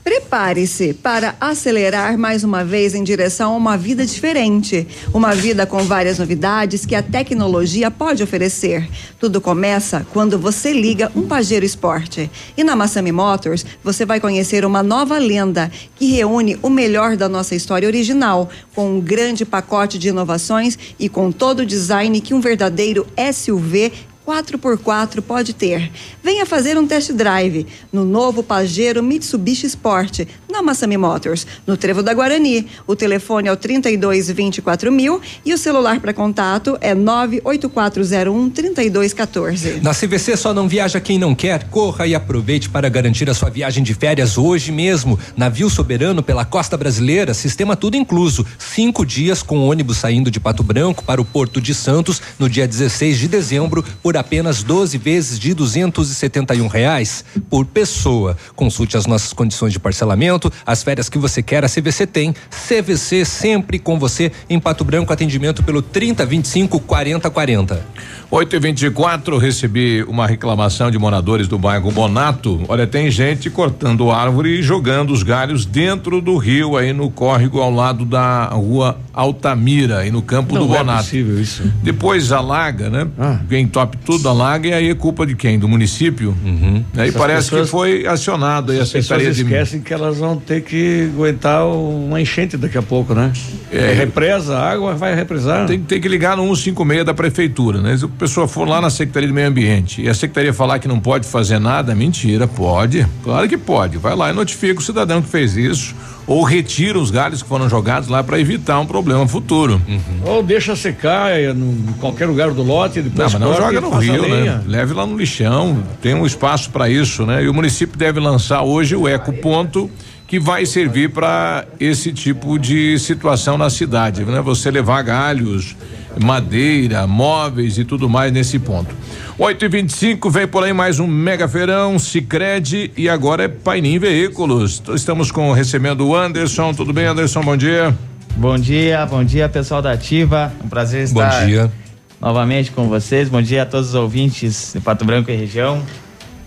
[0.07, 4.87] Prepare-se para acelerar mais uma vez em direção a uma vida diferente.
[5.13, 8.89] Uma vida com várias novidades que a tecnologia pode oferecer.
[9.19, 12.29] Tudo começa quando você liga um Pajero Sport.
[12.55, 17.27] E na Massami Motors, você vai conhecer uma nova lenda que reúne o melhor da
[17.27, 22.33] nossa história original, com um grande pacote de inovações e com todo o design que
[22.33, 23.91] um verdadeiro SUV
[24.27, 25.89] 4x4 pode ter.
[26.21, 32.03] Venha fazer um test drive no novo Pajero Mitsubishi Sport, na Massami Motors, no Trevo
[32.03, 32.67] da Guarani.
[32.85, 39.79] O telefone é o 32 24 mil e o celular para contato é 98401 3214.
[39.81, 41.69] Na CVC só não viaja quem não quer.
[41.69, 45.17] Corra e aproveite para garantir a sua viagem de férias hoje mesmo.
[45.37, 48.45] Navio soberano pela costa brasileira, sistema tudo incluso.
[48.59, 52.67] Cinco dias com ônibus saindo de Pato Branco para o Porto de Santos no dia
[52.67, 58.35] 16 de dezembro por apenas 12 vezes de 271 reais por pessoa.
[58.55, 62.33] Consulte as nossas condições de parcelamento, as férias que você quer, a CVC tem.
[62.49, 67.85] CVC sempre com você em Pato Branco, atendimento pelo 3025 4040.
[68.29, 72.61] 8 e 24 recebi uma reclamação de moradores do bairro Bonato.
[72.67, 77.61] Olha, tem gente cortando árvore e jogando os galhos dentro do rio, aí no córrego
[77.61, 81.03] ao lado da rua Altamira, aí no campo Não do é Bonato.
[81.03, 81.63] possível isso.
[81.81, 83.07] Depois alaga, né?
[83.49, 85.59] Quem top tudo alaga e aí é culpa de quem?
[85.59, 86.33] Do município?
[86.45, 86.81] Uhum.
[86.95, 90.37] Aí Essas parece pessoas- que foi acionado aí a Secretaria de esquecem que elas vão
[90.37, 93.33] ter que aguentar uma enchente daqui a pouco, né?
[93.69, 93.91] É.
[93.91, 95.67] represa, a água vai represar.
[95.67, 97.97] Tem, tem que ligar no 156 da prefeitura, né?
[97.97, 100.87] Se a pessoa for lá na Secretaria do Meio Ambiente e a Secretaria falar que
[100.87, 103.05] não pode fazer nada, mentira, pode.
[103.25, 103.97] Claro que pode.
[103.97, 105.93] Vai lá e notifica o cidadão que fez isso
[106.27, 109.81] ou retira os galhos que foram jogados lá para evitar um problema futuro.
[110.25, 113.79] Ou deixa secar é, no- em qualquer lugar do lote, Não, depois mas não joga
[113.81, 114.61] no rio, né?
[114.67, 117.43] Leve lá no lixão, tem um espaço para isso, né?
[117.43, 119.89] E o município deve lançar hoje o ecoponto
[120.27, 124.41] que vai servir para esse tipo de situação na cidade, né?
[124.41, 125.73] Você levar galhos,
[126.19, 128.93] madeira, móveis e tudo mais nesse ponto.
[129.37, 133.99] 8 e 25 vem por aí mais um mega feirão, Sicredi e agora é Painim
[133.99, 134.81] Veículos.
[134.95, 136.73] Estamos com recebendo o Anderson.
[136.73, 137.41] Tudo bem, Anderson?
[137.41, 137.95] Bom dia.
[138.35, 140.51] Bom dia, bom dia pessoal da Ativa.
[140.63, 141.71] Um prazer Bom estar dia.
[142.19, 143.29] novamente com vocês.
[143.29, 145.81] Bom dia a todos os ouvintes de Pato Branco e região.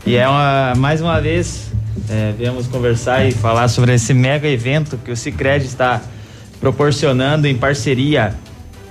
[0.04, 1.70] E é uma, mais uma vez
[2.08, 6.00] é, viemos conversar e falar sobre esse mega evento que o Cicred está
[6.60, 8.34] proporcionando em parceria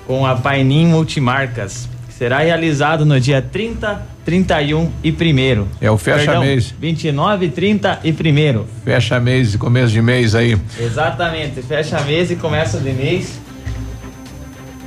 [0.09, 1.87] com a Painim Multimarcas.
[2.07, 6.73] que Será realizado no dia 30, 31 e 1 É o fecha Perdão, mês.
[6.81, 10.57] 29, 30 e 1 Fecha mês, começo de mês aí.
[10.79, 13.39] Exatamente, fecha mês e começa de mês.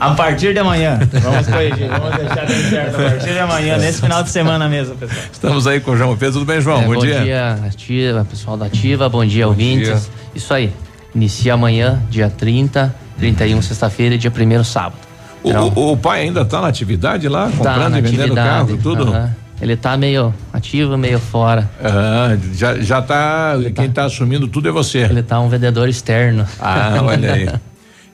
[0.01, 2.97] A partir de amanhã, vamos corrigir, vamos deixar bem certo.
[2.97, 5.21] A partir de amanhã, nesse final de semana mesmo, pessoal.
[5.33, 6.41] Estamos aí com o João Pedro.
[6.41, 6.83] Tudo bem, João?
[6.83, 7.61] É, bom, dia.
[7.65, 9.87] Ativa, pessoal da Ativa, bom dia, ouvintes.
[9.87, 10.01] dia.
[10.35, 10.73] Isso aí.
[11.15, 15.12] Inicia amanhã, dia 30, 31, sexta-feira e dia 1 sábado.
[15.45, 19.15] O, o- pai ainda está na atividade lá, Tá comprando na e vendendo carro, tudo?
[19.61, 21.71] Ele tá meio ativo, meio fora.
[21.83, 23.55] Ah, já, já tá.
[23.75, 24.99] Quem está assumindo tudo é você.
[24.99, 26.45] Ele tá um vendedor externo.
[26.61, 27.49] Ah, olha aí.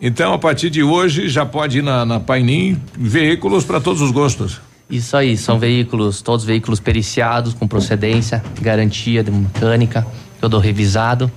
[0.00, 4.10] Então, a partir de hoje, já pode ir na, na Painim veículos para todos os
[4.10, 4.60] gostos.
[4.90, 10.06] Isso aí, são veículos, todos veículos periciados, com procedência, garantia de mecânica,
[10.40, 11.30] todo revisado.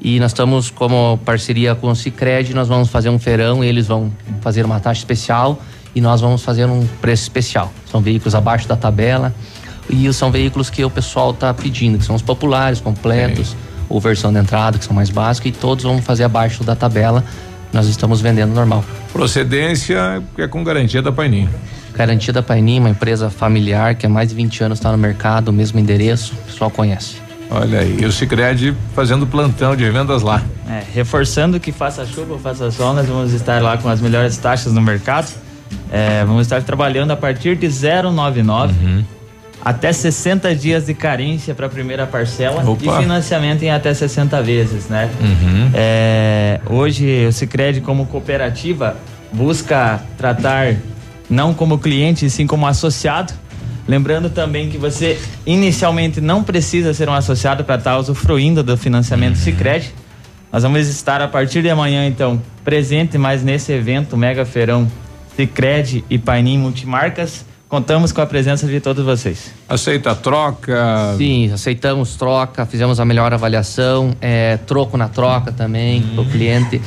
[0.00, 4.12] E nós estamos como parceria com o Cicred, nós vamos fazer um feirão, eles vão
[4.40, 5.60] fazer uma taxa especial
[5.94, 7.72] e nós vamos fazer um preço especial.
[7.90, 9.34] São veículos abaixo da tabela
[9.88, 13.56] e são veículos que o pessoal está pedindo, que são os populares, completos,
[13.88, 17.24] ou versão de entrada, que são mais básicos, e todos vão fazer abaixo da tabela.
[17.72, 18.84] Nós estamos vendendo normal.
[19.12, 21.48] Procedência é com garantia da Painim.
[21.94, 25.48] Garantia da Painim, uma empresa familiar que há mais de 20 anos está no mercado,
[25.48, 27.25] o mesmo endereço, o pessoal conhece.
[27.50, 30.42] Olha aí, o Cicred fazendo plantão de vendas lá.
[30.68, 34.36] É, reforçando que faça chuva ou faça sol, nós vamos estar lá com as melhores
[34.36, 35.32] taxas no mercado.
[35.90, 39.04] É, vamos estar trabalhando a partir de 099
[39.66, 42.84] até 60 dias de carência para a primeira parcela Opa.
[42.84, 45.10] e financiamento em até 60 vezes, né?
[45.20, 45.70] Uhum.
[45.74, 48.96] É, hoje o Sicredi como cooperativa
[49.32, 50.76] busca tratar
[51.28, 53.32] não como cliente, sim como associado.
[53.88, 59.36] Lembrando também que você inicialmente não precisa ser um associado para estar usufruindo do financiamento
[59.36, 59.94] Sicredi.
[60.52, 64.90] Nós vamos estar a partir de amanhã então presente mais nesse evento Mega Feirão
[65.36, 67.44] Sicredi e Painim Multimarcas.
[67.68, 69.52] Contamos com a presença de todos vocês.
[69.68, 71.14] Aceita troca?
[71.18, 76.80] Sim, aceitamos troca, fizemos a melhor avaliação, é, troco na troca também para o cliente.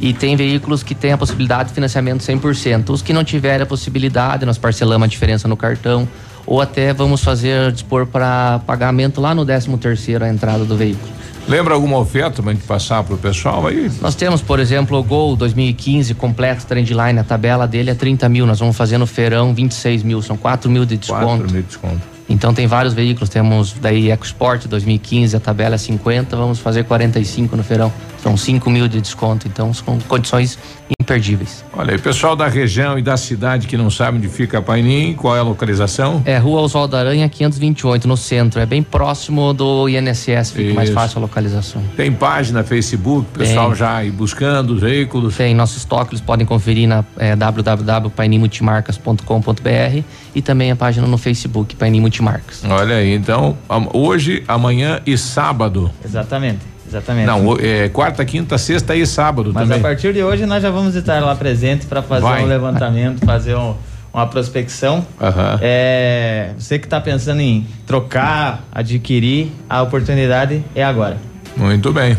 [0.00, 2.90] E tem veículos que têm a possibilidade de financiamento 100%.
[2.90, 6.08] Os que não tiverem a possibilidade, nós parcelamos a diferença no cartão.
[6.50, 11.08] Ou até vamos fazer, dispor para pagamento lá no 13 terceiro a entrada do veículo.
[11.46, 13.88] Lembra alguma oferta gente passar pro pessoal aí?
[14.00, 18.46] Nós temos, por exemplo, o Gol 2015 completo, Trendline, a tabela dele é 30 mil,
[18.46, 21.24] nós vamos fazer no feirão 26 mil, são 4 mil de desconto.
[21.24, 22.00] 4 mil de desconto.
[22.28, 27.56] Então tem vários veículos, temos daí EcoSport 2015, a tabela é 50, vamos fazer 45
[27.56, 27.92] no feirão.
[28.22, 30.58] São 5 mil de desconto, então são condições
[31.00, 31.64] imperdíveis.
[31.72, 35.34] Olha aí, pessoal da região e da cidade que não sabe onde fica Painim, qual
[35.36, 36.22] é a localização?
[36.24, 40.98] É Rua Oswaldo Aranha 528, no centro, é bem próximo do INSS, fica mais Isso.
[40.98, 41.82] fácil a localização.
[41.96, 43.76] Tem página, Facebook, pessoal Tem.
[43.76, 45.36] já aí buscando os veículos.
[45.36, 50.02] Tem nosso estoque, eles podem conferir na é, www.painimultimarcas.com.br
[50.34, 52.62] e também a página no Facebook, Painim Multimarcas.
[52.64, 53.56] Olha aí, então,
[53.92, 55.90] hoje, amanhã e sábado.
[56.04, 56.60] Exatamente,
[56.90, 57.26] exatamente.
[57.26, 59.78] Não, é quarta, quinta, sexta e sábado Mas também.
[59.78, 62.42] a partir de hoje nós já vamos estar lá presente para fazer Vai.
[62.44, 63.74] um levantamento, fazer um-
[64.12, 65.06] uma prospecção.
[65.20, 65.58] Aham.
[65.62, 71.16] É, você que está pensando em trocar, adquirir, a oportunidade é agora.
[71.56, 72.16] Muito bem.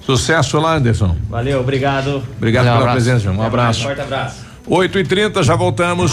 [0.00, 1.16] Sucesso lá, Anderson.
[1.30, 2.22] Valeu, obrigado.
[2.36, 3.06] Obrigado Valeu, pela abraço.
[3.06, 3.82] presença, um Até mais, abraço.
[3.82, 4.43] Forte abraço.
[4.66, 6.12] 8 e 30 já voltamos.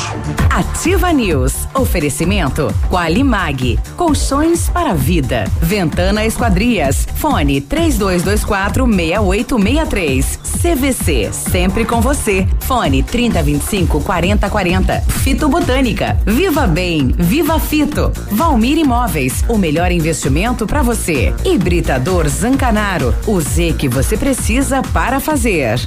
[0.49, 1.53] Ativa News.
[1.73, 3.79] Oferecimento Qualimag.
[3.95, 5.45] Colchões para vida.
[5.61, 7.07] Ventana Esquadrias.
[7.15, 10.39] Fone 3224 6863.
[10.61, 11.29] CVC.
[11.31, 12.45] Sempre com você.
[12.59, 15.01] Fone 3025 4040.
[15.01, 16.19] Fito Botânica.
[16.25, 17.13] Viva Bem.
[17.17, 18.11] Viva Fito.
[18.31, 19.45] Valmir Imóveis.
[19.47, 21.33] O melhor investimento para você.
[21.45, 23.15] Hibridador Zancanaro.
[23.25, 25.79] O Z que você precisa para fazer.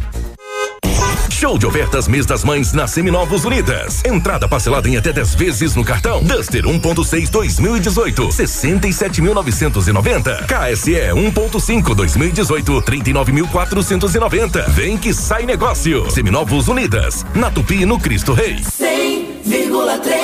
[1.35, 4.01] Show de ofertas mês das mães na Seminovos Unidas.
[4.05, 6.23] Entrada parcelada em até 10 vezes no cartão.
[6.23, 10.47] Duster 1.6 2018, 67.990.
[10.47, 14.71] KSE 1.5 2018, 39.490.
[14.71, 16.09] Vem que sai negócio.
[16.09, 17.27] Seminovos Unidas.
[17.35, 18.61] Na Tupi no Cristo Rei.
[18.61, 20.24] 100,3.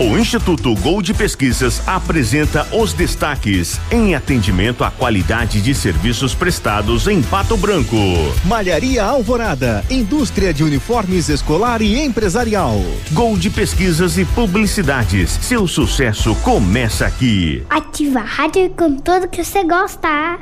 [0.00, 7.08] O Instituto Gol de Pesquisas apresenta os destaques em atendimento à qualidade de serviços prestados
[7.08, 7.96] em Pato Branco.
[8.44, 12.80] Malharia Alvorada, indústria de uniformes escolar e empresarial.
[13.10, 15.30] Gol de Pesquisas e Publicidades.
[15.42, 17.64] Seu sucesso começa aqui.
[17.68, 20.38] Ativa a rádio com tudo que você gosta.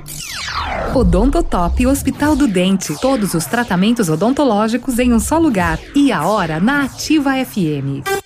[0.94, 2.94] Odontotop Hospital do Dente.
[3.00, 5.80] Todos os tratamentos odontológicos em um só lugar.
[5.94, 8.25] E a hora na Ativa FM.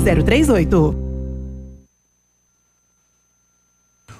[0.00, 1.05] 99038.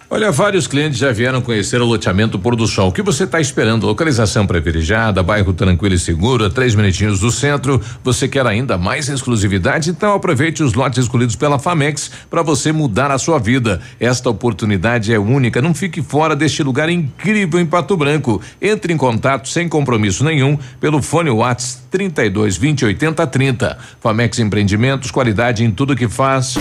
[0.08, 2.90] Olha, vários clientes já vieram conhecer o loteamento Pôr do Sol.
[2.90, 3.88] O que você está esperando?
[3.88, 7.80] Localização privilegiada, bairro tranquilo e seguro, três minutinhos do centro.
[8.04, 9.90] Você quer ainda mais exclusividade?
[9.90, 13.80] Então aproveite os lotes escolhidos pela Famex para você mudar a sua vida.
[13.98, 15.60] Esta oportunidade é única.
[15.60, 18.40] Não fique fora deste lugar incrível em Pato Branco.
[18.62, 23.76] Entre em contato sem compromisso nenhum pelo fone Whats 32 20 80 30.
[24.00, 26.54] Famex Empreendimentos, qualidade em tudo que faz.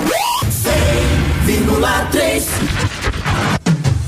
[0.50, 2.85] 100,3.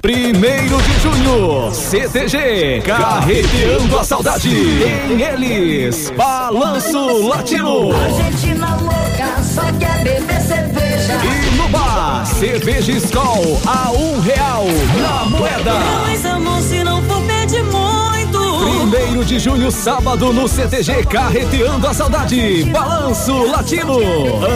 [0.00, 4.48] Primeiro de junho, CTG, carreteando a saudade.
[4.48, 7.92] Em eles, Balanço Latino.
[7.94, 11.12] Argentina louca, só quer beber cerveja.
[11.22, 14.64] E no bar, cerveja Skol a um real
[15.02, 16.09] na moeda.
[19.24, 22.64] de junho, sábado, no CTG Carreteando a Saudade.
[22.64, 23.98] Balanço Latino.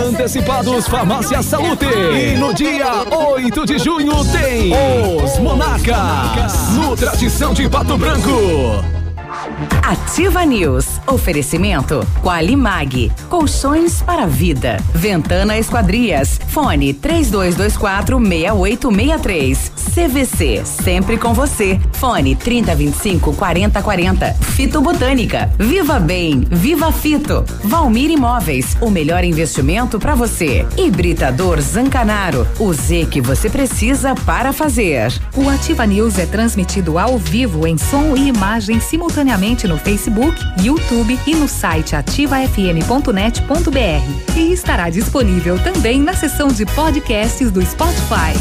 [0.07, 1.85] Antecipados Farmácia Salute.
[1.87, 4.73] E no dia 8 de junho tem
[5.23, 6.71] os Monarcas.
[6.71, 9.04] No Tradição de Pato Branco.
[9.83, 10.87] Ativa News.
[11.07, 13.13] Oferecimento Qualimag.
[13.29, 14.79] Colchões para vida.
[14.95, 16.41] Ventana Esquadrias.
[16.49, 19.73] Fone 3224 6863.
[19.95, 20.63] CVC.
[20.65, 21.79] Sempre com você.
[21.93, 24.35] Fone 3025 4040.
[24.35, 25.51] Fito Botânica.
[25.59, 26.47] Viva Bem.
[26.51, 27.45] Viva Fito.
[27.63, 28.77] Valmir Imóveis.
[28.81, 30.67] O melhor investimento para você.
[30.77, 32.47] Hibridador Zancanaro.
[32.59, 35.13] O Z que você precisa para fazer.
[35.37, 38.81] O Ativa News é transmitido ao vivo em som e imagem
[39.25, 44.37] simultaneamente no Facebook, YouTube e no site ativafm.net.br.
[44.37, 48.35] E estará disponível também na seção de podcasts do Spotify.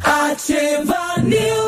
[0.00, 1.67] Ativa News.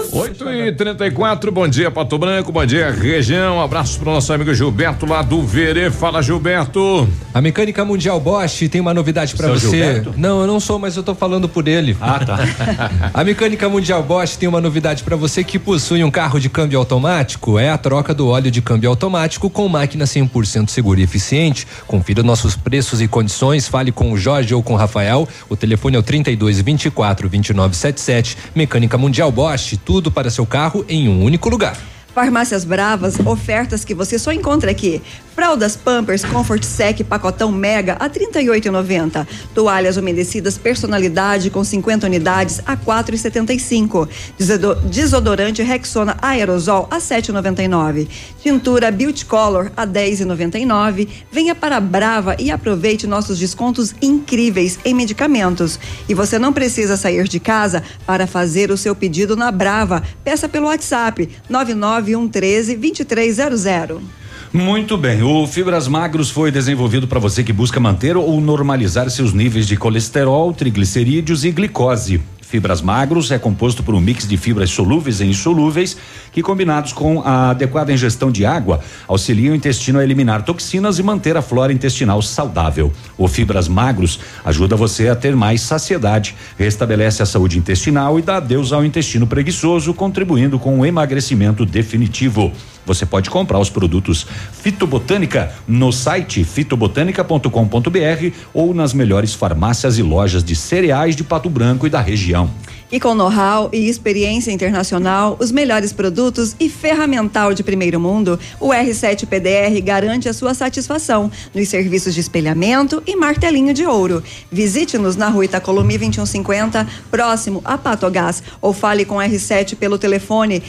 [0.50, 4.52] 8 e 34 bom dia Pato Branco, bom dia região, um abraço pro nosso amigo
[4.52, 7.08] Gilberto lá do Verê, fala Gilberto.
[7.32, 9.70] A Mecânica Mundial Bosch tem uma novidade para você.
[9.70, 10.14] Gilberto?
[10.16, 11.96] Não, eu não sou, mas eu tô falando por ele.
[12.00, 12.38] Ah, tá.
[13.14, 16.78] a Mecânica Mundial Bosch tem uma novidade para você que possui um carro de câmbio
[16.78, 17.56] automático.
[17.56, 21.66] É a troca do óleo de câmbio automático com máquina 100% segura e eficiente.
[21.86, 23.68] Confira nossos preços e condições.
[23.68, 25.28] Fale com o Jorge ou com o Rafael.
[25.48, 28.36] O telefone é o 32 24 29 77.
[28.54, 31.76] Mecânica Mundial Bosch, tudo para seu carro em um único lugar.
[32.14, 35.00] Farmácias Bravas, ofertas que você só encontra aqui.
[35.40, 39.26] Fraldas Pampers Comfort Sec pacotão Mega a 38,90.
[39.54, 44.06] Toalhas umedecidas personalidade com 50 unidades a 4,75.
[44.36, 48.06] Desodo- Desodorante Rexona Aerosol a 7,99.
[48.42, 51.08] Tintura Beauty Color a 10,99.
[51.32, 55.80] Venha para a Brava e aproveite nossos descontos incríveis em medicamentos.
[56.06, 60.02] E você não precisa sair de casa para fazer o seu pedido na Brava.
[60.22, 64.19] Peça pelo WhatsApp 99113 2300.
[64.52, 65.22] Muito bem.
[65.22, 69.76] O Fibras Magros foi desenvolvido para você que busca manter ou normalizar seus níveis de
[69.76, 72.20] colesterol, triglicerídeos e glicose.
[72.42, 75.96] Fibras Magros é composto por um mix de fibras solúveis e insolúveis
[76.32, 81.02] que, combinados com a adequada ingestão de água, auxiliam o intestino a eliminar toxinas e
[81.04, 82.92] manter a flora intestinal saudável.
[83.16, 88.38] O Fibras Magros ajuda você a ter mais saciedade, restabelece a saúde intestinal e dá
[88.38, 92.50] adeus ao intestino preguiçoso, contribuindo com o emagrecimento definitivo.
[92.86, 100.42] Você pode comprar os produtos Fitobotânica no site fitobotânica.com.br ou nas melhores farmácias e lojas
[100.42, 102.50] de cereais de Pato Branco e da região.
[102.92, 108.70] E com know-how e experiência internacional, os melhores produtos e ferramental de primeiro mundo, o
[108.70, 114.24] R7 PDR garante a sua satisfação nos serviços de espelhamento e martelinho de ouro.
[114.50, 120.60] Visite-nos na rua Itacolomi 2150, próximo a Patogás, ou fale com o R7 pelo telefone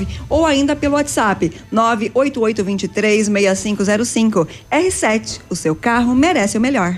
[0.00, 4.46] 32259669 ou ainda pelo WhatsApp 988236505.
[4.70, 6.96] R7, o seu carro merece o melhor.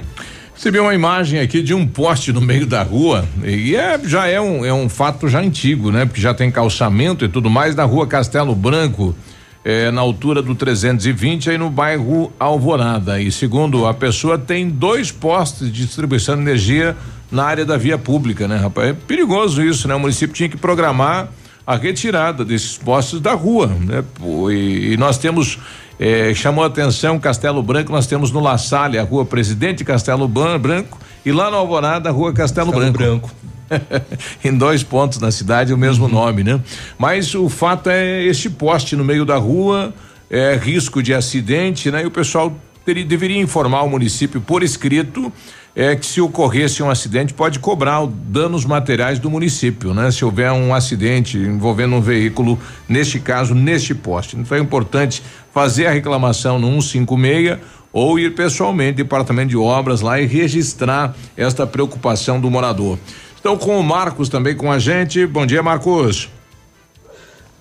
[0.55, 4.41] Recebi uma imagem aqui de um poste no meio da rua e é, já é
[4.41, 6.07] um, é um fato já antigo, né?
[6.07, 9.17] Porque já tem calçamento e tudo mais na rua Castelo Branco,
[9.65, 13.21] é, na altura do 320 aí no bairro Alvorada.
[13.21, 16.95] E segundo a pessoa tem dois postes de distribuição de energia
[17.31, 18.91] na área da via pública, né, rapaz?
[18.91, 19.95] É perigoso isso, né?
[19.95, 21.31] O município tinha que programar
[21.67, 24.05] a retirada desses postes da rua, né?
[24.51, 25.59] E, e nós temos
[25.99, 30.27] eh, chamou a atenção Castelo Branco, nós temos no La Salle a rua Presidente Castelo
[30.27, 33.31] Branco e lá no Alvorada a rua Castelo, Branco.
[34.45, 36.61] em dois pontos na cidade o mesmo nome, né?
[36.99, 39.95] Mas o fato é este poste no meio da rua,
[40.29, 42.03] é risco de acidente, né?
[42.03, 45.33] E o pessoal teria, deveria informar o município por escrito
[45.75, 50.11] é que se ocorresse um acidente pode cobrar danos materiais do município, né?
[50.11, 52.59] Se houver um acidente envolvendo um veículo,
[52.89, 54.37] neste caso, neste poste.
[54.37, 55.23] Então é importante
[55.53, 57.59] fazer a reclamação no 156
[57.93, 62.99] ou ir pessoalmente departamento de obras lá e registrar esta preocupação do morador.
[63.39, 65.27] Então com o Marcos também com a gente.
[65.27, 66.29] Bom dia, Marcos.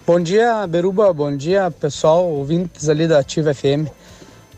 [0.05, 1.13] Bom dia, Beruba.
[1.13, 3.87] Bom dia, pessoal, ouvintes ali da Ativa FM.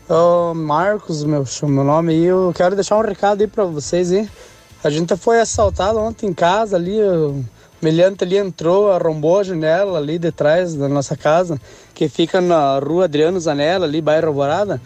[0.06, 4.28] Ô, Marcos, meu, meu nome, e eu quero deixar um recado aí pra vocês aí.
[4.82, 7.42] A gente foi assaltado ontem em casa ali, o
[7.80, 11.58] meliante ali entrou, arrombou a janela ali de trás da nossa casa,
[11.94, 14.78] que fica na rua Adriano Zanella, ali, bairro Alvorada,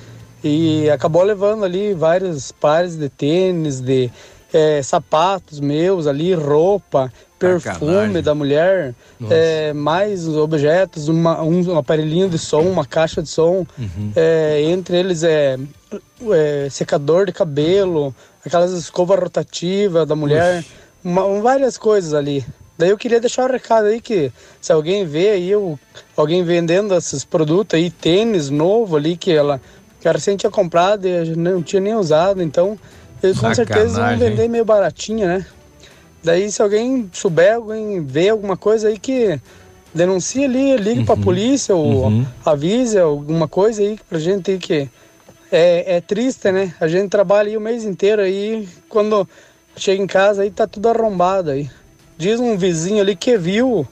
[0.45, 4.13] e acabou levando ali vários pares de tênis, de
[4.53, 7.61] eh, sapatos meus ali, roupa, perfume
[7.93, 8.23] Sacanagem.
[8.23, 8.95] da mulher,
[9.31, 13.65] eh, mais objetos, uma- um aparelhinho de som, uma caixa de som,
[14.17, 15.57] é, entre eles é,
[16.33, 20.65] é, secador de cabelo, aquelas escovas rotativas da mulher,
[21.05, 22.45] uma- um- várias coisas ali.
[22.77, 25.79] Daí eu queria deixar um recado aí que se alguém vê aí, o-
[26.17, 29.61] alguém vendendo esses produtos aí, tênis novo ali que ela,
[30.01, 32.79] que recém tinha comprado e não tinha nem usado, então
[33.23, 35.45] eles com certeza vão Sacanagem, vender meio baratinho, né?
[36.23, 39.41] Daí se alguém souber, alguém vê alguma coisa aí que
[39.95, 42.07] denuncia ali, ligue pra polícia ou
[42.45, 44.89] avise alguma coisa aí pra gente aí que
[45.51, 46.75] é, é triste, né?
[46.81, 49.27] A gente trabalha aí o mês inteiro aí, quando
[49.77, 51.71] chega em casa aí tá tudo arrombado aí.
[52.19, 53.87] Diz um vizinho ali que viu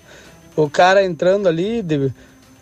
[0.56, 2.12] o cara entrando ali, de-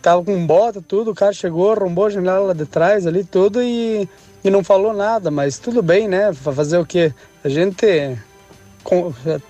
[0.02, 3.62] tava com bota, tudo, o cara chegou, arrombou a janela lá de trás ali, tudo
[3.62, 4.06] e,
[4.44, 6.32] e não falou nada, mas tudo bem, né?
[6.34, 7.12] Fa- Fazer o quê?
[7.42, 7.86] A gente
[8.84, 9.40] com- eh,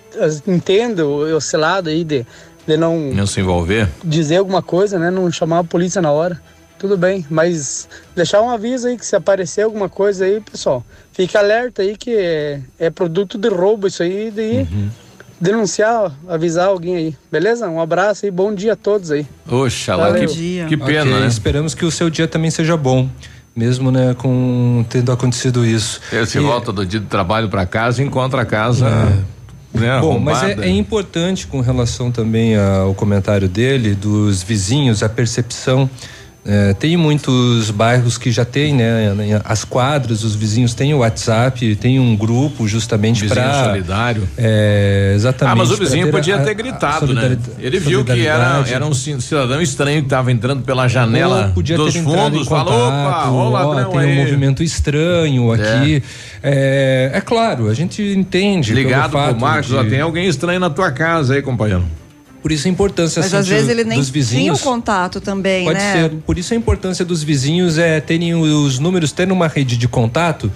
[0.47, 2.25] entende o, esse lado aí de,
[2.65, 3.87] de não Não se envolver?
[4.03, 5.11] dizer alguma coisa, né?
[5.11, 6.41] Não chamar a polícia na hora.
[6.79, 10.83] Tudo bem, mas deixar um aviso aí que se aparecer alguma coisa aí, pessoal,
[11.13, 14.67] fica alerta aí que é, é produto de roubo isso aí, de
[15.39, 17.67] denunciar, avisar alguém aí, beleza?
[17.69, 19.25] Um abraço e bom dia a todos aí.
[19.49, 20.27] Oxalá, Valeu.
[20.29, 21.27] que, que pena, Ok, né?
[21.27, 23.09] Esperamos que o seu dia também seja bom,
[23.55, 26.01] mesmo né, com tendo acontecido isso.
[26.11, 28.89] Você E- volta do dia do trabalho pra casa e encontra a casa.
[29.73, 35.09] Né, Bom, mas é, é importante com relação também ao comentário dele, dos vizinhos, a
[35.09, 35.89] percepção.
[36.47, 39.15] É, tem muitos bairros que já tem, né?
[39.43, 44.29] As quadras, os vizinhos têm o WhatsApp, tem um grupo justamente Vizinho para solidário.
[44.37, 45.53] É, exatamente.
[45.53, 47.35] Ah, mas o vizinho podia a- ter gritado, né?
[47.57, 51.77] Ele viu que era, era um ci- cidadão estranho que estava entrando pela janela podia
[51.77, 52.47] dos ter fundos.
[52.47, 54.11] Falou, opa, ó ladrão tem aí.
[54.11, 56.03] um movimento estranho aqui.
[56.43, 58.71] É, é claro, a gente entende.
[58.71, 61.83] Ligado pro Marcos, de- ó, tem alguém estranho na tua casa aí, companheiro.
[62.45, 64.61] Por isso a importância Mas assim, às vezes ele nem dos tinha o vizinhos.
[64.61, 65.93] contato também, Pode né?
[65.93, 66.11] ser.
[66.27, 70.51] Por isso a importância dos vizinhos é terem os números, ter uma rede de contato,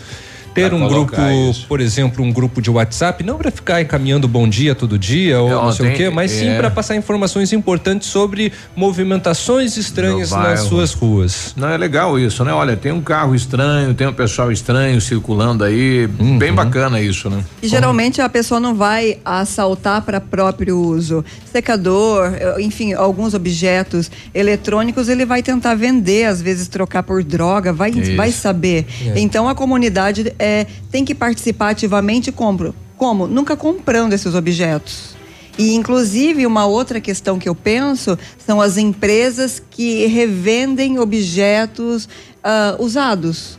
[0.63, 1.15] ter um grupo,
[1.49, 1.65] isso.
[1.67, 5.49] por exemplo, um grupo de WhatsApp, não para ficar encaminhando bom dia todo dia ou
[5.49, 6.57] Não, não sei tem- o quê, mas sim é.
[6.57, 11.53] para passar informações importantes sobre movimentações estranhas nas suas ruas.
[11.55, 12.51] Não é legal isso, né?
[12.51, 16.09] Olha, tem um carro estranho, tem um pessoal estranho circulando aí.
[16.19, 16.37] Uhum.
[16.37, 17.43] Bem bacana isso, né?
[17.61, 21.23] E geralmente a pessoa não vai assaltar para próprio uso.
[21.51, 27.71] Secador, eh, enfim, alguns objetos eletrônicos ele vai tentar vender, às vezes trocar por droga,
[27.73, 28.15] vai, Isso.
[28.15, 28.85] vai saber.
[29.05, 29.19] É.
[29.19, 32.73] Então a comunidade eh, tem que participar ativamente como?
[32.97, 33.27] Como?
[33.27, 35.15] Nunca comprando esses objetos.
[35.57, 42.07] E inclusive uma outra questão que eu penso são as empresas que revendem objetos
[42.43, 43.58] ah, usados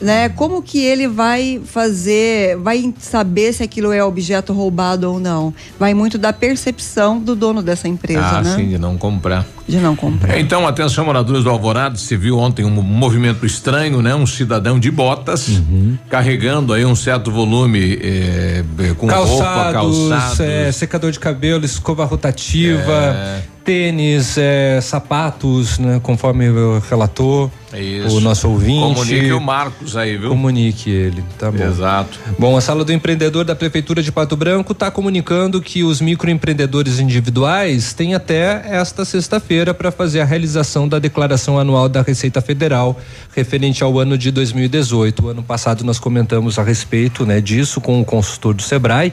[0.00, 0.28] né?
[0.30, 5.52] Como que ele vai fazer, vai saber se aquilo é objeto roubado ou não?
[5.78, 8.54] Vai muito da percepção do dono dessa empresa, ah, né?
[8.56, 9.46] sim, de não comprar.
[9.68, 10.38] De não comprar.
[10.38, 14.14] Então, atenção, moradores do Alvorada, se viu ontem um movimento estranho, né?
[14.14, 15.96] Um cidadão de botas Uhum.
[16.08, 20.40] carregando aí um certo volume eh, eh, com roupa, calçados.
[20.40, 23.42] é, secador de cabelo, escova rotativa, É.
[23.64, 26.46] tênis, é, sapatos, né, conforme
[26.88, 28.16] relatou Isso.
[28.16, 28.94] o nosso ouvinte.
[28.94, 30.30] Comunique o Marcos aí, viu?
[30.30, 31.62] Comunique ele, tá bom.
[31.62, 32.18] Exato.
[32.38, 36.98] Bom, a sala do empreendedor da Prefeitura de Pato Branco está comunicando que os microempreendedores
[36.98, 42.98] individuais têm até esta sexta-feira para fazer a realização da declaração anual da Receita Federal
[43.34, 45.26] referente ao ano de 2018.
[45.26, 49.12] O ano passado nós comentamos a respeito né, disso com o consultor do Sebrae.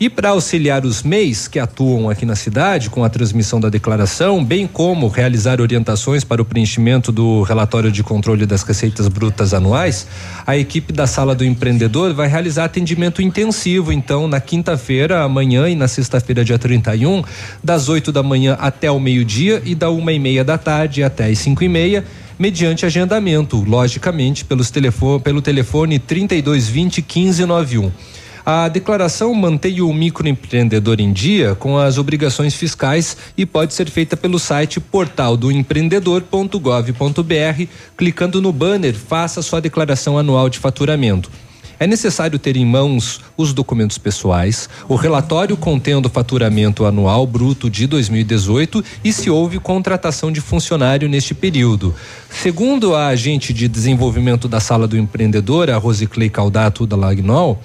[0.00, 4.44] E para auxiliar os MEIs que atuam aqui na cidade com a transmissão da declaração,
[4.44, 10.06] bem como realizar orientações para o preenchimento do relatório de controle das receitas brutas anuais,
[10.46, 15.74] a equipe da sala do empreendedor vai realizar atendimento intensivo, então, na quinta-feira, amanhã e
[15.74, 17.22] na sexta-feira, dia 31,
[17.62, 21.26] das 8 da manhã até o meio-dia e da uma e meia da tarde até
[21.26, 22.04] as cinco e meia
[22.38, 28.17] mediante agendamento, logicamente, pelos telefone, pelo telefone 3220 1591.
[28.50, 34.16] A declaração mantém o microempreendedor em dia com as obrigações fiscais e pode ser feita
[34.16, 41.30] pelo site portaldoempreendedor.gov.br, clicando no banner Faça sua declaração anual de faturamento.
[41.78, 47.68] É necessário ter em mãos os documentos pessoais, o relatório contendo o faturamento anual bruto
[47.68, 51.94] de 2018 e se houve contratação de funcionário neste período.
[52.30, 57.62] Segundo a agente de desenvolvimento da Sala do Empreendedor, a Rosiclei Caldato da Lagnol,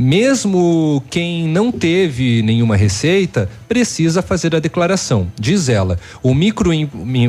[0.00, 5.30] mesmo quem não teve nenhuma receita precisa fazer a declaração.
[5.38, 6.70] Diz ela: o, micro,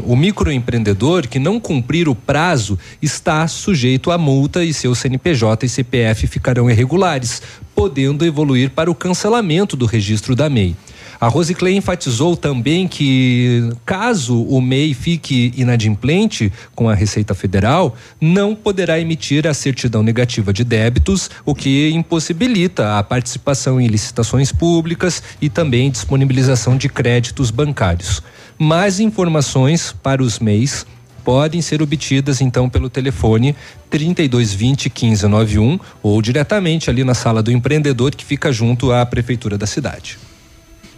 [0.05, 5.69] o microempreendedor que não cumprir o prazo está sujeito a multa e seu CNPJ e
[5.69, 7.41] CPF ficarão irregulares,
[7.75, 10.75] podendo evoluir para o cancelamento do registro da MEI.
[11.23, 18.53] A Rosiclay enfatizou também que, caso o MEI fique inadimplente com a Receita Federal, não
[18.53, 25.23] poderá emitir a certidão negativa de débitos, o que impossibilita a participação em licitações públicas
[25.41, 28.21] e também disponibilização de créditos bancários.
[28.59, 30.85] Mais informações para os MEIs
[31.23, 33.55] podem ser obtidas então pelo telefone
[33.89, 39.65] 3220 1591 ou diretamente ali na sala do empreendedor que fica junto à prefeitura da
[39.65, 40.17] cidade.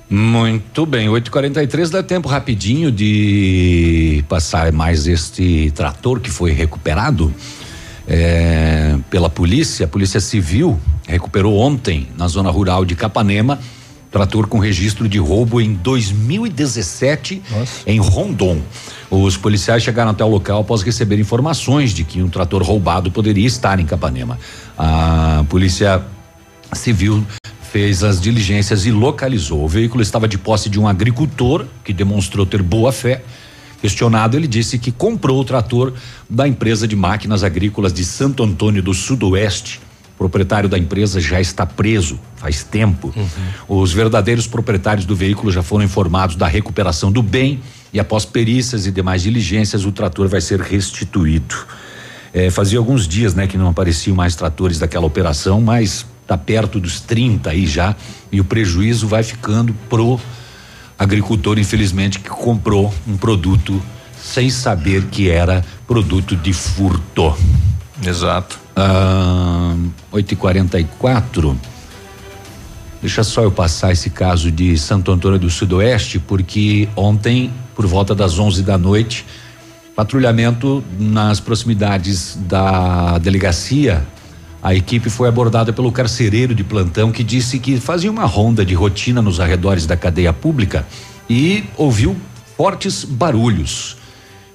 [0.10, 7.34] Muito bem, 8h43 dá tempo rapidinho de passar mais este trator que foi recuperado
[8.08, 9.86] é, pela polícia.
[9.86, 13.60] A Polícia Civil recuperou ontem na zona rural de Capanema
[14.16, 17.42] trator com registro de roubo em 2017
[17.86, 18.62] em Rondon.
[19.12, 23.46] Os policiais chegaram até o local após receber informações de que um trator roubado poderia
[23.46, 24.40] estar em Capanema.
[24.78, 26.02] A polícia
[26.72, 27.26] civil
[27.76, 29.62] fez as diligências e localizou.
[29.62, 33.22] O veículo estava de posse de um agricultor que demonstrou ter boa fé.
[33.82, 35.92] Questionado, ele disse que comprou o trator
[36.30, 39.82] da empresa de máquinas agrícolas de Santo Antônio do Sudoeste.
[40.14, 43.14] O proprietário da empresa já está preso faz tempo.
[43.68, 47.60] Os verdadeiros proprietários do veículo já foram informados da recuperação do bem
[47.92, 51.54] e após perícias e demais diligências o trator vai ser restituído.
[52.34, 56.80] É, fazia alguns dias, né, que não apareciam mais tratores daquela operação, mas tá perto
[56.80, 57.96] dos 30 aí já
[58.32, 60.20] e o prejuízo vai ficando pro
[60.98, 63.82] agricultor, infelizmente, que comprou um produto
[64.22, 67.36] sem saber que era produto de furto.
[68.04, 68.60] Exato.
[68.76, 69.76] Ah,
[70.12, 71.60] 8 e 44
[73.06, 78.16] Deixa só eu passar esse caso de Santo Antônio do Sudoeste, porque ontem, por volta
[78.16, 79.24] das 11 da noite,
[79.96, 84.04] patrulhamento nas proximidades da delegacia,
[84.66, 88.74] a equipe foi abordada pelo carcereiro de plantão que disse que fazia uma ronda de
[88.74, 90.88] rotina nos arredores da cadeia pública
[91.30, 92.18] e ouviu
[92.58, 93.96] fortes barulhos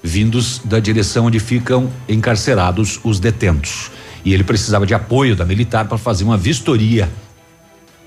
[0.02, 3.92] vindos da direção onde ficam encarcerados os detentos.
[4.24, 7.08] E ele precisava de apoio da militar para fazer uma vistoria.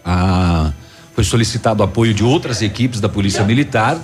[0.03, 0.73] Ah,
[1.15, 3.97] foi solicitado apoio de outras equipes da Polícia Militar.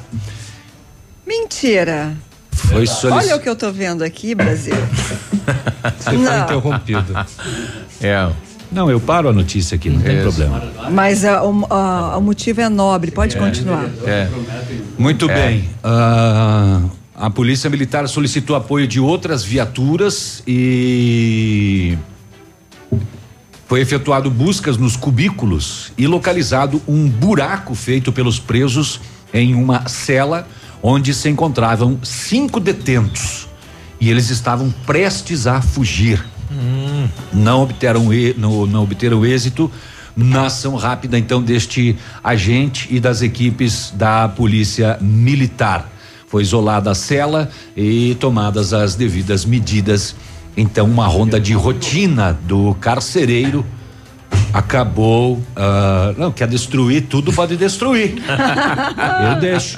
[1.28, 2.16] Mentira.
[2.60, 3.16] Foi solicitado.
[3.16, 4.76] Olha o que eu tô vendo aqui, Brasil.
[6.00, 6.26] Você Não.
[6.26, 7.16] foi interrompido.
[8.02, 8.30] É.
[8.72, 10.24] Não, eu paro a notícia aqui, não tem Isso.
[10.24, 10.62] problema.
[10.92, 13.86] Mas ah, o, ah, o motivo é nobre, pode continuar.
[14.06, 14.30] É.
[14.98, 15.34] Muito É.
[15.34, 15.70] bem.
[15.84, 16.82] Ah,
[17.16, 21.98] a Polícia Militar solicitou apoio de outras viaturas e
[23.68, 29.02] foi efetuado buscas nos cubículos e localizado um buraco feito pelos presos
[29.34, 30.48] em uma cela
[30.82, 33.48] onde se encontravam cinco detentos
[34.00, 36.24] e eles estavam prestes a fugir.
[37.34, 38.08] Não obteram
[38.38, 39.72] não, não obteram êxito
[40.16, 45.90] na ação rápida então deste agente e das equipes da polícia militar.
[46.28, 50.16] Foi isolada a cela e tomadas as devidas medidas.
[50.56, 53.66] Então uma ronda de rotina do carcereiro
[54.54, 55.42] acabou.
[55.56, 58.16] ah, não, quer destruir tudo, pode destruir.
[59.34, 59.78] Eu deixo.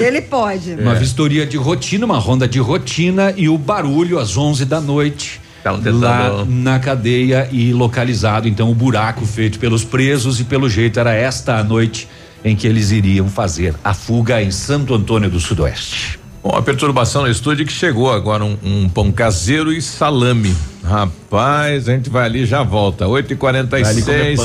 [0.00, 0.72] Ele pode.
[0.74, 5.40] Uma vistoria de rotina, uma ronda de rotina e o barulho às 11 da noite.
[5.62, 11.00] tentando- Lá na cadeia e localizado então o buraco feito pelos presos e pelo jeito
[11.00, 12.06] era esta a noite
[12.44, 16.20] em que eles iriam fazer a fuga em Santo Antônio do Sudoeste.
[16.44, 20.54] Bom, a perturbação no estúdio que chegou agora um, um pão caseiro e salame.
[20.86, 23.08] Rapaz, a gente vai ali e já volta.
[23.08, 24.38] 8 e 46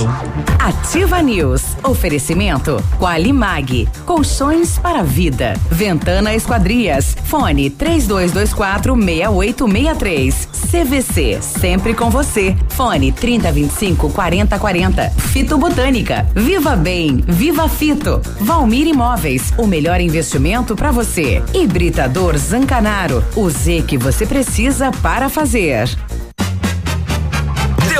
[0.58, 1.62] Ativa News.
[1.84, 3.88] Oferecimento Qualimag.
[4.08, 5.54] Colchões para vida.
[5.70, 7.16] Ventana Esquadrias.
[7.26, 10.50] Fone 3224 6863.
[10.72, 11.40] CVC.
[11.42, 12.56] Sempre com você.
[12.70, 15.10] Fone 3025 4040.
[15.12, 16.26] Fito Botânica.
[16.34, 17.24] Viva Bem.
[17.28, 18.20] Viva Fito.
[18.40, 19.54] Valmir Imóveis.
[19.58, 21.44] O melhor investimento para você.
[21.54, 23.24] Hibridador Zancanaro.
[23.36, 25.88] O Z que você precisa para fazer.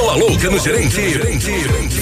[0.02, 1.00] Deu a louca no gerente.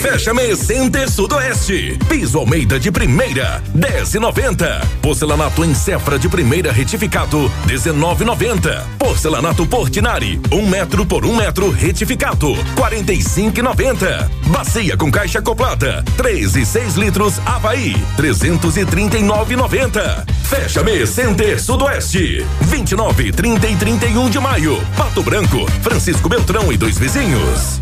[0.02, 2.00] Fecha mês Center Sudoeste.
[2.08, 4.88] Piso Almeida de primeira, 10,90.
[5.02, 8.84] Porcelanato em Cefra de primeira retificado, 19,90.
[8.98, 14.30] Porcelanato Portinari, um metro por um metro retificado, 45,90.
[14.48, 20.26] Bacia com caixa acoplada, 3 e 6 litros Havaí, 339,90.
[20.44, 24.82] Fecha mês Center Sudoeste, 29, 30 e 31 de maio.
[24.96, 27.82] Pato Branco, Francisco Beltrão e dois vizinhos.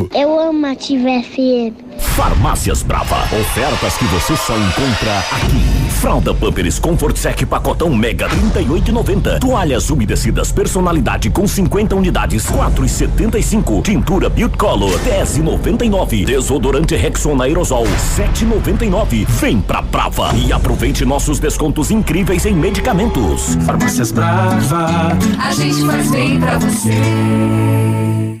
[0.13, 1.91] Eu amo a Ativa FM.
[1.99, 3.17] Farmácias Brava.
[3.35, 5.91] Ofertas que você só encontra aqui.
[6.01, 9.39] Fralda Pampers Comfort Sec pacotão Mega 38,90.
[9.39, 13.83] Toalhas umedecidas personalidade com 50 unidades 4,75.
[13.83, 16.25] Tintura Beauty Color 10,99.
[16.25, 19.25] Desodorante Rexona Aerosol 7,99.
[19.27, 23.55] Vem pra Brava e aproveite nossos descontos incríveis em medicamentos.
[23.65, 25.17] Farmácias Brava.
[25.39, 28.40] A gente faz bem pra você.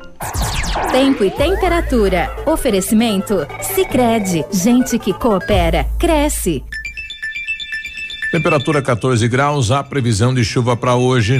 [0.91, 2.29] Tempo e temperatura.
[2.45, 3.47] Oferecimento?
[3.61, 6.63] Sicredi Gente que coopera, cresce.
[8.31, 11.39] Temperatura 14 graus, a previsão de chuva para hoje.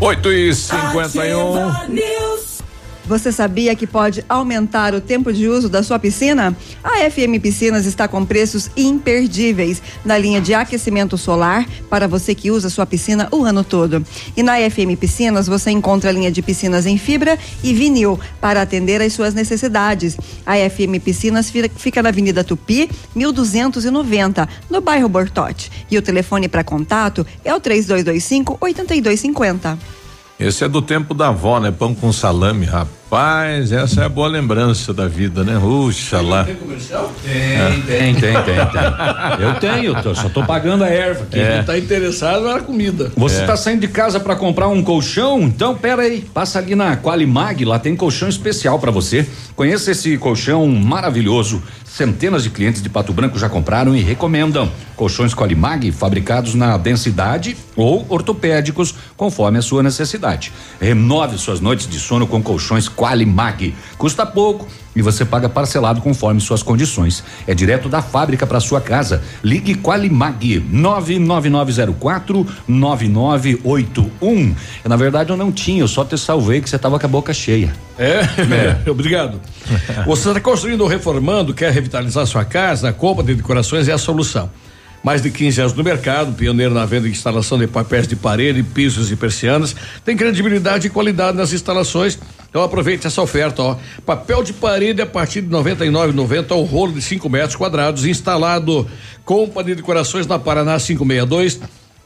[0.00, 2.15] 8 e 51
[3.06, 6.56] Você sabia que pode aumentar o tempo de uso da sua piscina?
[6.82, 12.50] A FM Piscinas está com preços imperdíveis na linha de aquecimento solar para você que
[12.50, 14.04] usa sua piscina o ano todo.
[14.36, 18.60] E na FM Piscinas você encontra a linha de piscinas em fibra e vinil para
[18.60, 20.16] atender às suas necessidades.
[20.44, 25.70] A FM Piscinas fica na Avenida Tupi, 1290, no bairro Bortote.
[25.88, 30.05] E o telefone para contato é o 3225 8250.
[30.38, 31.70] Esse é do tempo da avó, né?
[31.70, 33.05] Pão com salame, rapaz.
[33.08, 35.56] Essa é a boa lembrança da vida, né?
[35.60, 36.42] Puxa lá.
[36.44, 37.12] Tem comercial?
[37.22, 39.46] Tem, tem, tem, tem, tem.
[39.46, 41.24] Eu tenho, tô, só tô pagando a erva.
[41.30, 41.58] Quem É.
[41.58, 43.12] não tá interessado era comida.
[43.16, 43.40] Você É.
[43.42, 45.40] está saindo de casa para comprar um colchão?
[45.42, 49.24] Então, pera aí, passa ali na Qualimag, lá tem colchão especial para você.
[49.54, 51.62] Conheça esse colchão maravilhoso.
[51.84, 54.70] Centenas de clientes de Pato Branco já compraram e recomendam.
[54.96, 60.52] Colchões Qualimag fabricados na densidade ou ortopédicos, conforme a sua necessidade.
[60.78, 63.74] Renove suas noites de sono com colchões Qualimag.
[63.98, 67.22] Custa pouco e você paga parcelado conforme suas condições.
[67.46, 69.22] É direto da fábrica para sua casa.
[69.44, 74.56] Ligue Qualimag 99904 9981.
[74.84, 77.34] Na verdade eu não tinha, eu só te salvei que você tava com a boca
[77.34, 77.72] cheia.
[77.98, 78.20] É?
[78.90, 79.40] Obrigado.
[80.06, 82.88] Você está construindo ou reformando, quer revitalizar sua casa?
[82.88, 84.50] A Copa de Decorações é a solução.
[85.06, 88.60] Mais de 15 anos no mercado, pioneiro na venda e instalação de papéis de parede,
[88.64, 92.18] pisos e persianas, tem credibilidade e qualidade nas instalações.
[92.50, 93.76] Então aproveite essa oferta, ó.
[94.04, 98.84] Papel de parede a partir de R$ 99,90 ao rolo de 5 metros quadrados, instalado
[99.24, 101.60] Copa de Decorações na Paraná 562,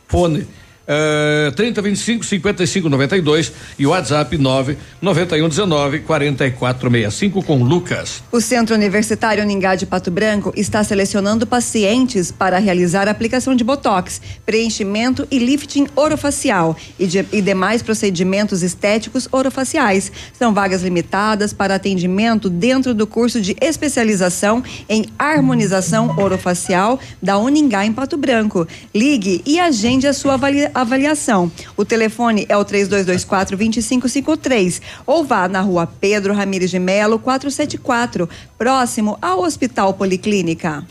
[0.06, 0.46] fone
[0.88, 8.22] Uh, 3025 5592 e WhatsApp 9 9119 4465 com Lucas.
[8.32, 14.20] O Centro Universitário Ningá de Pato Branco está selecionando pacientes para realizar aplicação de botox,
[14.44, 20.10] preenchimento e lifting orofacial e, de, e demais procedimentos estéticos orofaciais.
[20.36, 27.84] São vagas limitadas para atendimento dentro do curso de especialização em harmonização orofacial da Uningá
[27.84, 28.66] em Pato Branco.
[28.94, 31.50] Ligue e agende a sua avaliação avaliação.
[31.76, 38.28] O telefone é o 3224 2553 ou vá na rua Pedro Ramires de Melo 474,
[38.58, 40.84] próximo ao Hospital Policlínica.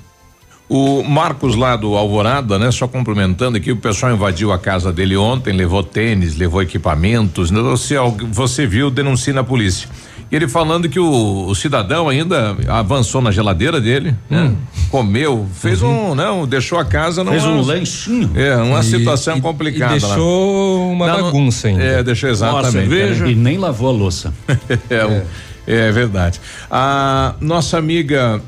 [0.70, 2.70] O Marcos lá do Alvorada, né?
[2.70, 7.50] Só cumprimentando aqui, o pessoal invadiu a casa dele ontem, levou tênis, levou equipamentos.
[7.50, 7.60] Né?
[7.60, 7.96] Você,
[8.32, 9.90] você viu, denuncie na polícia.
[10.32, 14.44] E ele falando que o, o cidadão ainda avançou na geladeira dele, né?
[14.44, 14.56] Hum.
[14.90, 16.12] Comeu, fez uhum.
[16.12, 18.32] um, não, deixou a casa numa, Fez um lanchinho.
[18.36, 19.98] É, uma e, situação e, complicada.
[19.98, 20.94] E deixou lá.
[20.94, 21.84] uma não, bagunça ainda.
[21.84, 22.90] É, deixou exatamente.
[22.90, 24.34] Nossa, e nem lavou a louça.
[24.90, 25.26] é, é.
[25.68, 26.40] é, verdade.
[26.70, 28.40] A nossa amiga,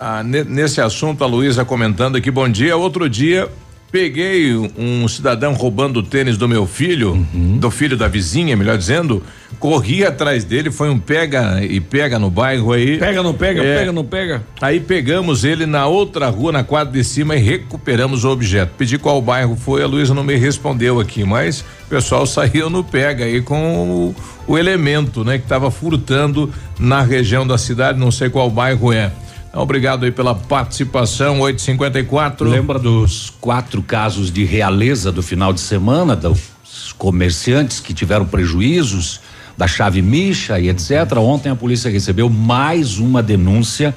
[0.00, 2.76] a, nesse assunto, a Luísa comentando aqui, bom dia.
[2.76, 3.48] Outro dia
[3.90, 7.56] Peguei um cidadão roubando o tênis do meu filho, uhum.
[7.56, 9.22] do filho da vizinha, melhor dizendo,
[9.60, 12.98] corri atrás dele, foi um pega e pega no bairro aí.
[12.98, 14.44] Pega, não pega, é, pega, não pega.
[14.60, 18.72] Aí pegamos ele na outra rua, na quadra de cima e recuperamos o objeto.
[18.76, 22.82] Pedi qual bairro foi, a Luísa não me respondeu aqui, mas o pessoal saiu no
[22.82, 24.14] pega aí com
[24.46, 28.92] o, o elemento, né, que estava furtando na região da cidade, não sei qual bairro
[28.92, 29.12] é.
[29.56, 32.46] Obrigado aí pela participação, 854.
[32.46, 39.18] Lembra dos quatro casos de realeza do final de semana, dos comerciantes que tiveram prejuízos,
[39.56, 41.16] da chave micha e etc.
[41.16, 43.94] Ontem a polícia recebeu mais uma denúncia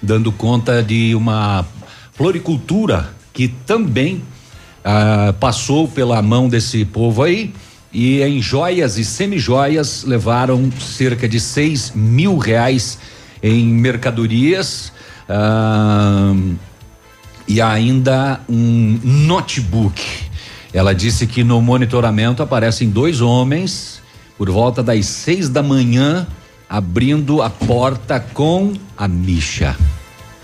[0.00, 1.66] dando conta de uma
[2.14, 4.22] floricultura que também
[4.82, 7.52] ah, passou pela mão desse povo aí
[7.92, 12.98] e em joias e semijoias levaram cerca de seis mil reais
[13.42, 14.93] em mercadorias
[17.46, 20.02] e ainda um notebook.
[20.72, 24.02] Ela disse que no monitoramento aparecem dois homens
[24.36, 26.26] por volta das seis da manhã
[26.68, 29.76] abrindo a porta com a micha.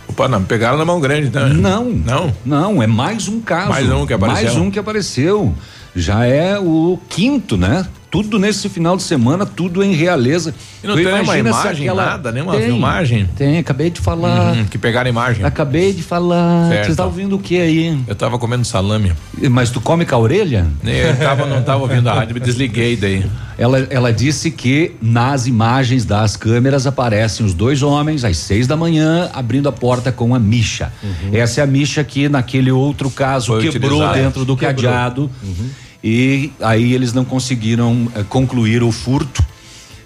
[0.09, 1.49] Opa, não, pegaram na mão grande, né?
[1.49, 1.85] Não.
[1.85, 2.37] Não?
[2.45, 3.71] Não, é mais um caso.
[3.71, 4.45] Mais um que apareceu.
[4.45, 5.55] Mais um que apareceu.
[5.95, 7.87] Já é o quinto, né?
[8.11, 10.53] Tudo nesse final de semana, tudo em realeza.
[10.83, 12.07] E não tem uma imagem, aquela...
[12.07, 13.29] nada, nenhuma tem, filmagem?
[13.37, 14.57] Tem, acabei de falar.
[14.57, 15.45] Hum, que pegaram a imagem.
[15.45, 16.69] Acabei de falar.
[16.69, 16.87] Certo.
[16.87, 17.99] Você tá ouvindo o que aí?
[18.09, 19.13] Eu tava comendo salame.
[19.51, 20.67] Mas tu come com a orelha?
[20.85, 23.25] Eu tava, não tava ouvindo a rádio, me desliguei daí.
[23.57, 28.75] Ela, ela disse que nas imagens das câmeras aparecem os dois homens às seis da
[28.77, 30.91] manhã abrindo a porta com a micha.
[31.03, 31.31] Uhum.
[31.33, 34.19] Essa é a micha que naquele outro caso Foi quebrou utilizado.
[34.19, 34.91] dentro do quebrou.
[34.91, 35.31] cadeado.
[35.43, 35.71] Uhum
[36.03, 39.45] e aí eles não conseguiram eh, concluir o furto.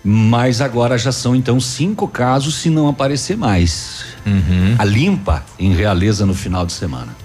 [0.07, 4.05] Mas agora já são então cinco casos se não aparecer mais.
[4.27, 4.75] Uhum.
[4.79, 7.24] A limpa em realeza no final de semana.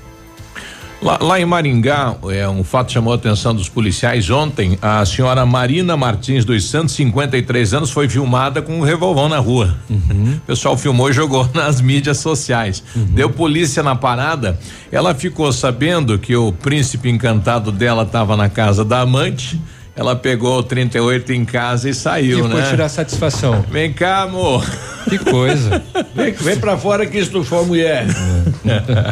[1.01, 4.77] Lá, lá, em Maringá, é um fato chamou a atenção dos policiais ontem.
[4.81, 9.77] A senhora Marina Martins dos Santos, 53 anos, foi filmada com um revolvão na rua.
[9.89, 10.35] Uhum.
[10.35, 12.83] O pessoal filmou e jogou nas mídias sociais.
[12.93, 13.05] Uhum.
[13.05, 14.59] Deu polícia na parada.
[14.91, 19.59] Ela ficou sabendo que o príncipe encantado dela estava na casa da amante.
[19.99, 22.49] Ela pegou o 38 em casa e saiu, e né?
[22.55, 23.65] Foi tirar satisfação.
[23.69, 24.65] Vem cá, amor.
[25.09, 25.83] Que coisa.
[26.15, 28.05] vem, vem pra fora que isso não for mulher.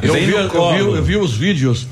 [0.01, 1.85] eu, vi, eu, vi, eu vi os vídeos.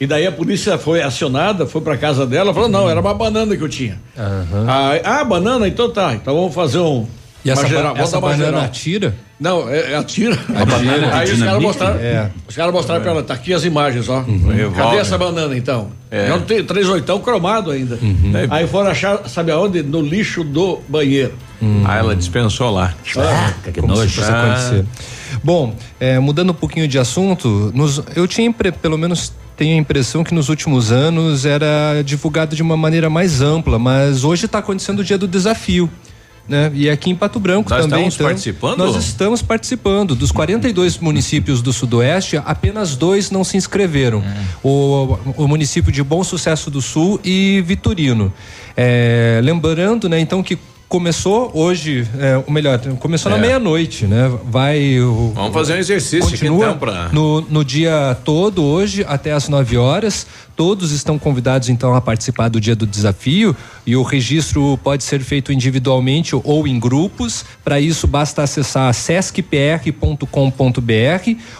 [0.00, 3.54] E daí a polícia foi acionada, foi pra casa dela, falou: não, era uma banana
[3.54, 4.00] que eu tinha.
[4.16, 4.66] Uhum.
[4.66, 5.68] Ah, ah, banana?
[5.68, 6.14] Então tá.
[6.14, 7.06] Então vamos fazer um.
[7.44, 9.14] E essa, geral, essa banana atira?
[9.42, 10.38] Não, é, é atira.
[10.54, 12.30] A banana Aí os caras mostraram, é.
[12.48, 13.02] os caras mostraram é.
[13.02, 14.20] pra ela, tá aqui as imagens, ó.
[14.20, 14.72] Uhum.
[14.76, 15.90] Cadê essa banana então?
[16.12, 16.30] É.
[16.30, 17.98] Eu tenho três oitão cromado ainda.
[18.00, 18.32] Uhum.
[18.48, 19.82] Aí foram achar, sabe aonde?
[19.82, 21.32] No lixo do banheiro.
[21.60, 21.82] Hum.
[21.84, 22.94] Ah, ela dispensou lá.
[23.18, 24.22] Ah, que nojo.
[24.22, 24.82] Ah.
[25.42, 30.22] Bom, é, mudando um pouquinho de assunto, nos, eu tinha pelo menos tenho a impressão
[30.22, 35.00] que nos últimos anos era divulgado de uma maneira mais ampla, mas hoje está acontecendo
[35.00, 35.90] o dia do desafio
[36.48, 36.70] né?
[36.74, 38.06] E aqui em Pato Branco nós também.
[38.08, 38.78] Estamos então, participando?
[38.78, 40.14] Nós estamos participando.
[40.14, 44.44] Dos 42 municípios do Sudoeste, apenas dois não se inscreveram: hum.
[44.62, 48.32] o, o município de Bom Sucesso do Sul e Vitorino.
[48.76, 50.58] É, lembrando, né, então, que
[50.88, 53.40] começou hoje, é, ou melhor, começou na É.
[53.40, 54.30] meia-noite, né?
[54.44, 55.00] Vai.
[55.00, 59.32] o- Vamos fazer um exercício aqui, continua então, pra- no, no dia todo, hoje, até
[59.32, 60.26] às 9 horas.
[60.54, 63.56] Todos estão convidados, então, a participar do dia do desafio.
[63.86, 67.44] E o registro pode ser feito individualmente ou em grupos.
[67.64, 70.26] Para isso, basta acessar sescpr.com.br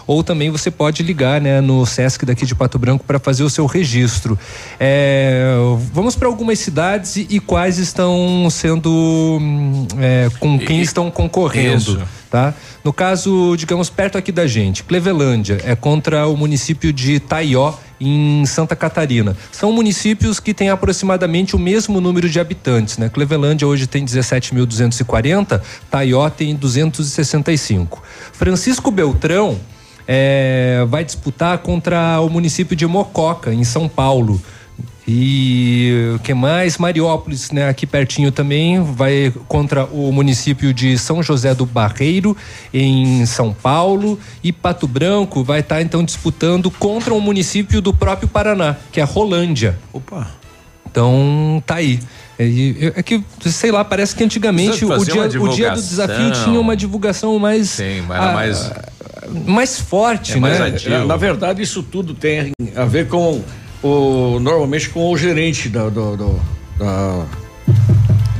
[0.07, 3.49] ou também você pode ligar né, no Sesc daqui de Pato Branco para fazer o
[3.49, 4.37] seu registro.
[4.79, 5.55] É,
[5.91, 8.89] vamos para algumas cidades e, e quais estão sendo.
[8.89, 12.01] hum, é, com quem estão concorrendo Isso.
[12.29, 12.53] tá?
[12.83, 17.73] No caso, digamos, perto aqui da gente, Clevelândia é contra o município de Taió,
[18.07, 19.35] em Santa Catarina.
[19.51, 23.09] São municípios que têm aproximadamente o mesmo número de habitantes, né?
[23.09, 28.03] Clevelândia hoje tem 17.240, Taió tem 265.
[28.33, 29.59] Francisco Beltrão
[30.07, 34.41] é, vai disputar contra o município de Mococa, em São Paulo.
[35.07, 36.77] E o que mais?
[36.77, 37.67] Mariópolis, né?
[37.67, 42.37] Aqui pertinho também, vai contra o município de São José do Barreiro,
[42.73, 44.17] em São Paulo.
[44.41, 49.03] E Pato Branco vai estar então disputando contra um município do próprio Paraná, que é
[49.03, 49.77] Rolândia.
[49.91, 50.27] Opa!
[50.89, 51.99] Então tá aí.
[52.39, 56.59] É, é que, sei lá, parece que antigamente o dia, o dia do desafio tinha
[56.59, 57.71] uma divulgação mais.
[57.71, 58.71] Sim, mas era ah, mais-
[59.45, 60.73] mais forte, É né?
[60.87, 63.41] Na, na verdade, isso tudo tem a ver com
[63.83, 66.39] o normalmente com o gerente da, do, do,
[66.77, 67.25] da-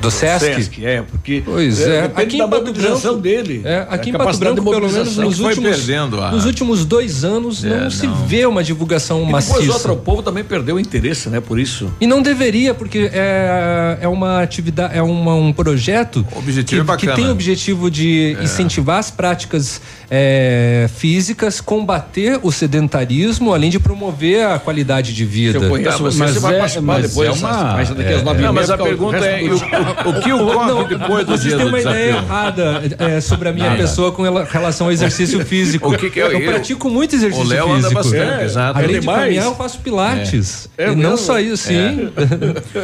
[0.04, 0.86] Do Sesc?
[0.86, 3.62] é, porque Pois é, depende aqui da em Pato Branco- dele.
[3.64, 7.24] É, aqui a em Pato Branco, pelo menos nos últimos, perdendo a- nos últimos dois
[7.24, 8.16] anos, É, não, se não.
[8.26, 9.92] vê uma divulgação E depois maciça.
[9.94, 11.40] o povo também perdeu o interesse, né?
[11.40, 11.92] Por isso.
[12.02, 17.10] E não deveria, porque é, é uma atividade, é uma- um projeto objetivo que, é
[17.10, 18.44] que tem o objetivo de É.
[18.44, 19.80] incentivar as práticas
[20.16, 25.58] é, físicas, combater o sedentarismo, além de promover a qualidade de vida.
[25.58, 27.30] Se eu conheço você, Mas você vai é- participar mas depois.
[27.30, 29.58] é uma- mas daqui às é- nove Não, meia mas a pergunta é: o.
[30.06, 32.26] o- o que ocorre depois do Vocês dia têm do uma ideia desafio?
[32.30, 33.82] errada é, sobre a minha Nada.
[33.82, 35.90] pessoa com rela- relação ao exercício físico.
[35.94, 37.86] O que que é- eu, eu- pratico muito exercício o Léo físico.
[37.88, 38.80] anda bastante, exato.
[38.80, 40.70] Além de caminhar, eu faço pilates.
[40.78, 40.84] É.
[40.86, 41.18] É e não mesmo?
[41.18, 42.10] só isso, sim.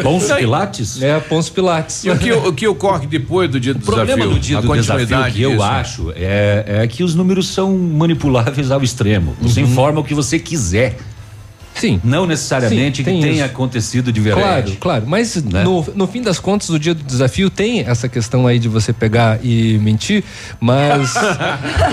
[0.03, 1.02] Pons Pilates?
[1.02, 2.03] É, Pons Pilates.
[2.06, 4.30] E o que, o que ocorre depois do dia do O problema desafio?
[4.34, 8.72] do dia do desafio continuidade que eu acho é, é que os números são manipuláveis
[8.72, 9.36] ao extremo.
[9.41, 10.98] Você informa o que você quiser.
[11.80, 11.99] Sim.
[12.03, 13.45] Não necessariamente Sim, que tem tenha isso.
[13.45, 14.73] acontecido de verdade.
[14.73, 15.03] Claro, claro.
[15.07, 15.64] Mas Né?
[15.64, 18.91] no, no fim das contas, o dia do desafio tem essa questão aí de você
[18.93, 20.23] pegar e mentir,
[20.60, 21.14] mas.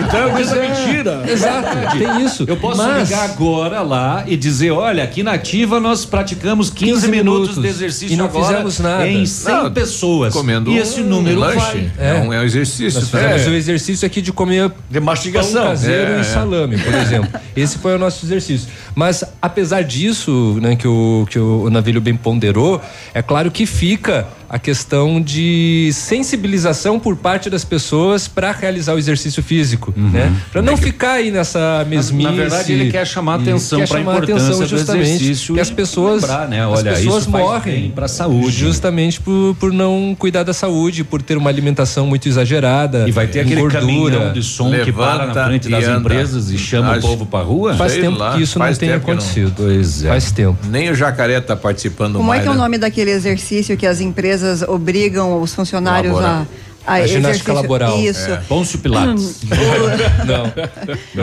[0.07, 1.25] Então é Mas da mentira.
[1.29, 2.45] Exato, tem isso.
[2.47, 6.93] Eu posso mas, ligar agora lá e dizer, olha, aqui na ativa nós praticamos 15,
[6.93, 9.09] 15 minutos, minutos de exercício e não agora fizemos nada.
[9.09, 10.33] em 100 Não, pessoas.
[10.33, 11.59] Comendo e esse um número lanche.
[11.59, 11.91] vai.
[11.99, 13.01] É, um, é um exercício.
[13.01, 13.49] Nós fizemos É.
[13.51, 15.53] o exercício aqui de comer De mastigação.
[15.63, 16.25] pão caseiro É, e é.
[16.25, 17.41] salame, por exemplo.
[17.57, 18.69] Esse foi o nosso exercício.
[18.95, 22.81] Mas apesar disso, né, que o que o Navilho bem ponderou,
[23.13, 28.99] é claro que fica a questão de sensibilização por parte das pessoas para realizar o
[28.99, 30.33] exercício físico, né?
[30.53, 32.29] Para não ficar aí nessa mesmice.
[32.31, 35.61] na verdade, ele quer chamar atenção quer pra chamar importância atenção do justamente exercício que
[35.61, 36.65] as pessoas, lembrar, né?
[36.65, 38.51] as Olha, pessoas isso faz morrem bem pra saúde.
[38.51, 43.27] justamente por, por não cuidar da saúde, por ter uma alimentação muito exagerada, E vai
[43.27, 43.81] ter aquele gordura.
[43.81, 45.99] caminhão de som que para na frente das anda.
[46.01, 47.75] empresas e chama Acho- o povo pra rua?
[47.75, 48.95] Faz tempo lá, que isso não tem que não.
[48.97, 49.53] acontecido.
[49.57, 50.09] Pois é.
[50.09, 50.59] Faz tempo.
[50.69, 52.41] Nem o jacaré tá participando Como mais.
[52.41, 52.61] é que é o né?
[52.61, 54.36] nome daquele exercício que as empresas
[54.69, 56.47] obrigam os funcionários Laboral.
[56.87, 57.55] a, A ginástica exercício?
[57.55, 57.99] laboral.
[58.01, 58.31] Isso.
[58.31, 58.37] É.
[58.49, 59.41] Pôncio Pilates.
[60.27, 60.53] Não.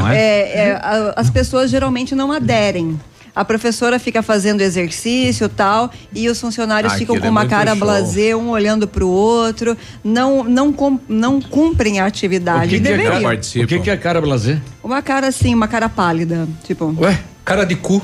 [0.02, 0.18] Não é?
[0.18, 2.99] É, é, a- as pessoas geralmente não aderem.
[3.35, 7.80] A professora fica fazendo exercício tal e os funcionários Ah, ficam com uma cara show.
[7.80, 12.69] blasé, um olhando para o outro, não não cum- não cumprem a O atividade.
[12.69, 14.61] que, que, é, cara, o que, que é cara blazer?
[14.84, 16.94] Uma cara assim, uma cara pálida, tipo.
[16.99, 17.18] Ué?
[17.44, 18.03] Cara de cu.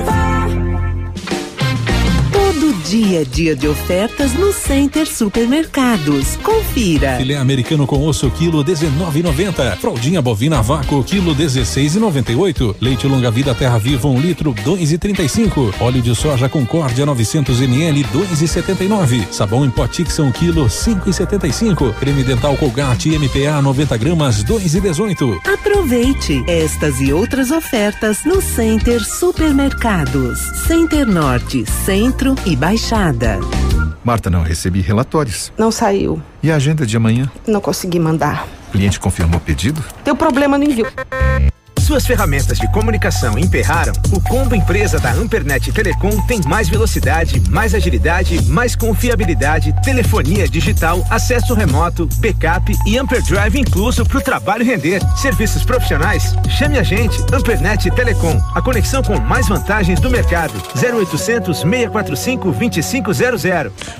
[2.71, 6.37] Dia a dia de ofertas no Center Supermercados.
[6.37, 7.17] Confira.
[7.17, 9.77] Filé americano com osso quilo 19,90.
[9.77, 12.75] Fraldinha bovina vácuo quilo 16,98.
[12.79, 15.73] Leite longa vida terra viva um litro 2,35.
[15.81, 19.27] Óleo de soja Concórdia 900 ml 2,79.
[19.31, 21.93] Sabão em pó Tixon quilo 5,75.
[21.95, 25.39] Creme dental Colgate MPA 90 gramas 2,18.
[25.45, 30.39] Aproveite estas e outras ofertas no Center Supermercados.
[30.65, 33.39] Center Norte, Centro e Baixada.
[34.03, 35.51] Marta, não recebi relatórios.
[35.57, 36.21] Não saiu.
[36.43, 37.27] E a agenda de amanhã?
[37.47, 38.47] Não consegui mandar.
[38.69, 39.83] O cliente confirmou o pedido?
[40.03, 40.85] Teu problema no envio.
[41.81, 43.91] Suas ferramentas de comunicação emperraram?
[44.11, 51.03] O combo empresa da Ampernet Telecom tem mais velocidade, mais agilidade, mais confiabilidade, telefonia digital,
[51.09, 55.01] acesso remoto, backup e Amperdrive incluso para o trabalho render.
[55.17, 56.35] Serviços profissionais?
[56.49, 60.53] Chame a gente, Ampernet Telecom, a conexão com mais vantagens do mercado.
[60.75, 63.41] 0800 645 2500.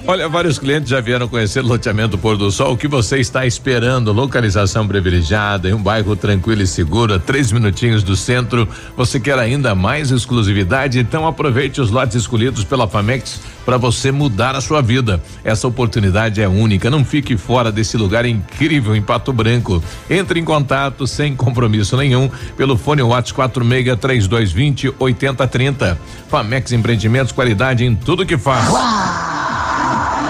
[0.06, 2.74] Olha, vários clientes já vieram conhecer o loteamento Pôr do Sol.
[2.74, 4.14] O que você está esperando?
[4.14, 8.68] Localização privilegiada, em um bairro tranquilo e seguro, a três minutinhos do centro.
[8.96, 11.00] Você quer ainda mais exclusividade?
[11.00, 15.20] Então aproveite os lotes escolhidos pela Famex para você mudar a sua vida.
[15.44, 16.90] Essa oportunidade é única.
[16.90, 19.82] Não fique fora desse lugar incrível em Pato Branco.
[20.10, 25.98] Entre em contato sem compromisso nenhum pelo fone WhatsApp 46 3220 8030.
[26.30, 28.68] Famex Empreendimentos, qualidade em tudo que faz.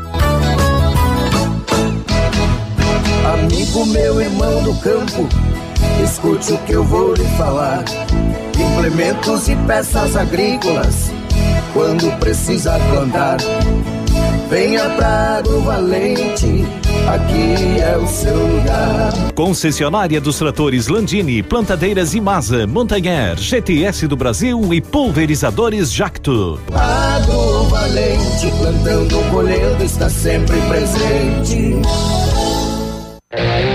[3.41, 5.27] Amigo meu irmão do campo,
[6.03, 7.83] escute o que eu vou lhe falar.
[8.55, 11.11] Implementos e peças agrícolas,
[11.73, 13.37] quando precisa plantar.
[14.47, 16.65] Venha pra do Valente,
[17.07, 19.11] aqui é o seu lugar.
[19.33, 26.59] Concessionária dos tratores Landini, Plantadeiras Imasa, Montanher, GTS do Brasil e Pulverizadores Jacto.
[26.73, 31.81] Agro Valente, plantando, colhendo, está sempre presente.
[33.31, 33.70] Thank you.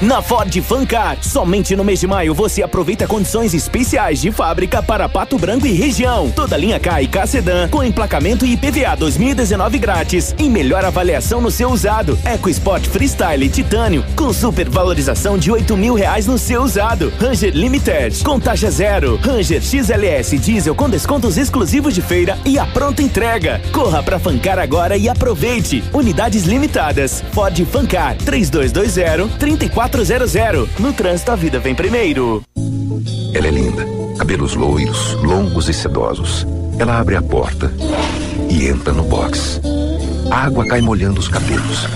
[0.00, 5.08] Na Ford Fancar, somente no mês de maio você aproveita condições especiais de fábrica para
[5.08, 6.30] Pato Branco e região.
[6.30, 11.40] Toda linha K e K Sedan com emplacamento e IPVA 2019 grátis e melhor avaliação
[11.40, 12.16] no seu usado.
[12.24, 17.12] EcoSport Freestyle Titânio com super valorização de 8 mil reais no seu usado.
[17.18, 19.18] Ranger Limited com taxa zero.
[19.20, 23.60] Ranger XLS Diesel com descontos exclusivos de feira e a pronta entrega.
[23.72, 25.82] Corra pra Fancar agora e aproveite.
[25.92, 27.24] Unidades limitadas.
[27.32, 30.68] Ford Fancar 3220 3400.
[30.78, 32.42] No trânsito a vida vem primeiro.
[33.34, 33.86] Ela é linda.
[34.18, 36.46] Cabelos loiros, longos e sedosos.
[36.78, 37.72] Ela abre a porta
[38.50, 39.60] e entra no box.
[40.30, 41.86] A água cai molhando os cabelos.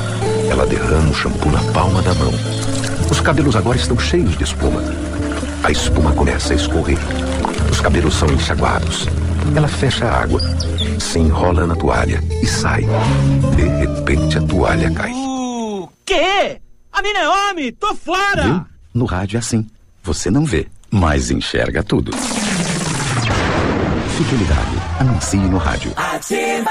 [0.50, 2.32] Ela derrama o shampoo na palma da mão.
[3.10, 4.82] Os cabelos agora estão cheios de espuma.
[5.62, 6.98] A espuma começa a escorrer.
[7.70, 9.06] Os cabelos são enxaguados.
[9.54, 10.40] Ela fecha a água,
[10.98, 12.86] se enrola na toalha e sai.
[13.56, 15.12] De repente a toalha cai.
[15.12, 16.61] O quê?
[16.92, 18.42] A mina é homem, tô fora!
[18.42, 18.66] Viu?
[18.94, 19.66] No rádio é assim.
[20.02, 22.12] Você não vê, mas enxerga tudo.
[24.16, 24.76] Fidelidade.
[25.00, 25.92] Anuncie no rádio.
[25.96, 26.70] Ativa.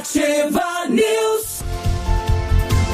[0.00, 1.62] Ativa News.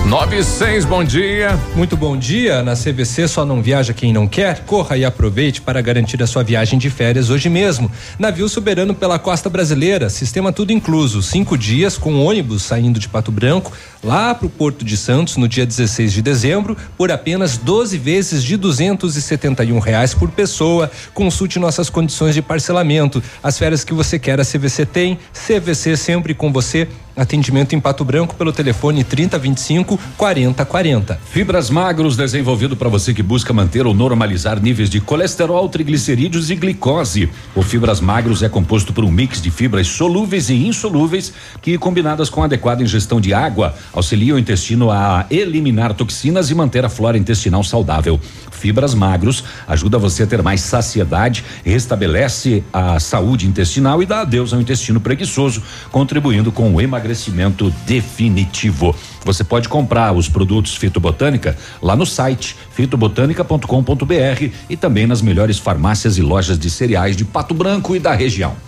[0.06, 1.56] 96, bom dia.
[1.76, 2.64] Muito bom dia.
[2.64, 4.64] Na CVC só não viaja quem não quer.
[4.64, 7.90] Corra e aproveite para garantir a sua viagem de férias hoje mesmo.
[8.18, 11.22] Navio soberano pela costa brasileira, sistema tudo incluso.
[11.22, 13.72] Cinco dias com ônibus saindo de Pato Branco
[14.06, 18.44] lá para o Porto de Santos no dia 16 de dezembro por apenas 12 vezes
[18.44, 20.88] de 271 reais por pessoa.
[21.12, 23.20] Consulte nossas condições de parcelamento.
[23.42, 25.18] As férias que você quer a CVC tem.
[25.34, 31.18] CVC sempre com você Atendimento em Pato Branco pelo telefone 3025 4040.
[31.24, 36.54] Fibras Magros desenvolvido para você que busca manter ou normalizar níveis de colesterol, triglicerídeos e
[36.54, 37.30] glicose.
[37.54, 42.28] O Fibras Magros é composto por um mix de fibras solúveis e insolúveis que, combinadas
[42.28, 47.18] com adequada ingestão de água, auxiliam o intestino a eliminar toxinas e manter a flora
[47.18, 48.20] intestinal saudável.
[48.52, 54.52] Fibras Magros ajuda você a ter mais saciedade, restabelece a saúde intestinal e dá adeus
[54.52, 58.94] ao intestino preguiçoso, contribuindo com o emagrecimento definitivo.
[59.24, 66.18] Você pode comprar os produtos Fitobotânica lá no site fitobotânica.com.br e também nas melhores farmácias
[66.18, 68.65] e lojas de cereais de Pato Branco e da região.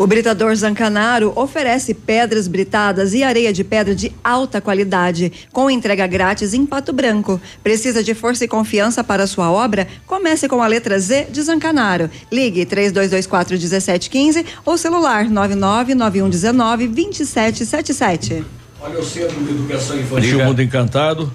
[0.00, 6.06] O Britador Zancanaro oferece pedras britadas e areia de pedra de alta qualidade, com entrega
[6.06, 7.38] grátis em Pato Branco.
[7.62, 9.86] Precisa de força e confiança para sua obra?
[10.06, 12.08] Comece com a letra Z de Zancanaro.
[12.32, 18.42] Ligue 3224 1715 ou celular 999119 2777.
[18.80, 20.44] Olha o Centro de Educação Infantil Liga.
[20.46, 21.30] Mundo Encantado.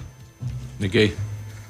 [0.80, 1.14] Liguei.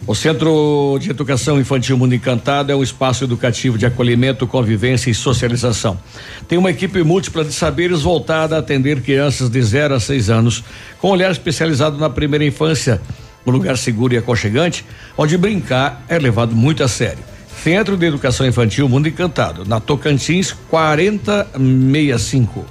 [0.06, 5.14] O Centro de Educação Infantil Mundo Encantado é um espaço educativo de acolhimento, convivência e
[5.14, 5.98] socialização.
[6.46, 10.62] Tem uma equipe múltipla de saberes voltada a atender crianças de 0 a 6 anos,
[11.00, 13.02] com olhar especializado na primeira infância,
[13.44, 14.84] um lugar seguro e aconchegante,
[15.18, 17.24] onde brincar é levado muito a sério.
[17.64, 22.64] Centro de Educação Infantil Mundo Encantado, na Tocantins 4065.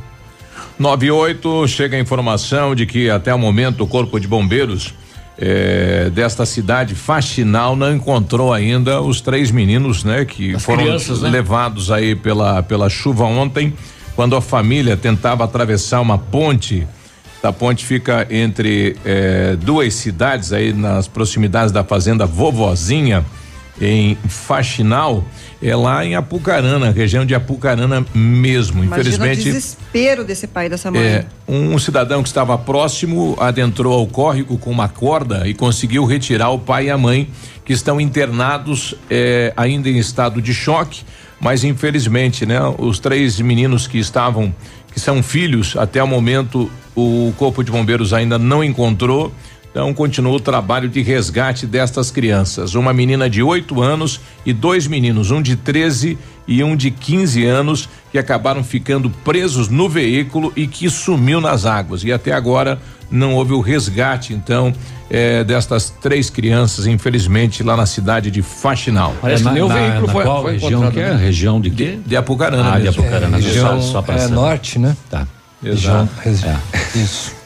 [0.79, 4.93] 98 chega a informação de que até o momento o Corpo de Bombeiros
[5.37, 11.21] eh, desta cidade faxinal não encontrou ainda os três meninos, né, que As foram crianças,
[11.21, 11.29] né?
[11.29, 13.73] levados aí pela pela chuva ontem,
[14.15, 16.87] quando a família tentava atravessar uma ponte.
[17.43, 23.23] A ponte fica entre eh, duas cidades aí nas proximidades da fazenda Vovozinha
[23.79, 25.23] em Faxinal,
[25.61, 28.83] é lá em Apucarana, região de Apucarana mesmo.
[28.83, 31.01] Imagina o Infelizmente, desespero desse pai e dessa mãe.
[31.01, 36.51] é, um cidadão que estava próximo adentrou ao córrego com uma corda e conseguiu retirar
[36.51, 37.29] o pai e a mãe,
[37.65, 41.03] que estão internados é, ainda em estado de choque,
[41.39, 44.53] mas infelizmente, né, os três meninos que estavam,
[44.93, 49.33] que são filhos, até o momento o Corpo de Bombeiros ainda não encontrou.
[49.75, 52.75] Então continua o trabalho de resgate destas crianças.
[52.75, 57.43] Uma menina de 8 anos e dois meninos, um de 13 e um de 15
[57.45, 62.05] anos, que acabaram ficando presos no veículo e que sumiu nas águas.
[62.05, 62.79] E até agora
[63.11, 64.71] não houve o resgate, então,
[65.09, 69.13] eh, destas três crianças, infelizmente, lá na cidade de Faxinal.
[69.21, 71.13] Parece que nem o veículo foi, qual região que é?
[71.17, 71.99] Região de quê?
[72.05, 72.75] De Apucarana.
[72.75, 73.01] Ah, de mesmo.
[73.01, 73.37] Apucarana.
[73.37, 74.95] É, só, região- só pra é norte, né?
[75.09, 75.27] Tá.
[75.61, 76.09] Exato.
[76.23, 76.59] Região-
[76.95, 77.33] Isso.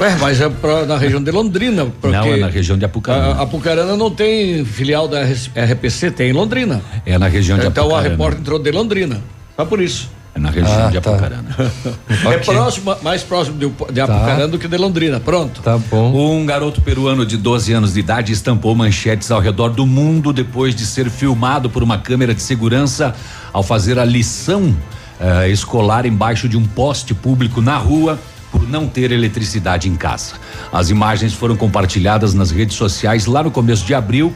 [0.00, 1.86] Ué, mas é pra, na região de Londrina.
[2.00, 3.34] Porque Não, é na região de Apucarana.
[3.34, 6.80] A, Apucarana não tem filial da RPC, tem em Londrina.
[7.04, 8.10] É na região de Então a Apucarana.
[8.10, 9.20] repórter entrou de Londrina.
[9.56, 10.08] Só por isso.
[10.36, 11.10] É na região Ah, de tá.
[11.10, 11.48] Apucarana.
[12.32, 15.18] É próximo, mais próximo de, de Apucarana do que de Londrina.
[15.18, 15.60] Pronto.
[15.62, 16.12] Tá bom.
[16.38, 20.76] Um garoto peruano de 12 anos de idade estampou manchetes ao redor do mundo depois
[20.76, 23.16] de ser filmado por uma câmera de segurança
[23.52, 24.76] ao fazer a lição
[25.18, 28.16] eh, escolar embaixo de um poste público na rua
[28.50, 30.34] por não ter eletricidade em casa.
[30.72, 34.32] As imagens foram compartilhadas nas redes sociais lá no começo de abril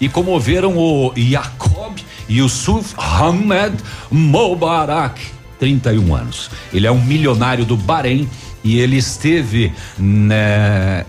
[0.00, 1.96] e comoveram o Jacob
[2.28, 3.74] Yusuf Ahmed
[4.10, 5.20] Mubarak,
[5.58, 6.50] 31 anos.
[6.72, 8.28] Ele é um milionário do Bahrein
[8.62, 11.04] e ele esteve né,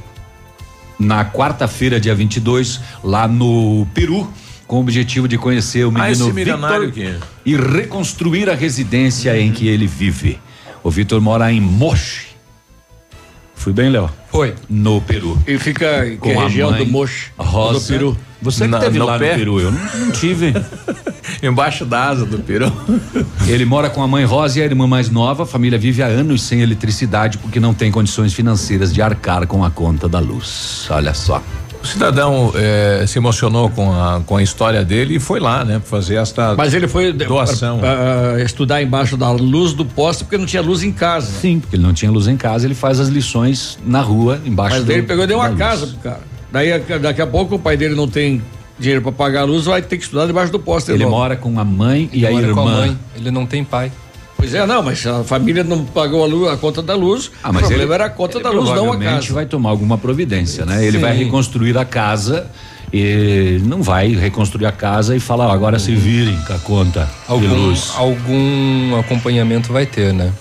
[1.00, 4.32] na quarta-feira, dia 22, lá no Peru,
[4.66, 9.38] com o objetivo de conhecer o Ah, menino milionário Victor que- e reconstruir a residência
[9.40, 10.40] em que ele vive.
[10.84, 12.27] O Vitor mora em Moche.
[13.58, 14.10] Fui bem, Léo?
[14.32, 14.54] Foi.
[14.70, 15.38] No Peru.
[15.46, 17.32] E fica em que Com a região mãe do Moche?
[17.38, 17.80] Rosa.
[17.80, 18.18] Do Peru.
[18.42, 19.32] Você que Na- teve no lá pé?
[19.34, 20.54] no Peru, eu não, não tive.
[21.42, 22.72] Embaixo da asa do peru.
[23.48, 25.44] Ele mora com a mãe Rosa e a irmã mais nova.
[25.44, 29.64] A família vive há anos sem eletricidade porque não tem condições financeiras de arcar com
[29.66, 30.86] a conta da luz.
[30.90, 31.42] Olha só.
[31.82, 35.80] O cidadão eh, se emocionou com a, com a história dele e foi lá, né,
[35.84, 37.80] fazer esta Mas ele foi de- doação.
[37.84, 41.32] ah, ah, estudar embaixo da luz do poste porque não tinha luz em casa.
[41.40, 44.76] Sim, porque ele não tinha luz em casa, ele faz as lições na rua, embaixo
[44.78, 45.58] Mas do- ele pegou e deu uma luz.
[45.58, 46.22] casa pro cara.
[46.52, 48.42] Daí a- daqui a pouco o pai dele não tem
[48.80, 50.92] dinheiro pra pagar a luz, vai ter que estudar debaixo do poste.
[50.92, 51.16] Ele novo.
[51.16, 52.62] mora com a mãe e Ele a mora irmã.
[52.64, 53.92] com a mãe, ele não tem pai.
[54.38, 57.32] Pois é, não, mas a família não pagou a, luz, a conta da luz.
[57.44, 59.34] Ah, mas o problema ele- era a conta da luz, não a casa.
[59.34, 60.86] vai tomar alguma providência, né?
[60.86, 61.24] Ele vai Sim.
[61.24, 62.48] reconstruir a casa
[62.94, 67.06] e não vai reconstruir a casa e falar, "Ó, agora se virem com a conta
[67.06, 67.92] de Algum, luz.
[67.98, 70.32] algum acompanhamento vai ter, né?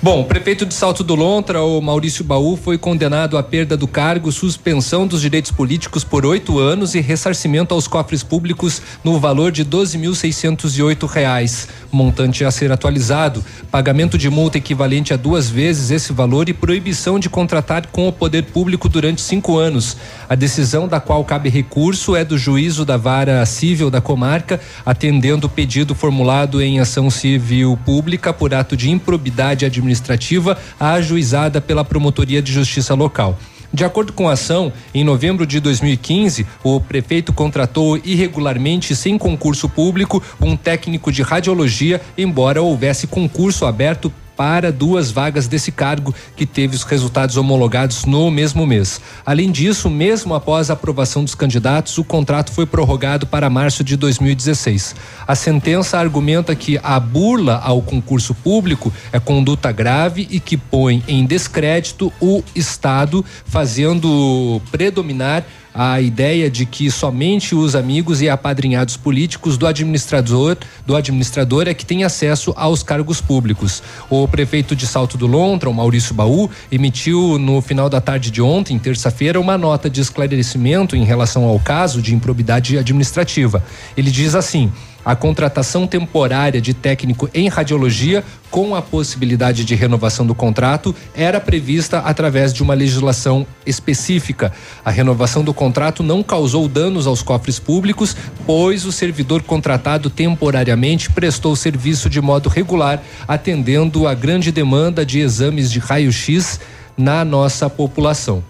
[0.00, 3.88] Bom, o prefeito de Salto do Lontra, o Maurício Baú, foi condenado à perda do
[3.88, 9.50] cargo, suspensão dos direitos políticos por oito anos e ressarcimento aos cofres públicos no valor
[9.50, 11.66] de oito reais.
[11.90, 17.18] Montante a ser atualizado, pagamento de multa equivalente a duas vezes esse valor e proibição
[17.18, 19.96] de contratar com o poder público durante cinco anos.
[20.28, 25.48] A decisão da qual cabe recurso é do juízo da vara civil da comarca, atendendo
[25.48, 31.84] o pedido formulado em ação civil pública por ato de improbidade administrativa administrativa ajuizada pela
[31.84, 33.38] Promotoria de Justiça Local.
[33.72, 39.68] De acordo com a ação, em novembro de 2015, o prefeito contratou irregularmente, sem concurso
[39.68, 46.46] público, um técnico de radiologia, embora houvesse concurso aberto para duas vagas desse cargo que
[46.46, 49.00] teve os resultados homologados no mesmo mês.
[49.26, 53.96] Além disso, mesmo após a aprovação dos candidatos, o contrato foi prorrogado para março de
[53.96, 54.94] 2016.
[55.26, 61.02] A sentença argumenta que a burla ao concurso público é conduta grave e que põe
[61.08, 65.44] em descrédito o Estado, fazendo predominar
[65.78, 71.74] a ideia de que somente os amigos e apadrinhados políticos do administrador do administrador é
[71.74, 73.80] que tem acesso aos cargos públicos.
[74.10, 78.42] O prefeito de Salto do Lontra, o Maurício Baú, emitiu no final da tarde de
[78.42, 83.62] ontem, terça-feira, uma nota de esclarecimento em relação ao caso de improbidade administrativa.
[83.96, 84.72] Ele diz assim:
[85.04, 91.40] a contratação temporária de técnico em radiologia com a possibilidade de renovação do contrato era
[91.40, 94.52] prevista através de uma legislação específica.
[94.84, 98.16] A renovação do contrato não causou danos aos cofres públicos,
[98.46, 105.20] pois o servidor contratado temporariamente prestou serviço de modo regular, atendendo a grande demanda de
[105.20, 106.60] exames de raio-x
[106.96, 108.42] na nossa população.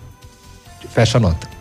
[0.90, 1.57] Fecha a nota.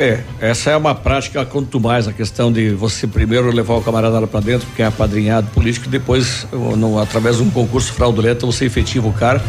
[0.00, 4.18] É, essa é uma prática quanto mais a questão de você primeiro levar o camarada
[4.18, 8.46] lá para dentro, porque é apadrinhado político, e depois, no, através de um concurso fraudulento,
[8.46, 9.42] você efetiva o cara.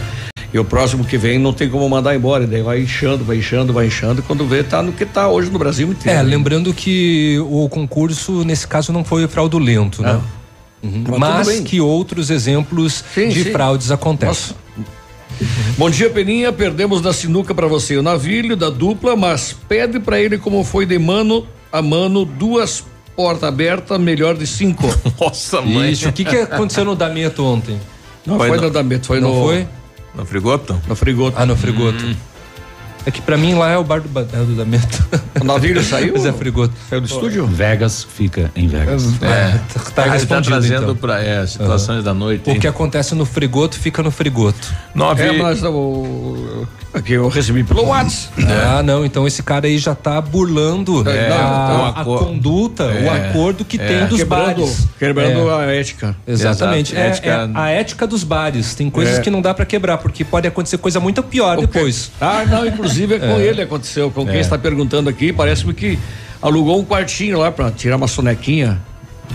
[0.53, 3.71] E o próximo que vem não tem como mandar embora, daí vai inchando, vai inchando,
[3.71, 6.19] vai inchando, e quando vê, tá no que tá hoje no Brasil inteiro.
[6.19, 10.19] É, lembrando que o concurso, nesse caso, não foi fraudulento, né?
[10.83, 11.05] Uhum.
[11.17, 13.51] Mas, Mas que outros exemplos sim, de sim.
[13.51, 14.53] fraudes acontecem.
[14.53, 14.55] Nossa.
[15.77, 16.51] Bom dia, Peninha.
[16.51, 20.85] Perdemos da sinuca para você o navilho da dupla, mas pede para ele como foi
[20.85, 22.83] de mano a mano, duas
[23.15, 24.87] porta aberta, melhor de cinco.
[25.19, 25.91] Nossa, mãe.
[25.91, 27.79] Isso, o que, que aconteceu no Dameto ontem?
[28.25, 29.43] Não foi, foi no, no Dameto, foi Não no.
[29.43, 29.67] Foi?
[30.15, 30.81] No Frigoto?
[30.87, 31.37] No Frigoto.
[31.39, 32.05] Ah, no Frigoto.
[32.05, 32.15] Hum.
[33.05, 35.05] É que pra mim lá é o bar do, é do Damento.
[35.39, 36.17] O navio saiu?
[36.19, 36.73] Zé Frigoto.
[36.89, 37.47] Saiu do estúdio?
[37.47, 39.03] Vegas fica em Vegas.
[39.21, 40.95] É, é tá, tá, tá, tá trazendo então.
[40.95, 42.03] pra é, situações uhum.
[42.03, 42.49] da noite.
[42.49, 42.59] O hein?
[42.59, 44.73] que acontece no Frigoto fica no Frigoto.
[44.93, 45.23] Nove.
[45.23, 48.33] É, mas o, aqui eu recebi pelo WhatsApp.
[48.65, 53.11] Ah, não, então esse cara aí já tá burlando é, a, a, conduta, é, o
[53.11, 54.87] acordo que tem dos quebrando, bares.
[54.97, 56.15] Quebrando a ética.
[56.27, 56.95] Exatamente.
[56.95, 57.49] É, ética...
[57.53, 58.75] a ética dos bares.
[58.75, 61.67] Tem coisas que não dá pra quebrar, porque pode acontecer coisa muito pior okay.
[61.67, 62.11] depois.
[62.19, 63.45] Ah, não, inclusive Inclusive é com é.
[63.45, 64.39] ele aconteceu, com quem é.
[64.39, 65.97] está perguntando aqui, parece-me que
[66.41, 68.81] alugou um quartinho lá para tirar uma sonequinha.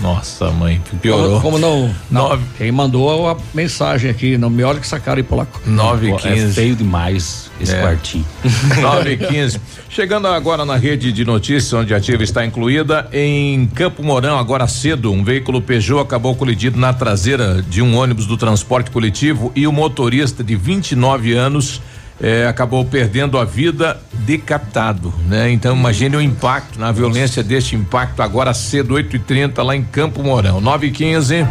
[0.01, 1.41] Nossa, mãe, piorou.
[1.41, 2.39] Como, como não, não?
[2.57, 5.61] Quem mandou a mensagem aqui, não me olha que essa cara aí polaco.
[5.67, 6.29] 9 e 15.
[6.29, 7.81] É feio demais esse é.
[7.81, 8.27] quartinho.
[8.81, 9.61] 9 e 15.
[9.89, 14.67] Chegando agora na rede de notícias, onde a ativa está incluída, em Campo Mourão, agora
[14.67, 19.67] cedo, um veículo Peugeot acabou colidido na traseira de um ônibus do transporte coletivo e
[19.67, 21.81] o motorista de 29 anos
[22.21, 25.51] é, acabou perdendo a vida decapitado, né?
[25.51, 29.85] Então imagine o impacto, na violência deste impacto agora cedo 8 e 30 lá em
[29.85, 31.47] Campo Mourão, 9 e 15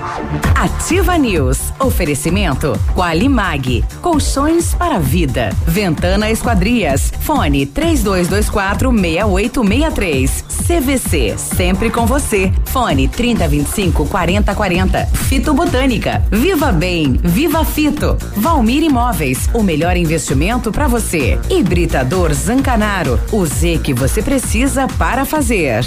[0.56, 2.78] Ativa News, oferecimento.
[2.94, 14.06] Qualimag, colchões para vida, Ventana Esquadrias, fone 3224 6863, CVC, sempre com você, fone 3025
[14.08, 21.40] 4040, Fito Botânica, Viva Bem, Viva Fito, Valmir Imóveis, o melhor investimento oferecimento para você.
[21.50, 25.84] Hibridador Zancanaro, o Z que você precisa para fazer.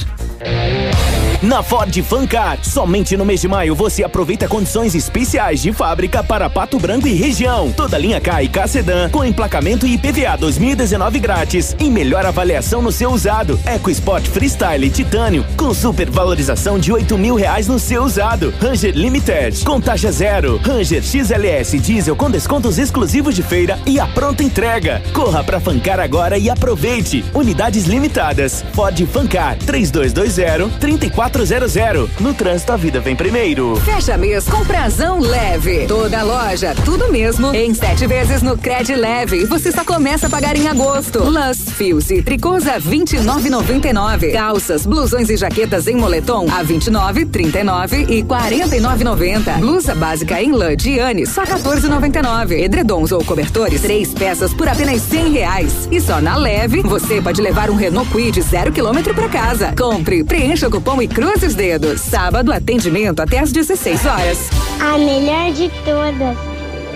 [1.40, 6.51] Na Ford Fancar, somente no mês de maio você aproveita condições especiais de fábrica para
[6.51, 7.70] Pato Branco e região.
[7.70, 12.82] Toda linha K e K Sedan com emplacamento e IPVA 2019 grátis e melhor avaliação
[12.82, 13.59] no seu usado.
[13.65, 18.52] EcoSport Freestyle Titânio com super valorização de oito mil reais no seu usado.
[18.60, 20.60] Ranger Limited com taxa zero.
[20.65, 25.01] Ranger XLS Diesel com descontos exclusivos de feira e a pronta entrega.
[25.12, 27.24] Corra para Fancar agora e aproveite.
[27.32, 28.65] Unidades limitadas.
[28.73, 32.09] Ford Fancar 3220 34 3400.
[32.20, 33.76] No trânsito, a vida vem primeiro.
[33.84, 35.86] Fecha mês com prazão leve.
[35.86, 37.55] Toda loja, tudo mesmo.
[37.55, 39.44] Em sete vezes no Cred Leve.
[39.46, 41.22] Você só começa a pagar em agosto.
[41.28, 44.32] Lãs, fios e tricôs a 29,99.
[44.32, 49.59] Calças, blusões e jaquetas em moletom a 29, 39 e 49,90.
[49.59, 52.52] Blusa básica em lã Diane só 14,99.
[52.52, 55.88] Edredons ou cobertores, três peças por apenas 100 reais.
[55.90, 59.74] E só na Leve você pode levar um Renault Kwid zero quilômetro para casa.
[59.76, 62.01] Compre, preencha o cupom e cruze os dedos.
[62.01, 64.39] Sábado atendimento até às 16 horas.
[64.81, 66.36] A melhor de todas.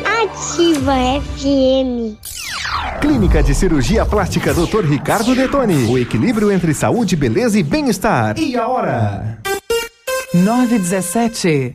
[0.05, 2.17] Ativa FM.
[3.01, 4.85] Clínica de Cirurgia Plástica Dr.
[4.85, 5.87] Ricardo Detoni.
[5.91, 8.39] O equilíbrio entre saúde, beleza e bem-estar.
[8.39, 9.39] E a hora?
[10.33, 11.75] 917.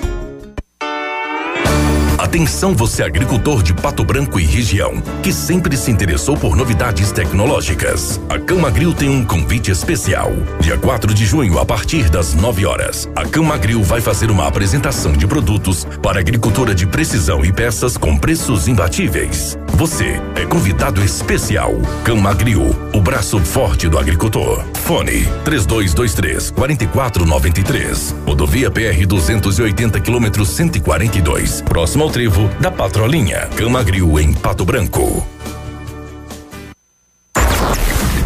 [2.31, 8.21] Atenção você agricultor de Pato Branco e região, que sempre se interessou por novidades tecnológicas.
[8.29, 10.31] A Camagril tem um convite especial.
[10.61, 15.11] Dia 4 de junho, a partir das 9 horas, a Camagril vai fazer uma apresentação
[15.11, 19.57] de produtos para agricultura de precisão e peças com preços imbatíveis.
[19.73, 21.73] Você é convidado especial.
[22.05, 24.63] Camagril, o braço forte do agricultor.
[24.85, 28.15] Fone 3223 4493.
[28.25, 31.61] Rodovia PR 280 km 142.
[31.63, 33.47] Próximo ao trevo da Patrolinha.
[33.55, 35.25] Camagril em Pato Branco.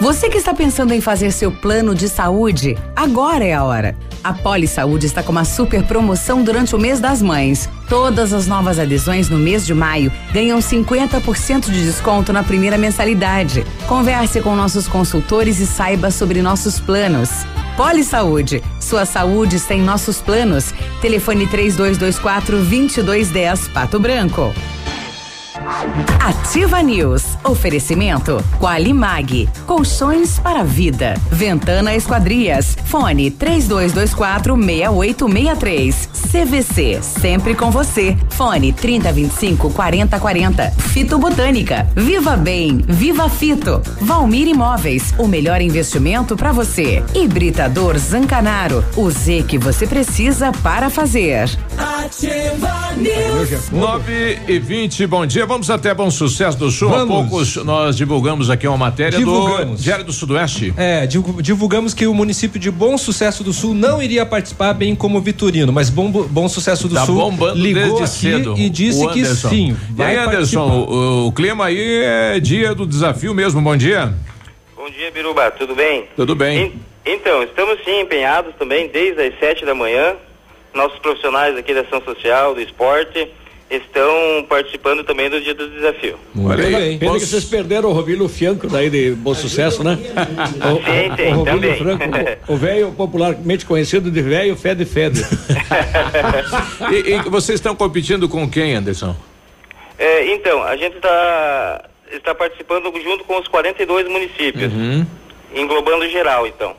[0.00, 3.96] Você que está pensando em fazer seu plano de saúde, agora é a hora.
[4.22, 7.68] A Poli Saúde está com uma super promoção durante o mês das mães.
[7.88, 13.64] Todas as novas adesões no mês de maio ganham 50% de desconto na primeira mensalidade.
[13.86, 17.30] Converse com nossos consultores e saiba sobre nossos planos.
[17.78, 20.74] Poli Saúde, sua saúde está em nossos planos.
[21.00, 24.52] Telefone 3224 2210 Pato Branco.
[26.20, 27.36] Ativa News.
[27.44, 29.48] Oferecimento Qualimag.
[29.66, 31.14] Colchões para vida.
[31.30, 32.76] Ventana Esquadrias.
[32.86, 36.08] Fone 3224 6863.
[36.30, 37.02] CVC.
[37.02, 38.16] Sempre com você.
[38.30, 40.70] Fone 3025 4040.
[40.70, 41.86] Fito Botânica.
[41.94, 42.78] Viva Bem.
[42.86, 43.82] Viva Fito.
[44.00, 45.14] Valmir Imóveis.
[45.18, 47.02] O melhor investimento para você.
[47.14, 48.82] Hibridador Zancanaro.
[48.96, 51.50] O Z que você precisa para fazer.
[51.76, 53.70] Ativa News.
[53.70, 55.46] 9 e 20, bom dia.
[55.46, 56.94] Vamos até Bom Sucesso do Sul.
[56.94, 59.80] Há poucos nós divulgamos aqui uma matéria Divulgamos.
[59.80, 60.72] do Diário do Sudoeste.
[60.76, 64.94] É, divu- divulgamos que o município de Bom Sucesso do Sul não iria participar, bem
[64.94, 68.54] como Vitorino, mas Bom, Bom Sucesso do Tá Sul ligou aqui cedo.
[68.56, 69.76] e disse que sim.
[69.98, 73.60] E aí, Anderson, o, o clima aí é dia do desafio mesmo.
[73.60, 74.14] Bom dia.
[74.76, 76.04] Bom dia, Biruba, tudo bem?
[76.14, 76.58] Tudo bem.
[77.04, 80.14] En- então, estamos sim empenhados também desde as sete da manhã.
[80.74, 83.26] Nossos profissionais aqui da ação social, do esporte,
[83.70, 86.16] estão participando também do dia do desafio.
[86.42, 86.98] Olha aí.
[86.98, 89.98] Pena que vocês perderam o Rovilho Fianco daí de bom sucesso, né?
[90.58, 91.76] O, Sim, sim, o também.
[91.76, 92.04] Franco,
[92.52, 95.22] o velho popularmente conhecido de velho Fede Fede.
[96.90, 99.14] E, e vocês estão competindo com quem, Anderson?
[99.98, 105.04] É, então, a gente está está participando junto com os 42 municípios, Uhum.
[105.54, 106.74] englobando geral, então.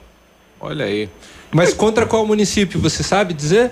[0.59, 1.07] Olha aí.
[1.51, 3.71] Mas contra qual município, você sabe dizer?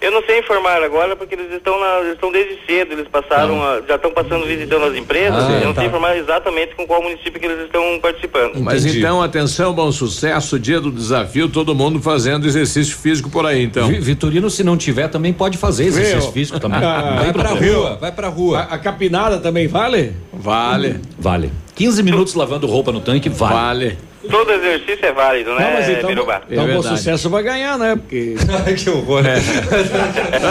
[0.00, 3.62] Eu não sei informar agora porque eles estão na, eles estão desde cedo, eles passaram,
[3.62, 5.44] a- já estão passando visitando as empresas.
[5.44, 5.80] Ah, eu não tá.
[5.80, 8.60] sei informar exatamente com qual município que eles estão participando.
[8.60, 13.62] Mas então, atenção, bom sucesso, dia do desafio, todo mundo fazendo exercício físico por aí,
[13.64, 13.88] então.
[13.88, 16.32] Vi- Vitorino, se não tiver, também pode fazer exercício Viu?
[16.32, 16.78] físico também.
[16.84, 18.58] Ah, vai pra rua, vai pra rua.
[18.60, 20.12] A, a capinada também vale?
[20.32, 21.00] Vale.
[21.18, 21.50] Vale.
[21.74, 23.54] 15 minutos lavando roupa no tanque, vale.
[23.54, 23.98] Vale.
[24.30, 26.42] Todo exercício é válido, né, Não, mas então, Biruba?
[26.50, 27.96] então o sucesso vai ganhar, né?
[27.96, 28.34] Porque.
[28.76, 29.22] que horror.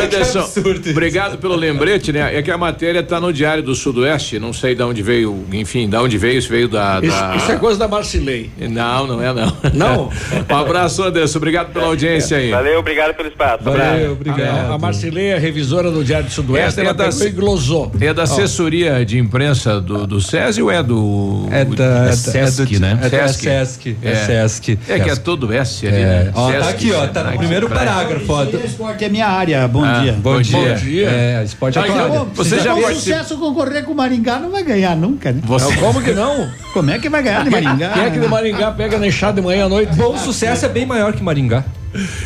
[0.04, 0.46] Anderson,
[0.92, 2.36] obrigado pelo lembrete, né?
[2.38, 5.88] É que a matéria tá no Diário do Sudoeste, não sei de onde veio, enfim,
[5.90, 7.00] de onde veio, se veio da.
[7.02, 8.50] Isso, da- isso é coisa da Marcilei.
[8.58, 9.58] Não, não é não.
[9.74, 10.10] Não?
[10.50, 12.52] um abraço, Anderson, obrigado pela audiência aí.
[12.52, 13.68] Valeu, obrigado pelo espaço.
[13.68, 14.18] Abraço.
[14.70, 17.32] A, a Marcilei, a revisora do Diário do Sudoeste, É, é ela da- pegou e
[17.32, 17.92] glosou.
[18.00, 21.48] É da assessoria de imprensa do, do SESI ou é do.
[21.52, 23.00] É da- é da- Sesc, é do- né?
[23.04, 23.48] é da Sesc,
[24.02, 24.80] é Sesc.
[24.88, 25.22] É que é Sesc.
[25.24, 26.00] todo S ali, É.
[26.06, 26.32] né?
[26.34, 28.44] Ó, tá Sesc, aqui, ó, tá no primeiro parágrafo, ó.
[28.44, 29.68] Esporte é minha área.
[29.68, 30.14] Bom Ah, dia.
[30.14, 30.78] bom dia.
[31.08, 32.26] É, esporte é Tá, tua então, área.
[32.36, 35.42] Você já com sucesso concorrer com o Maringá não vai ganhar nunca, né?
[35.48, 36.50] Não, Como que não?
[36.74, 37.90] Como é que vai ganhar de Maringá?
[37.90, 39.96] Quem é que de Maringá pega na enxada de manhã à noite?
[39.96, 41.64] Bom sucesso é bem maior que Maringá.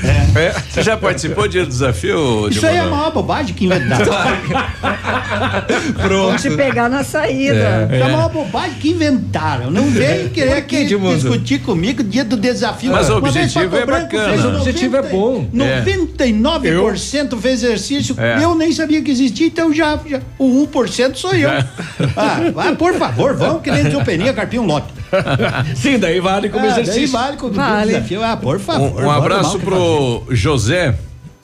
[0.03, 0.53] É.
[0.69, 2.49] Você já participou de desafio?
[2.49, 4.05] Isso aí é a maior bobagem que inventaram.
[6.09, 7.87] Vamos te pegar na saída.
[7.91, 9.69] É, a maior bobagem que inventaram.
[9.69, 12.91] Não vem querer aqui discutir comigo dia do desafio.
[12.91, 14.47] Mas o objetivo é Branco bacana.
[14.47, 15.47] O objetivo é bom.
[15.53, 18.15] 99% fez exercício.
[18.17, 18.43] É.
[18.43, 21.49] Eu nem sabia que existia, então já, já o 1% sou eu.
[21.49, 21.65] Ah,
[22.55, 24.98] ah, por favor, vamos que nem o Peninha, carpinho lote.
[25.75, 27.11] Sim, daí vale como daí exercício.
[27.17, 27.93] vale como Vale.
[27.93, 28.23] desafio.
[28.23, 29.01] Ah, por favor.
[29.01, 30.95] Um, um abraço pro José.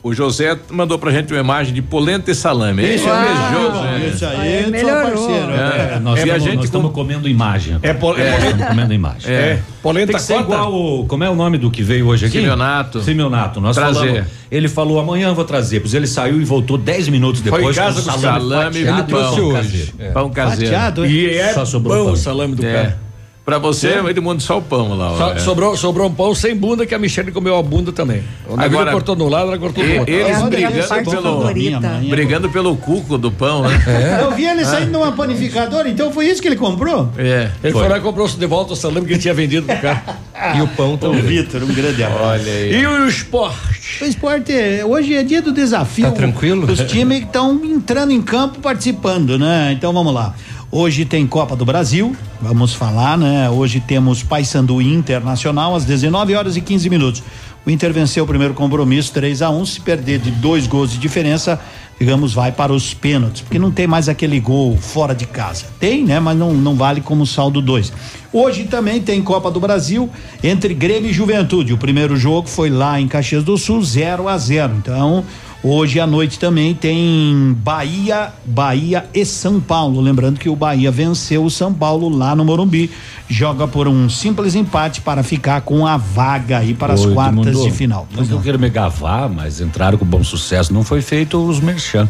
[0.03, 2.83] O José mandou pra gente uma imagem de polenta e salame.
[2.83, 4.07] Isso, Isso ah, mesmo, José.
[4.13, 5.01] isso aí, sou melhorou.
[5.27, 5.51] parceiro.
[5.51, 7.79] É, nós E a estamos, gente nós estamos com- comendo imagem.
[7.81, 9.31] É, pol- é, É, polenta- estamos comendo imagem.
[9.33, 12.27] é, polenta Tem que ser igual o, como é o nome do que veio hoje
[12.27, 12.37] aqui?
[12.37, 13.01] Simeonato.
[13.01, 13.59] Simeonato.
[13.59, 13.99] Nós Trazer.
[14.07, 17.49] falamos, ele falou amanhã eu vou trazer, pois ele saiu e voltou 10 minutos Foi
[17.49, 19.35] em depois casa com salame e fatiado, pão.
[19.35, 19.53] pão Hoje.
[19.55, 19.91] caseiro.
[19.97, 20.09] É.
[20.11, 20.71] Pão caseiro.
[20.71, 21.05] Fatiado?
[21.07, 22.13] E é Só sobrou bom pão.
[22.13, 22.71] o salame do É.
[22.73, 23.04] cara.
[23.45, 25.33] Pra você, todo mundo só o pão lá.
[25.35, 25.39] É.
[25.39, 28.23] sobrou, sobrou um pão sem bunda que a Michelle comeu a bunda também.
[28.49, 30.11] O Agora- cortou no lado, ela cortou do E- outro.
[30.11, 31.53] eles É brigando pelo.
[31.53, 32.09] Minha mãe.
[32.09, 34.19] brigando pelo cuco do pão, né?
[34.23, 37.11] Eu vi ele saindo numa panificadora, então foi isso que ele comprou?
[37.19, 37.51] É.
[37.63, 37.87] Ele foi.
[37.87, 40.01] lá e comprou de volta o salame que ele tinha vendido pro cara.
[40.57, 41.21] E o pão O também.
[41.21, 42.23] Vitor, um grande abraço.
[42.23, 42.75] Olha aí.
[42.81, 44.03] E o esporte?
[44.03, 46.05] O esporte, é- hoje é dia do desafio.
[46.05, 46.69] Tá tranquilo?
[46.69, 49.71] Os times estão entrando em campo participando, né?
[49.71, 50.35] Então vamos lá.
[50.71, 53.49] Hoje tem Copa do Brasil, vamos falar, né?
[53.49, 57.23] Hoje temos Paysandu Internacional às 19 horas e 15 minutos.
[57.65, 60.97] O Inter venceu o primeiro compromisso 3 a 1 se perder de dois gols de
[60.97, 61.59] diferença,
[61.99, 65.65] digamos, vai para os pênaltis, porque não tem mais aquele gol fora de casa.
[65.79, 66.19] Tem, né?
[66.19, 67.93] Mas não, não vale como saldo 2.
[68.33, 70.09] Hoje também tem Copa do Brasil
[70.43, 71.73] entre Grêmio e Juventude.
[71.73, 75.23] O primeiro jogo foi lá em Caxias do Sul, 0 a 0 Então,
[75.67, 79.99] Hoje à noite também tem Bahia, Bahia e São Paulo.
[79.99, 82.91] Lembrando que o Bahia venceu o São Paulo lá no Morumbi.
[83.27, 87.63] Joga por um simples empate para ficar com a vaga aí para as Ô, quartas
[87.63, 88.07] de final.
[88.15, 90.71] Não não quero me gavar, mas entraram com bom sucesso.
[90.71, 92.07] Não foi feito os merchan.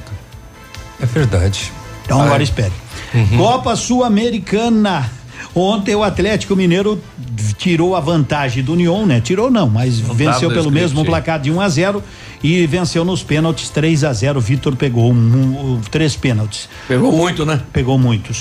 [0.99, 1.71] É verdade.
[2.03, 2.73] Então agora espere.
[3.37, 5.09] Copa Sul-Americana.
[5.55, 7.01] Ontem o Atlético Mineiro
[7.57, 9.21] tirou a vantagem do União, né?
[9.21, 11.05] Tirou não, mas Não venceu pelo script, mesmo hein?
[11.05, 12.03] placar de 1 a 0
[12.45, 14.39] e venceu nos pênaltis 3 a 0.
[14.39, 16.69] Vitor pegou um, um, três pênaltis.
[16.87, 17.59] Pegou muito, né?
[17.73, 18.31] Pegou muito.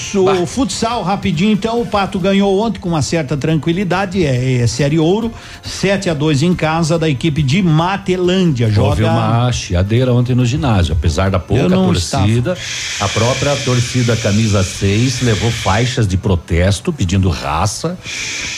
[0.43, 4.99] O futsal, rapidinho, então, o Pato ganhou ontem com uma certa tranquilidade, é, é série
[4.99, 8.67] ouro, 7 a 2 em casa da equipe de Matelândia.
[8.67, 9.11] Houve Joga.
[9.11, 12.59] uma chiadeira ontem no ginásio, apesar da pouca torcida,
[13.01, 17.99] a própria torcida camisa 6 levou faixas de protesto pedindo raça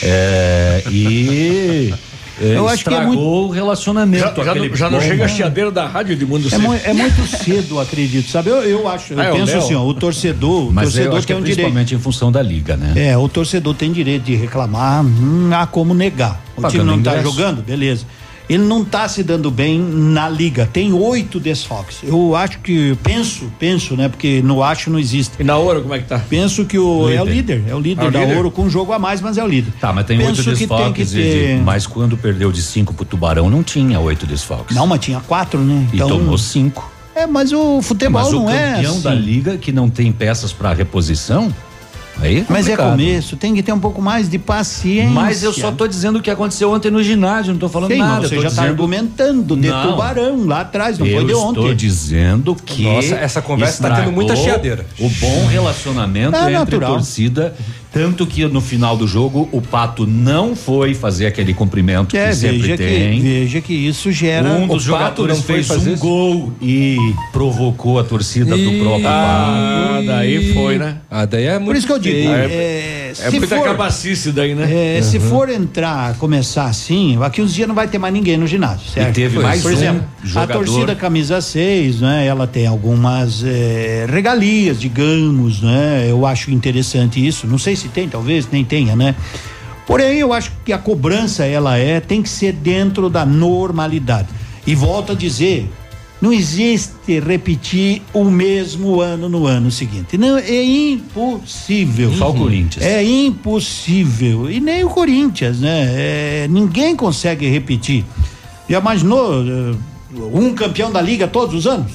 [0.03, 1.93] é, e
[2.41, 4.23] é, Eu acho que é estragou o relacionamento.
[4.43, 7.25] Já, já já não chega a chiadeira da rádio de mundo É, mu- é muito
[7.27, 8.49] cedo, acredito, sabe?
[8.49, 9.57] Eu, eu acho, eu Ah, é o penso Léo?
[9.63, 11.57] assim, ó, o torcedor, o Mas eu torcedor acho que tem é um direito.
[11.57, 12.93] principalmente em função da liga, né?
[12.95, 16.41] É, o torcedor tem direito de reclamar, não há como negar.
[16.55, 17.29] O Pagando time não tá ingresso.
[17.35, 18.05] jogando, beleza.
[18.49, 20.69] Ele não tá se dando bem na liga.
[20.71, 21.97] Tem oito desfalques.
[22.03, 24.07] Eu acho que, penso, penso, né?
[24.07, 25.33] Porque no acho não existe.
[25.39, 26.17] E na hora, como é que tá?
[26.29, 27.63] Penso que o é o Líder.
[27.67, 28.35] é o líder Ah, o da líder?
[28.37, 29.73] Ouro com um jogo a mais, mas é o líder.
[29.81, 32.61] Tá, mas tem Penso oito que tem que desfalques, de- ter- mas quando perdeu de
[32.61, 34.75] cinco pro Tubarão, não tinha oito desfalques.
[34.75, 35.85] Não, mas tinha quatro, né?
[35.91, 36.89] E tomou cinco.
[37.13, 39.01] É, mas o futebol mas o não é campeão assim.
[39.01, 41.53] da liga que não tem peças para reposição,
[42.21, 45.09] aí é Mas é começo, tem que ter um pouco mais de paciência.
[45.09, 47.99] Mas eu só tô dizendo o que aconteceu ontem no ginásio, não tô falando Sim,
[47.99, 48.21] nada.
[48.21, 49.91] mas você eu tô já está dizendo- argumentando de Não.
[49.91, 51.75] tubarão lá atrás, não eu foi de estou ontem.
[51.75, 52.83] dizendo que.
[52.83, 54.85] Nossa, essa conversa tá tendo muita chiadeira.
[54.99, 56.93] O bom relacionamento É entre natural.
[56.93, 57.55] torcida.
[57.91, 62.35] Tanto que no final do jogo o Pato não foi fazer aquele cumprimento É, que
[62.35, 63.19] sempre veja que, tem.
[63.21, 64.49] veja que isso gera.
[64.49, 65.97] Um dos O Pato jogadores fez um isso?
[66.01, 66.97] gol e
[67.31, 70.07] provocou a torcida do Ih, próprio Ah, Pato.
[70.07, 70.97] daí foi, né?
[71.09, 72.29] Ah, daí é muito Por isso que eu digo, feio.
[72.29, 74.97] é, É se muita for, cabacice daí, né?
[74.97, 78.45] é, se for entrar, começar assim, aqui uns dias não vai ter mais ninguém no
[78.45, 79.15] ginásio, certo?
[79.15, 80.51] teve mais Por um exemplo, jogador.
[80.51, 82.25] a torcida camisa 6, né?
[82.27, 86.05] Ela tem algumas é, regalias, digamos, né?
[86.09, 87.47] Eu acho interessante isso.
[87.47, 89.15] Não sei se tem, talvez nem tenha, né?
[89.85, 94.27] Porém, eu acho que a cobrança ela é tem que ser dentro da normalidade.
[94.65, 95.69] E volto a dizer,
[96.19, 100.17] não existe repetir o mesmo ano no ano seguinte.
[100.17, 102.11] Não, é impossível.
[102.13, 102.83] Só o Corinthians.
[102.83, 104.49] É impossível.
[104.49, 105.85] E nem o Corinthians, né?
[105.89, 108.03] É, ninguém consegue repetir.
[108.67, 109.75] Já imaginou eh,
[110.33, 111.91] um campeão da liga todos os anos?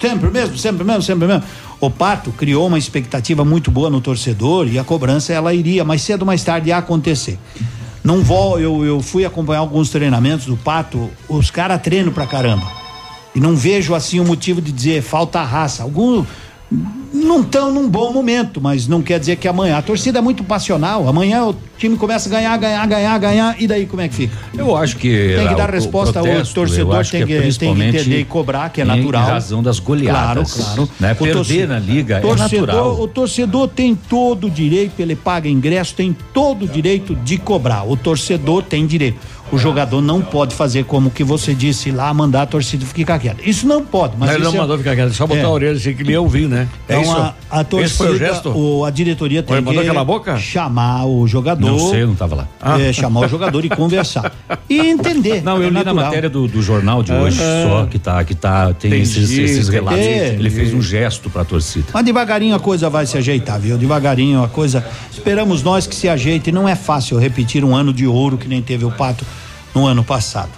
[0.00, 1.42] Sempre mesmo, sempre mesmo, sempre mesmo.
[1.78, 6.00] O Pato criou uma expectativa muito boa no torcedor e a cobrança ela iria mais
[6.00, 7.38] cedo ou mais tarde acontecer.
[8.02, 12.85] Não vou, eu, eu fui acompanhar alguns treinamentos do Pato, os caras treinam pra caramba.
[13.36, 15.82] E não vejo assim o motivo de dizer falta raça.
[15.82, 16.24] Algum
[17.14, 19.78] não estão num bom momento, mas não quer dizer que amanhã.
[19.78, 21.08] A torcida é muito passional.
[21.08, 24.36] Amanhã o time começa a ganhar, ganhar, ganhar, ganhar, e daí como é que fica?
[24.56, 25.34] Eu acho que.
[25.36, 28.24] Tem que lá, dar o- resposta ao torcedor, tem que, é tem que entender e
[28.24, 29.24] cobrar, que é em natural.
[29.26, 30.52] razão das goleadas.
[30.54, 30.90] Claro, claro.
[30.98, 31.14] Né?
[31.14, 33.00] Perder torce- na liga é torcedor, natural.
[33.00, 37.84] O torcedor tem todo o direito, ele paga ingresso, tem todo o direito de cobrar.
[37.84, 39.18] O torcedor tem direito.
[39.52, 43.40] O jogador não pode fazer como que você disse lá, mandar a torcida ficar quieta.
[43.48, 45.44] Isso não pode, mas Mas ele não é- mandou ficar quieto, só botar É.
[45.44, 46.68] a orelha assim que ele ia ouvir, né?
[46.84, 47.12] Então é isso.
[47.16, 48.48] a, a torcida, Esse foi o gesto?
[48.50, 51.66] o- a diretoria tem que a chamar o jogador.
[51.70, 52.48] Não sei, eu não tava lá.
[52.80, 54.32] é, chamar o jogador e conversar.
[54.68, 55.42] E entender.
[55.44, 56.04] Não, eu é li na natural.
[56.06, 57.66] matéria do, do jornal de hoje Ah.
[57.68, 60.00] só que tá, que tá, tem Entendi, esses, esses relatos.
[60.00, 60.34] entendi.
[60.40, 61.86] Ele fez um gesto pra torcida.
[61.94, 63.78] Mas devagarinho a coisa vai se ajeitar, viu?
[63.78, 64.84] Devagarinho a coisa.
[65.12, 66.50] Esperamos nós que se ajeite.
[66.50, 69.24] Não é fácil repetir um ano de ouro que nem teve o Pato
[69.76, 70.50] no ano passado.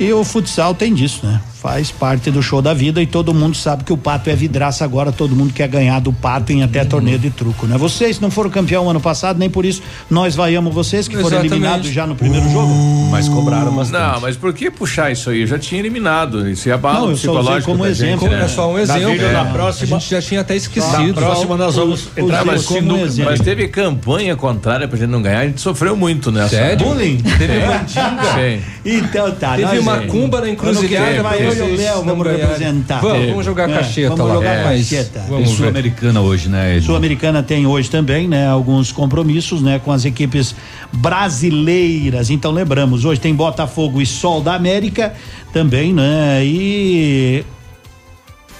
[0.00, 1.40] E o futsal tem disso, né?
[1.60, 4.82] Faz parte do show da vida e todo mundo sabe que o Pato é vidraça
[4.82, 7.76] agora, todo mundo quer ganhar do Pato em até torneio de truco, né?
[7.76, 11.52] Vocês não foram campeão ano passado, nem por isso nós vaiamos vocês que foram Exatamente.
[11.52, 12.72] eliminados já no primeiro jogo.
[13.10, 14.00] Mas cobraram bastante.
[14.14, 15.46] Não, mas por que puxar isso aí?
[15.46, 16.48] Já tinha eliminado.
[16.48, 18.20] Isso é abalo Não, eu psicológico como da exemplo.
[18.28, 18.44] gente, né?
[18.44, 19.02] É só um exemplo.
[19.02, 19.32] Davi, É.
[19.32, 21.08] na próxima- A gente já tinha até esquecido.
[21.08, 23.00] Na próxima nós vamos Os- entrar os- sinuca.
[23.02, 23.30] exemplo.
[23.32, 26.56] Mas teve campanha contrária pra gente não ganhar, a gente sofreu muito nessa.
[26.56, 26.86] Sério?
[26.86, 27.18] Bullying?
[27.18, 27.66] Teve É.
[27.66, 28.24] mandinga.
[28.34, 28.62] Sim.
[28.82, 29.56] Então tá.
[29.56, 31.20] Teve macumba na encruzilhada.
[31.49, 33.00] Ano eu e o Léo, vamos representar.
[33.00, 33.26] Vamos, É.
[33.28, 34.34] vamos jogar É, cacheta vamos lá.
[34.34, 35.20] jogar Mas cacheta.
[35.20, 35.50] Tem Vamos.
[35.50, 36.74] Sul-Americana hoje, né?
[36.76, 36.86] Edson?
[36.86, 38.46] Sul-Americana tem hoje também, né?
[38.48, 39.78] Alguns compromissos, né?
[39.84, 40.54] Com as equipes
[40.92, 42.30] brasileiras.
[42.30, 45.12] Então lembramos, hoje tem Botafogo e Sol da América
[45.52, 46.40] também, né?
[46.44, 47.44] E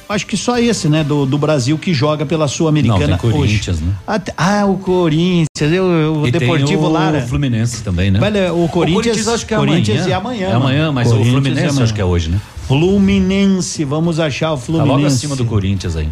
[0.09, 1.05] acho que só esse, né?
[1.05, 3.39] Do, do Brasil que joga pela Sul-Americana Não, tem hoje.
[3.39, 3.93] Corinthians, né?
[4.07, 7.21] Até- ah, o Corinthians, eu, eu- o E tem Deportivo o Lara.
[7.23, 8.19] Fluminense também, né?
[8.21, 10.49] Olha, o Corinthians, acho que é Corinthians amanhã.
[10.49, 10.89] é amanhã.
[10.89, 11.85] É mas Corinthians o é Fluminense amanhã.
[11.85, 12.41] acho que é hoje, né?
[12.71, 14.93] Fluminense, vamos achar o Tá Fluminense.
[14.95, 16.09] logo acima do Corinthians aí.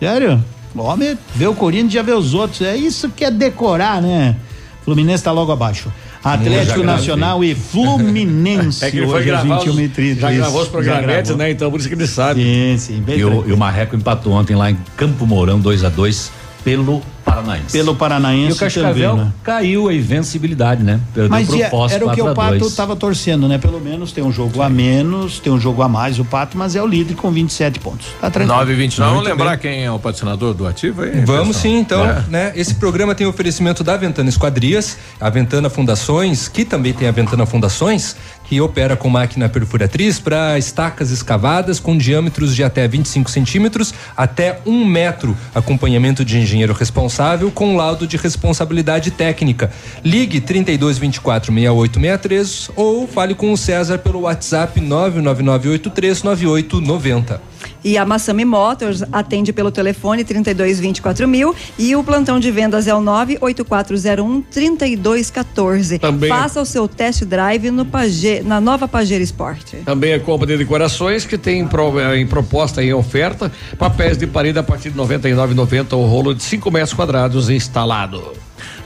[0.00, 0.42] Sério?
[0.74, 2.62] Homem, vê o Corinthians já vê os outros.
[2.62, 4.34] É isso que é decorar, né?
[4.82, 5.92] Fluminense tá logo abaixo.
[6.24, 8.82] Atlético Nacional e Fluminense.
[8.86, 10.40] É que ele foi hoje às gravar, 21 e os, 30, já isso.
[10.40, 11.50] gravou os programetes, né?
[11.50, 12.42] Então por isso que ele sabe.
[12.42, 15.84] Sim, sim, bem E o, e o Marreco empatou ontem lá em Campo Mourão, 2
[15.84, 16.32] a 2
[16.64, 17.02] pelo
[17.34, 17.72] Paranaense.
[17.72, 19.32] Pelo Paranaense E o Cascavel também, né?
[19.42, 21.00] caiu a invencibilidade, né?
[21.12, 22.70] Perdeu Mas pro Foz era o que 4 o Pato 2.
[22.70, 23.58] estava torcendo, né?
[23.58, 26.76] Pelo menos tem um jogo a menos, tem um jogo a mais o Pato, mas
[26.76, 28.06] é o líder com 27 pontos.
[28.20, 28.58] Tá tranquilo.
[28.58, 31.10] 9 e 29 Vamos Muito lembrar quem é o patrocinador do ativo aí?
[31.24, 31.52] Vamos pessoal?
[31.54, 32.24] sim, então, É.
[32.28, 32.52] né?
[32.54, 37.44] Esse programa tem oferecimento da Ventana Esquadrias, a Ventana Fundações, que também tem a Ventana
[37.46, 43.94] Fundações, que opera com máquina perfuratriz para estacas escavadas com diâmetros de até 25 centímetros
[44.16, 45.36] até um metro.
[45.54, 49.72] Acompanhamento de engenheiro responsável com laudo de responsabilidade técnica.
[50.04, 57.53] Ligue 3224 6863 ou fale com o César pelo WhatsApp 999839890.
[57.82, 62.86] E a Massami Motors atende pelo telefone 32 24 mil e o plantão de vendas
[62.86, 65.98] é o 98401 3214.
[65.98, 69.76] Também- Faça o seu test drive no Pajé, na nova Pajero Esporte.
[69.84, 74.16] Também a compra de decorações que tem em, pro- eh, em proposta e oferta papéis
[74.16, 78.32] de parede a partir de 99,90 o rolo de 5 metros quadrados instalado.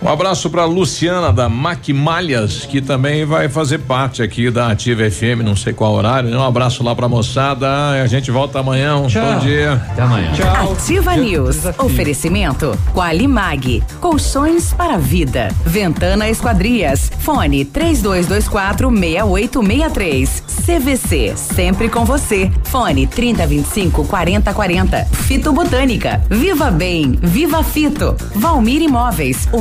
[0.01, 5.43] Um abraço para Luciana da Maquimalhas, que também vai fazer parte aqui da Ativa FM,
[5.45, 6.31] não sei qual horário.
[6.31, 6.37] né?
[6.37, 7.69] Um abraço lá pra moçada.
[8.01, 8.97] A gente volta amanhã.
[8.97, 9.73] Um bom dia.
[9.91, 10.31] Até amanhã.
[10.73, 11.65] Ativa News.
[11.79, 13.83] Oferecimento Qualimag.
[14.01, 15.49] Colchões para a vida.
[15.67, 17.11] Ventana Esquadrias.
[17.19, 20.43] Fone 3224 6863.
[20.65, 21.33] CVC.
[21.37, 22.51] Sempre com você.
[22.65, 25.05] Fone 3025 4040.
[25.27, 26.23] Fito Botânica.
[26.31, 27.19] Viva Bem.
[27.21, 28.15] Viva Fito.
[28.37, 29.49] Valmir Imóveis.
[29.53, 29.61] O